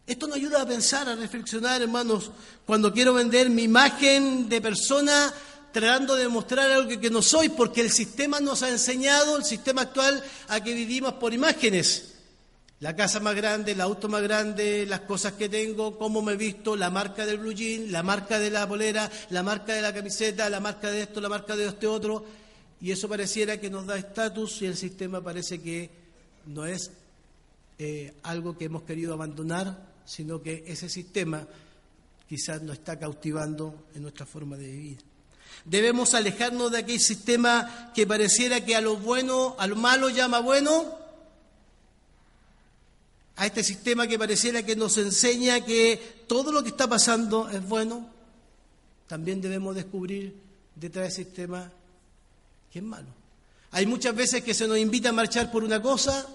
Esto 0.06 0.26
nos 0.26 0.36
ayuda 0.36 0.62
a 0.62 0.66
pensar, 0.66 1.06
a 1.10 1.14
reflexionar, 1.14 1.82
hermanos, 1.82 2.30
cuando 2.64 2.90
quiero 2.90 3.12
vender 3.12 3.50
mi 3.50 3.64
imagen 3.64 4.48
de 4.48 4.62
persona 4.62 5.32
tratando 5.72 6.14
de 6.14 6.26
mostrar 6.28 6.70
algo 6.70 6.98
que, 6.98 7.10
no 7.10 7.20
soy, 7.20 7.50
porque 7.50 7.82
el 7.82 7.90
sistema 7.90 8.40
nos 8.40 8.62
ha 8.62 8.70
enseñado, 8.70 9.36
el 9.36 9.44
sistema 9.44 9.82
actual, 9.82 10.24
a 10.48 10.60
que 10.64 10.72
vivimos 10.72 11.12
por 11.14 11.34
imágenes. 11.34 12.14
La 12.80 12.96
casa 12.96 13.20
más 13.20 13.34
grande, 13.34 13.72
el 13.72 13.80
auto 13.82 14.08
más 14.08 14.22
grande, 14.22 14.86
las 14.86 15.00
cosas 15.00 15.34
que 15.34 15.50
tengo, 15.50 15.98
cómo 15.98 16.22
me 16.22 16.32
he 16.32 16.36
visto, 16.36 16.76
la 16.76 16.88
marca 16.88 17.26
del 17.26 17.38
blue 17.38 17.52
jean, 17.52 17.92
la 17.92 18.02
marca 18.02 18.38
de 18.38 18.50
la 18.50 18.66
polera, 18.66 19.10
la 19.28 19.42
marca 19.42 19.74
de 19.74 19.82
la 19.82 19.92
camiseta, 19.92 20.48
la 20.48 20.60
marca 20.60 20.90
de 20.90 21.02
esto, 21.02 21.20
la 21.20 21.28
marca 21.28 21.54
de 21.54 21.68
este 21.68 21.86
otro. 21.86 22.24
Y 22.80 22.90
eso 22.90 23.08
pareciera 23.08 23.58
que 23.58 23.70
nos 23.70 23.86
da 23.86 23.96
estatus 23.96 24.62
y 24.62 24.66
el 24.66 24.76
sistema 24.76 25.22
parece 25.22 25.60
que 25.60 25.90
no 26.46 26.66
es 26.66 26.90
eh, 27.78 28.14
algo 28.22 28.56
que 28.56 28.66
hemos 28.66 28.82
querido 28.82 29.14
abandonar, 29.14 29.94
sino 30.04 30.42
que 30.42 30.64
ese 30.66 30.88
sistema 30.88 31.46
quizás 32.28 32.62
nos 32.62 32.78
está 32.78 32.98
cautivando 32.98 33.86
en 33.94 34.02
nuestra 34.02 34.26
forma 34.26 34.56
de 34.56 34.66
vivir. 34.66 34.98
Debemos 35.64 36.14
alejarnos 36.14 36.70
de 36.70 36.78
aquel 36.78 37.00
sistema 37.00 37.92
que 37.94 38.06
pareciera 38.06 38.64
que 38.64 38.76
a 38.76 38.80
lo 38.80 38.96
bueno, 38.96 39.56
a 39.58 39.66
lo 39.66 39.76
malo 39.76 40.08
llama 40.10 40.40
bueno 40.40 41.06
a 43.36 43.44
este 43.44 43.62
sistema 43.62 44.06
que 44.06 44.18
pareciera 44.18 44.64
que 44.64 44.76
nos 44.76 44.96
enseña 44.96 45.64
que 45.64 46.24
todo 46.26 46.52
lo 46.52 46.62
que 46.62 46.70
está 46.70 46.88
pasando 46.88 47.50
es 47.50 47.66
bueno, 47.68 48.08
también 49.06 49.42
debemos 49.42 49.74
descubrir 49.74 50.34
detrás 50.74 51.14
del 51.14 51.26
sistema 51.26 51.70
es 52.78 52.84
malo. 52.84 53.08
Hay 53.72 53.86
muchas 53.86 54.14
veces 54.14 54.42
que 54.42 54.54
se 54.54 54.66
nos 54.68 54.78
invita 54.78 55.10
a 55.10 55.12
marchar 55.12 55.50
por 55.50 55.64
una 55.64 55.82
cosa, 55.82 56.26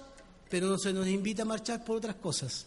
pero 0.50 0.68
no 0.68 0.78
se 0.78 0.94
nos 0.94 1.08
invita 1.08 1.44
a 1.44 1.46
marchar 1.46 1.84
por 1.84 1.98
otras 1.98 2.16
cosas. 2.16 2.66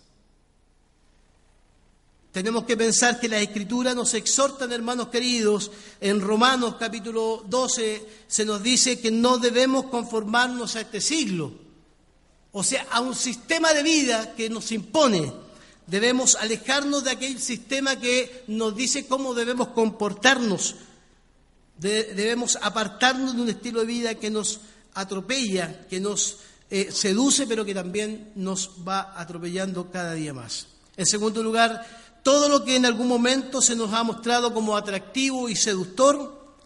Tenemos 2.33 2.65
que 2.65 2.77
pensar 2.77 3.21
que 3.21 3.29
las 3.29 3.43
escrituras 3.43 3.95
nos 3.95 4.13
exhortan, 4.15 4.73
hermanos 4.73 5.09
queridos. 5.09 5.71
En 6.01 6.21
Romanos 6.21 6.77
capítulo 6.79 7.45
12 7.47 8.07
se 8.27 8.45
nos 8.45 8.63
dice 8.63 8.99
que 8.99 9.11
no 9.11 9.39
debemos 9.39 9.85
conformarnos 9.85 10.75
a 10.75 10.81
este 10.81 11.01
siglo 11.01 11.65
o 12.57 12.63
sea, 12.63 12.87
a 12.93 13.01
un 13.01 13.17
sistema 13.17 13.75
de 13.75 13.83
vida 13.83 14.35
que 14.37 14.49
nos 14.49 14.71
impone. 14.71 15.33
Debemos 15.89 16.37
alejarnos 16.37 17.03
de 17.03 17.11
aquel 17.11 17.41
sistema 17.41 17.99
que 17.99 18.45
nos 18.47 18.77
dice 18.77 19.07
cómo 19.07 19.35
debemos 19.35 19.69
comportarnos. 19.69 20.77
Debemos 21.79 22.57
apartarnos 22.63 23.35
de 23.35 23.43
un 23.43 23.49
estilo 23.49 23.81
de 23.81 23.87
vida 23.87 24.15
que 24.15 24.31
nos 24.31 24.61
atropella, 24.95 25.87
que 25.89 26.01
nos 26.01 26.39
eh, 26.71 26.91
seduce, 26.91 27.47
pero 27.47 27.65
que 27.65 27.75
también 27.75 28.33
nos 28.37 28.71
va 28.87 29.15
atropellando 29.21 29.91
cada 29.91 30.15
día 30.15 30.33
más. 30.33 30.67
En 30.97 31.07
segundo 31.07 31.43
lugar, 31.43 31.85
todo 32.23 32.49
lo 32.49 32.65
que 32.65 32.77
en 32.77 32.87
algún 32.87 33.09
momento 33.09 33.61
se 33.61 33.77
nos 33.77 33.93
ha 33.93 34.03
mostrado 34.03 34.55
como 34.55 34.77
atractivo 34.77 35.49
y 35.49 35.57
seductor, 35.57 36.57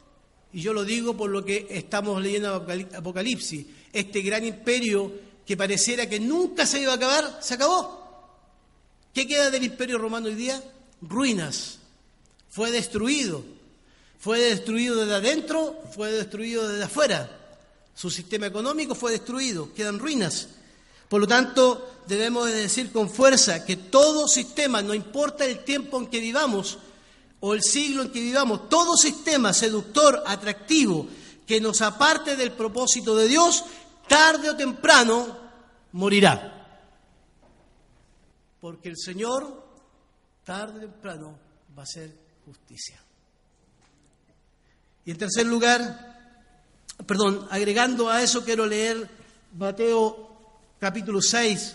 y 0.52 0.60
yo 0.60 0.72
lo 0.72 0.84
digo 0.84 1.16
por 1.16 1.30
lo 1.30 1.44
que 1.44 1.66
estamos 1.70 2.22
leyendo 2.22 2.66
Apocalipsis, 2.94 3.66
este 3.92 4.22
gran 4.22 4.44
imperio 4.44 5.12
que 5.44 5.56
pareciera 5.56 6.08
que 6.08 6.20
nunca 6.20 6.66
se 6.66 6.80
iba 6.80 6.92
a 6.92 6.96
acabar, 6.96 7.38
se 7.42 7.54
acabó. 7.54 7.98
¿Qué 9.12 9.26
queda 9.26 9.50
del 9.50 9.64
imperio 9.64 9.98
romano 9.98 10.28
hoy 10.28 10.34
día? 10.34 10.62
Ruinas. 11.00 11.78
Fue 12.50 12.70
destruido. 12.70 13.42
Fue 14.18 14.40
destruido 14.40 14.96
desde 14.96 15.14
adentro, 15.14 15.80
fue 15.94 16.10
destruido 16.10 16.68
desde 16.68 16.84
afuera. 16.84 17.30
Su 17.94 18.10
sistema 18.10 18.46
económico 18.46 18.94
fue 18.94 19.12
destruido, 19.12 19.72
quedan 19.74 19.98
ruinas. 19.98 20.48
Por 21.08 21.20
lo 21.20 21.26
tanto, 21.26 22.02
debemos 22.06 22.50
decir 22.50 22.92
con 22.92 23.08
fuerza 23.08 23.64
que 23.64 23.76
todo 23.76 24.28
sistema, 24.28 24.82
no 24.82 24.92
importa 24.92 25.44
el 25.44 25.64
tiempo 25.64 25.98
en 25.98 26.08
que 26.08 26.20
vivamos 26.20 26.78
o 27.40 27.54
el 27.54 27.62
siglo 27.62 28.02
en 28.02 28.10
que 28.10 28.20
vivamos, 28.20 28.68
todo 28.68 28.96
sistema 28.96 29.52
seductor, 29.52 30.22
atractivo, 30.26 31.06
que 31.46 31.60
nos 31.60 31.80
aparte 31.80 32.36
del 32.36 32.52
propósito 32.52 33.16
de 33.16 33.28
Dios, 33.28 33.64
tarde 34.08 34.50
o 34.50 34.56
temprano 34.56 35.38
morirá. 35.92 36.54
Porque 38.60 38.88
el 38.88 38.98
Señor, 38.98 39.64
tarde 40.44 40.78
o 40.78 40.90
temprano, 40.90 41.38
va 41.76 41.82
a 41.82 41.84
hacer 41.84 42.12
justicia. 42.44 43.00
Y 45.08 45.12
en 45.12 45.16
tercer 45.16 45.46
lugar, 45.46 46.36
perdón, 47.06 47.48
agregando 47.48 48.10
a 48.10 48.22
eso 48.22 48.44
quiero 48.44 48.66
leer 48.66 49.08
Mateo 49.56 50.28
capítulo 50.78 51.22
6, 51.22 51.74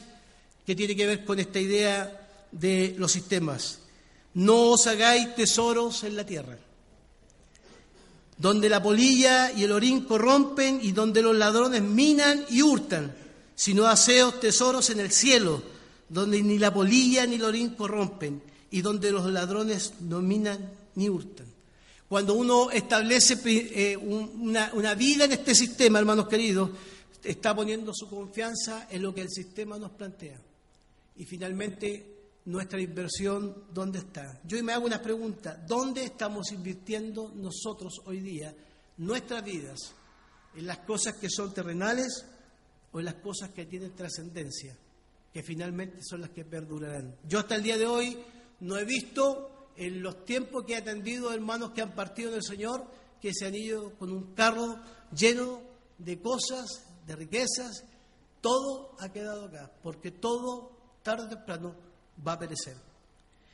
que 0.63 0.75
tiene 0.75 0.95
que 0.95 1.07
ver 1.07 1.25
con 1.25 1.39
esta 1.39 1.59
idea 1.59 2.29
de 2.51 2.93
los 2.95 3.11
sistemas. 3.11 3.79
No 4.36 4.73
os 4.73 4.86
hagáis 4.86 5.34
tesoros 5.34 6.03
en 6.03 6.15
la 6.15 6.27
tierra, 6.27 6.59
donde 8.38 8.69
la 8.69 8.84
polilla 8.84 9.51
y 9.51 9.63
el 9.63 9.71
orín 9.71 10.05
corrompen 10.05 10.77
y 10.84 10.91
donde 10.91 11.23
los 11.23 11.36
ladrones 11.36 11.81
minan 11.81 12.45
y 12.51 12.61
hurtan, 12.61 13.15
sino 13.55 13.88
haceos 13.88 14.39
tesoros 14.41 14.91
en 14.91 14.99
el 14.99 15.11
cielo, 15.11 15.63
donde 16.07 16.39
ni 16.43 16.59
la 16.59 16.71
polilla 16.71 17.25
ni 17.25 17.38
el 17.38 17.45
orín 17.45 17.71
corrompen 17.71 18.43
y 18.69 18.84
donde 18.84 19.11
los 19.11 19.25
ladrones 19.25 19.93
no 20.01 20.21
minan 20.21 20.69
ni 20.93 21.09
hurtan. 21.09 21.53
Cuando 22.14 22.36
uno 22.36 22.70
establece 22.70 23.39
eh, 23.43 23.97
una, 23.97 24.70
una 24.76 24.93
vida 24.93 25.26
en 25.26 25.32
este 25.32 25.55
sistema, 25.55 25.97
hermanos 25.97 26.28
queridos, 26.28 26.70
está 27.24 27.55
poniendo 27.55 27.91
su 27.91 28.07
confianza 28.07 28.86
en 28.91 29.01
lo 29.01 29.16
que 29.16 29.22
el 29.22 29.32
sistema 29.32 29.80
nos 29.80 29.93
plantea. 29.93 30.39
Y 31.16 31.26
finalmente, 31.26 32.05
nuestra 32.45 32.80
inversión, 32.80 33.64
¿dónde 33.74 33.97
está? 33.97 34.39
Yo 34.43 34.64
me 34.64 34.74
hago 34.74 34.86
una 34.86 35.01
pregunta, 35.01 35.55
¿dónde 35.68 36.03
estamos 36.03 36.51
invirtiendo 36.51 37.32
nosotros 37.36 37.99
hoy 38.05 38.20
día 38.20 38.53
nuestras 38.97 39.43
vidas? 39.43 39.80
¿En 40.55 40.68
las 40.68 40.78
cosas 40.82 41.16
que 41.16 41.32
son 41.32 41.51
terrenales 41.51 42.28
o 42.91 42.99
en 42.99 43.05
las 43.05 43.16
cosas 43.16 43.49
que 43.49 43.66
tienen 43.66 43.95
trascendencia, 43.95 44.78
que 45.34 45.41
finalmente 45.41 45.97
son 46.03 46.22
las 46.22 46.30
que 46.30 46.45
perdurarán? 46.45 47.16
Yo 47.28 47.39
hasta 47.39 47.55
el 47.55 47.64
día 47.64 47.80
de 47.80 47.88
hoy 47.88 48.20
no 48.59 48.78
he 48.78 48.86
visto 48.86 49.53
en 49.78 50.01
los 50.01 50.26
tiempos 50.26 50.65
que 50.65 50.74
he 50.74 50.78
atendido 50.78 51.34
hermanos 51.34 51.71
que 51.71 51.82
han 51.82 51.95
partido 51.95 52.32
del 52.32 52.43
Señor 52.43 52.86
que 53.21 53.34
se 53.34 53.45
han 53.45 53.55
ido 53.55 53.93
con 53.93 54.11
un 54.11 54.34
carro 54.34 54.80
lleno 55.15 55.61
de 55.97 56.19
cosas, 56.19 56.84
de 57.07 57.15
riquezas, 57.15 57.86
todo 58.41 58.95
ha 58.99 59.07
quedado 59.07 59.45
acá, 59.45 59.71
porque 59.82 60.11
todo 60.11 60.71
tarde 61.01 61.24
o 61.24 61.30
temprano 61.30 61.74
va 62.28 62.34
a 62.34 62.39
perecer. 62.39 62.76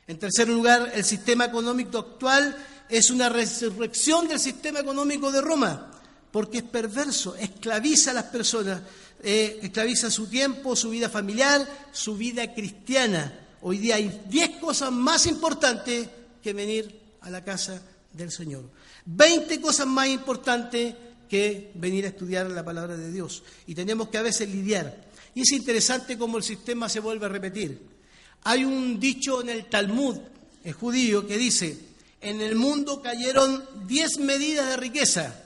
En 0.08 0.18
tercer 0.18 0.48
lugar, 0.48 0.90
el 0.92 1.04
sistema 1.04 1.44
económico 1.44 1.98
actual 1.98 2.56
es 2.88 3.10
una 3.10 3.28
resurrección 3.28 4.26
del 4.26 4.40
sistema 4.40 4.80
económico 4.80 5.30
de 5.30 5.40
Roma, 5.40 5.92
porque 6.32 6.58
es 6.58 6.64
perverso, 6.64 7.36
esclaviza 7.36 8.10
a 8.10 8.14
las 8.14 8.24
personas, 8.24 8.82
eh, 9.22 9.60
esclaviza 9.62 10.10
su 10.10 10.26
tiempo, 10.26 10.74
su 10.74 10.90
vida 10.90 11.08
familiar, 11.08 11.64
su 11.92 12.16
vida 12.16 12.52
cristiana. 12.52 13.49
Hoy 13.62 13.78
día 13.78 13.96
hay 13.96 14.22
diez 14.28 14.50
cosas 14.58 14.90
más 14.90 15.26
importantes 15.26 16.08
que 16.42 16.52
venir 16.52 17.00
a 17.20 17.30
la 17.30 17.44
casa 17.44 17.82
del 18.12 18.30
Señor. 18.30 18.64
Veinte 19.04 19.60
cosas 19.60 19.86
más 19.86 20.08
importantes 20.08 20.94
que 21.28 21.70
venir 21.74 22.04
a 22.04 22.08
estudiar 22.08 22.50
la 22.50 22.64
palabra 22.64 22.96
de 22.96 23.12
Dios. 23.12 23.42
Y 23.66 23.74
tenemos 23.74 24.08
que 24.08 24.18
a 24.18 24.22
veces 24.22 24.48
lidiar. 24.48 25.08
Y 25.34 25.42
es 25.42 25.52
interesante 25.52 26.18
cómo 26.18 26.38
el 26.38 26.42
sistema 26.42 26.88
se 26.88 27.00
vuelve 27.00 27.26
a 27.26 27.28
repetir. 27.28 27.80
Hay 28.44 28.64
un 28.64 28.98
dicho 28.98 29.42
en 29.42 29.50
el 29.50 29.66
Talmud 29.66 30.16
el 30.64 30.72
judío 30.72 31.26
que 31.26 31.38
dice, 31.38 31.78
en 32.20 32.40
el 32.40 32.56
mundo 32.56 33.00
cayeron 33.00 33.64
diez 33.86 34.18
medidas 34.18 34.68
de 34.68 34.76
riqueza, 34.76 35.42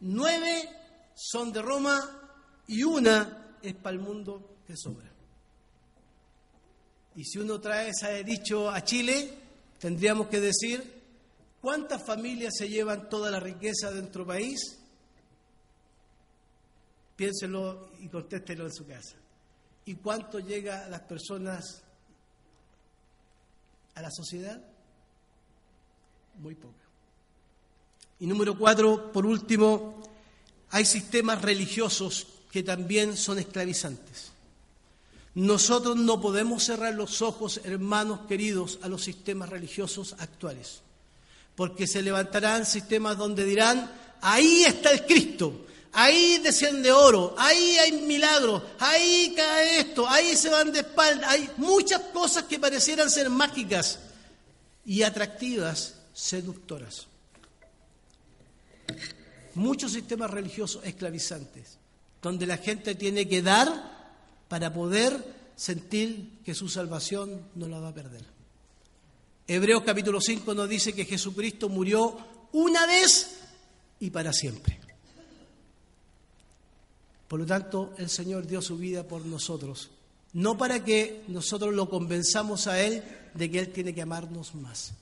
nueve 0.00 0.68
son 1.14 1.52
de 1.52 1.60
Roma 1.60 2.32
y 2.66 2.82
una 2.82 3.56
es 3.62 3.74
para 3.74 3.96
el 3.96 4.02
mundo 4.02 4.56
que 4.66 4.76
sobra. 4.76 5.07
Y 7.18 7.24
si 7.24 7.38
uno 7.40 7.60
trae 7.60 7.88
ese 7.88 8.22
dicho 8.22 8.70
a 8.70 8.84
Chile, 8.84 9.28
tendríamos 9.80 10.28
que 10.28 10.38
decir, 10.38 11.02
¿cuántas 11.60 12.06
familias 12.06 12.54
se 12.56 12.68
llevan 12.68 13.08
toda 13.08 13.28
la 13.28 13.40
riqueza 13.40 13.90
de 13.90 14.02
nuestro 14.02 14.24
país? 14.24 14.78
Piénselo 17.16 17.90
y 17.98 18.06
contéstelo 18.06 18.66
en 18.66 18.72
su 18.72 18.86
casa. 18.86 19.16
¿Y 19.86 19.96
cuánto 19.96 20.38
llega 20.38 20.84
a 20.84 20.88
las 20.88 21.00
personas, 21.00 21.82
a 23.96 24.00
la 24.00 24.12
sociedad? 24.12 24.62
Muy 26.38 26.54
poco. 26.54 26.78
Y 28.20 28.28
número 28.28 28.56
cuatro, 28.56 29.10
por 29.10 29.26
último, 29.26 30.04
hay 30.70 30.84
sistemas 30.84 31.42
religiosos 31.42 32.28
que 32.52 32.62
también 32.62 33.16
son 33.16 33.40
esclavizantes. 33.40 34.37
Nosotros 35.38 35.94
no 35.94 36.20
podemos 36.20 36.64
cerrar 36.64 36.94
los 36.94 37.22
ojos, 37.22 37.60
hermanos 37.62 38.22
queridos, 38.26 38.80
a 38.82 38.88
los 38.88 39.04
sistemas 39.04 39.48
religiosos 39.48 40.16
actuales, 40.18 40.80
porque 41.54 41.86
se 41.86 42.02
levantarán 42.02 42.66
sistemas 42.66 43.16
donde 43.16 43.44
dirán, 43.44 43.88
ahí 44.20 44.64
está 44.64 44.90
el 44.90 45.06
Cristo, 45.06 45.64
ahí 45.92 46.40
desciende 46.42 46.90
oro, 46.90 47.36
ahí 47.38 47.78
hay 47.78 47.92
milagros, 48.02 48.64
ahí 48.80 49.32
cae 49.36 49.78
esto, 49.78 50.08
ahí 50.08 50.34
se 50.34 50.48
van 50.48 50.72
de 50.72 50.80
espalda, 50.80 51.30
hay 51.30 51.48
muchas 51.56 52.00
cosas 52.12 52.42
que 52.42 52.58
parecieran 52.58 53.08
ser 53.08 53.30
mágicas 53.30 54.00
y 54.84 55.04
atractivas, 55.04 55.94
seductoras. 56.12 57.06
Muchos 59.54 59.92
sistemas 59.92 60.32
religiosos 60.32 60.82
esclavizantes, 60.82 61.78
donde 62.20 62.44
la 62.44 62.56
gente 62.56 62.96
tiene 62.96 63.28
que 63.28 63.40
dar 63.40 63.97
para 64.48 64.72
poder 64.72 65.52
sentir 65.56 66.40
que 66.44 66.54
su 66.54 66.68
salvación 66.68 67.42
no 67.54 67.68
la 67.68 67.80
va 67.80 67.88
a 67.88 67.94
perder. 67.94 68.24
Hebreos 69.46 69.82
capítulo 69.84 70.20
5 70.20 70.54
nos 70.54 70.68
dice 70.68 70.92
que 70.92 71.04
Jesucristo 71.04 71.68
murió 71.68 72.16
una 72.52 72.86
vez 72.86 73.38
y 74.00 74.10
para 74.10 74.32
siempre. 74.32 74.78
Por 77.26 77.40
lo 77.40 77.46
tanto, 77.46 77.92
el 77.98 78.08
Señor 78.08 78.46
dio 78.46 78.62
su 78.62 78.78
vida 78.78 79.06
por 79.06 79.24
nosotros, 79.24 79.90
no 80.32 80.56
para 80.56 80.82
que 80.82 81.24
nosotros 81.28 81.74
lo 81.74 81.88
convenzamos 81.88 82.66
a 82.66 82.82
Él 82.82 83.02
de 83.34 83.50
que 83.50 83.58
Él 83.58 83.68
tiene 83.68 83.94
que 83.94 84.02
amarnos 84.02 84.54
más. 84.54 84.92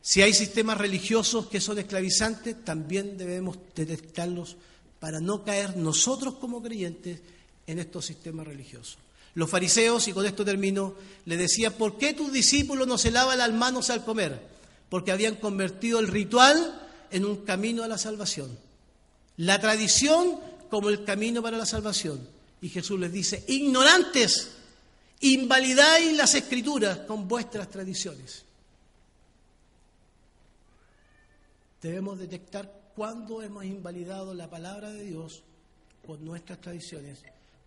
Si 0.00 0.22
hay 0.22 0.32
sistemas 0.32 0.78
religiosos 0.78 1.46
que 1.46 1.60
son 1.60 1.78
esclavizantes, 1.78 2.64
también 2.64 3.18
debemos 3.18 3.58
detectarlos 3.74 4.56
para 5.00 5.20
no 5.20 5.44
caer 5.44 5.76
nosotros 5.76 6.34
como 6.34 6.62
creyentes 6.62 7.20
en 7.66 7.78
estos 7.78 8.06
sistemas 8.06 8.46
religiosos. 8.46 8.98
Los 9.34 9.50
fariseos, 9.50 10.08
y 10.08 10.12
con 10.12 10.24
esto 10.24 10.44
termino, 10.44 10.94
le 11.26 11.36
decían, 11.36 11.74
¿por 11.74 11.98
qué 11.98 12.14
tus 12.14 12.32
discípulos 12.32 12.86
no 12.88 12.96
se 12.96 13.10
lavan 13.10 13.38
las 13.38 13.52
manos 13.52 13.90
al 13.90 14.04
comer? 14.04 14.40
Porque 14.88 15.12
habían 15.12 15.36
convertido 15.36 15.98
el 16.00 16.08
ritual 16.08 16.88
en 17.10 17.24
un 17.24 17.44
camino 17.44 17.82
a 17.82 17.88
la 17.88 17.98
salvación. 17.98 18.58
La 19.36 19.60
tradición 19.60 20.40
como 20.70 20.88
el 20.88 21.04
camino 21.04 21.42
para 21.42 21.58
la 21.58 21.66
salvación. 21.66 22.26
Y 22.62 22.70
Jesús 22.70 22.98
les 22.98 23.12
dice, 23.12 23.44
ignorantes, 23.48 24.52
invalidáis 25.20 26.16
las 26.16 26.34
escrituras 26.34 27.00
con 27.00 27.28
vuestras 27.28 27.68
tradiciones. 27.68 28.44
Debemos 31.82 32.18
detectar 32.18 32.72
cuándo 32.94 33.42
hemos 33.42 33.64
invalidado 33.64 34.32
la 34.34 34.48
palabra 34.48 34.90
de 34.90 35.04
Dios 35.04 35.42
con 36.06 36.24
nuestras 36.24 36.60
tradiciones, 36.60 37.18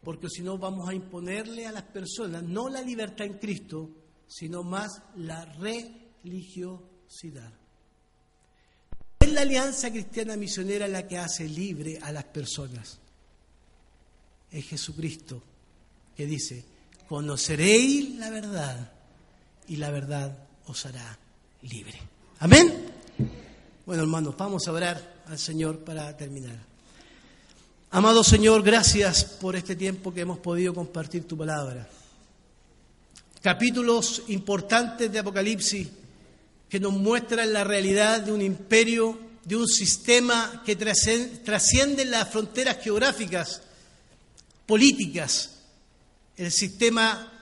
porque 0.03 0.29
si 0.29 0.41
no 0.41 0.57
vamos 0.57 0.89
a 0.89 0.93
imponerle 0.93 1.67
a 1.67 1.71
las 1.71 1.83
personas 1.83 2.43
no 2.43 2.69
la 2.69 2.81
libertad 2.81 3.25
en 3.25 3.37
Cristo, 3.37 3.89
sino 4.27 4.63
más 4.63 5.01
la 5.15 5.45
religiosidad 5.45 7.53
la 9.31 9.41
alianza 9.41 9.91
cristiana 9.91 10.35
misionera 10.35 10.87
la 10.87 11.07
que 11.07 11.17
hace 11.17 11.47
libre 11.47 11.99
a 12.01 12.11
las 12.11 12.25
personas. 12.25 12.99
Es 14.51 14.65
Jesucristo 14.65 15.41
que 16.15 16.25
dice, 16.25 16.63
conoceréis 17.07 18.15
la 18.15 18.29
verdad 18.29 18.91
y 19.67 19.77
la 19.77 19.91
verdad 19.91 20.47
os 20.65 20.85
hará 20.85 21.17
libre. 21.61 21.99
Amén. 22.39 22.91
Bueno, 23.85 24.03
hermanos, 24.03 24.35
vamos 24.37 24.67
a 24.67 24.71
orar 24.71 25.23
al 25.27 25.37
Señor 25.37 25.83
para 25.83 26.15
terminar. 26.17 26.68
Amado 27.91 28.23
Señor, 28.23 28.61
gracias 28.61 29.23
por 29.23 29.55
este 29.55 29.75
tiempo 29.75 30.13
que 30.13 30.21
hemos 30.21 30.37
podido 30.37 30.75
compartir 30.75 31.27
tu 31.27 31.35
palabra. 31.35 31.89
Capítulos 33.41 34.21
importantes 34.27 35.11
de 35.11 35.17
Apocalipsis 35.17 35.87
que 36.69 36.79
nos 36.79 36.93
muestran 36.93 37.51
la 37.51 37.63
realidad 37.63 38.21
de 38.21 38.31
un 38.31 38.43
imperio, 38.43 39.17
de 39.43 39.55
un 39.55 39.67
sistema 39.67 40.61
que 40.63 40.75
trasciende 40.75 42.05
las 42.05 42.29
fronteras 42.29 42.77
geográficas, 42.79 43.63
políticas, 44.67 45.55
el 46.37 46.51
sistema 46.51 47.33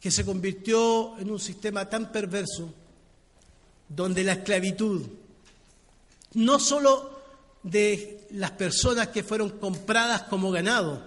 que 0.00 0.10
se 0.10 0.24
convirtió 0.24 1.18
en 1.18 1.30
un 1.30 1.38
sistema 1.38 1.86
tan 1.90 2.10
perverso, 2.10 2.72
donde 3.86 4.24
la 4.24 4.32
esclavitud, 4.32 5.02
no 6.32 6.58
solo 6.58 7.17
de 7.70 8.26
las 8.30 8.52
personas 8.52 9.08
que 9.08 9.22
fueron 9.22 9.50
compradas 9.58 10.22
como 10.22 10.50
ganado, 10.50 11.02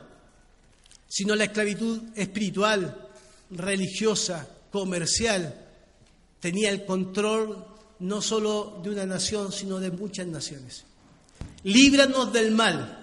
sino 1.07 1.35
la 1.35 1.45
esclavitud 1.45 2.01
espiritual, 2.15 3.09
religiosa, 3.51 4.47
comercial, 4.71 5.53
tenía 6.39 6.69
el 6.69 6.85
control 6.85 7.65
no 7.99 8.21
solo 8.21 8.79
de 8.83 8.89
una 8.89 9.05
nación, 9.05 9.51
sino 9.51 9.79
de 9.79 9.91
muchas 9.91 10.25
naciones. 10.27 10.85
Líbranos 11.63 12.33
del 12.33 12.51
mal, 12.51 12.97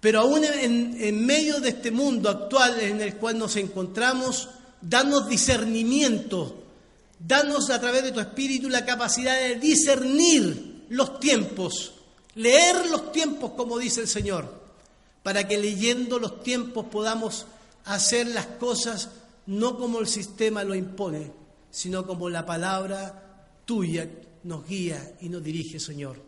pero 0.00 0.20
aún 0.20 0.44
en, 0.44 0.96
en, 0.98 1.26
medio 1.26 1.60
de 1.60 1.70
este 1.70 1.90
mundo 1.90 2.30
actual 2.30 2.80
en 2.80 3.00
el 3.00 3.16
cual 3.16 3.38
nos 3.38 3.56
encontramos, 3.56 4.48
danos 4.80 5.28
discernimiento, 5.28 6.62
danos 7.18 7.68
a 7.70 7.80
través 7.80 8.04
de 8.04 8.12
tu 8.12 8.20
espíritu 8.20 8.68
la 8.68 8.86
capacidad 8.86 9.38
de 9.38 9.56
discernir 9.56 10.86
los 10.88 11.18
tiempos, 11.18 11.97
leer 12.38 12.86
los 12.86 13.10
tiempos 13.10 13.52
como 13.56 13.78
dice 13.78 14.00
el 14.00 14.08
Señor, 14.08 14.48
para 15.22 15.46
que 15.46 15.58
leyendo 15.58 16.18
los 16.18 16.42
tiempos 16.42 16.86
podamos 16.86 17.46
hacer 17.84 18.28
las 18.28 18.46
cosas 18.46 19.10
no 19.46 19.76
como 19.76 19.98
el 19.98 20.06
sistema 20.06 20.62
lo 20.62 20.74
impone, 20.74 21.32
sino 21.70 22.06
como 22.06 22.30
la 22.30 22.46
palabra 22.46 23.50
tuya 23.64 24.08
nos 24.44 24.66
guía 24.68 25.14
y 25.20 25.28
nos 25.28 25.42
dirige, 25.42 25.80
Señor. 25.80 26.22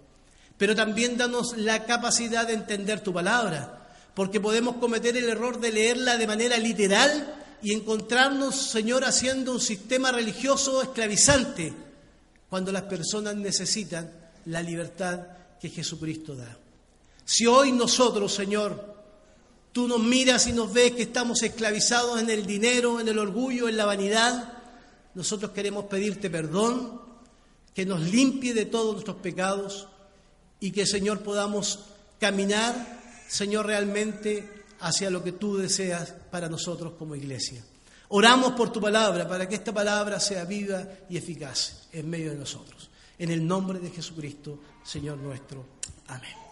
Pero 0.58 0.74
también 0.74 1.16
danos 1.16 1.56
la 1.56 1.84
capacidad 1.86 2.46
de 2.46 2.54
entender 2.54 3.00
tu 3.02 3.12
palabra, 3.12 3.88
porque 4.14 4.40
podemos 4.40 4.76
cometer 4.76 5.16
el 5.16 5.28
error 5.28 5.60
de 5.60 5.70
leerla 5.70 6.16
de 6.16 6.26
manera 6.26 6.56
literal 6.58 7.36
y 7.62 7.72
encontrarnos, 7.72 8.56
Señor, 8.56 9.04
haciendo 9.04 9.52
un 9.52 9.60
sistema 9.60 10.10
religioso 10.10 10.82
esclavizante, 10.82 11.72
cuando 12.48 12.72
las 12.72 12.82
personas 12.82 13.36
necesitan 13.36 14.10
la 14.46 14.60
libertad 14.60 15.20
que 15.60 15.68
Jesucristo 15.68 16.34
da. 16.34 16.58
Si 17.24 17.46
hoy 17.46 17.72
nosotros, 17.72 18.34
Señor, 18.34 18.96
tú 19.72 19.86
nos 19.86 20.00
miras 20.00 20.46
y 20.46 20.52
nos 20.52 20.72
ves 20.72 20.92
que 20.92 21.02
estamos 21.02 21.42
esclavizados 21.42 22.20
en 22.20 22.30
el 22.30 22.46
dinero, 22.46 22.98
en 22.98 23.08
el 23.08 23.18
orgullo, 23.18 23.68
en 23.68 23.76
la 23.76 23.84
vanidad, 23.84 24.54
nosotros 25.14 25.52
queremos 25.52 25.84
pedirte 25.84 26.30
perdón 26.30 27.00
que 27.74 27.86
nos 27.86 28.00
limpie 28.00 28.54
de 28.54 28.66
todos 28.66 28.92
nuestros 28.94 29.16
pecados 29.18 29.88
y 30.58 30.72
que, 30.72 30.86
Señor, 30.86 31.20
podamos 31.20 31.80
caminar, 32.18 33.00
Señor, 33.28 33.66
realmente 33.66 34.64
hacia 34.80 35.10
lo 35.10 35.22
que 35.22 35.32
tú 35.32 35.56
deseas 35.56 36.14
para 36.30 36.48
nosotros 36.48 36.94
como 36.98 37.14
iglesia. 37.14 37.64
Oramos 38.08 38.52
por 38.52 38.72
tu 38.72 38.80
palabra 38.80 39.28
para 39.28 39.48
que 39.48 39.54
esta 39.54 39.72
palabra 39.72 40.18
sea 40.18 40.44
viva 40.44 40.84
y 41.08 41.16
eficaz 41.16 41.86
en 41.92 42.10
medio 42.10 42.30
de 42.30 42.38
nosotros. 42.38 42.89
En 43.20 43.30
el 43.30 43.46
nombre 43.46 43.78
de 43.78 43.90
Jesucristo, 43.90 44.58
Señor 44.82 45.18
nuestro. 45.18 45.62
Amén. 46.08 46.49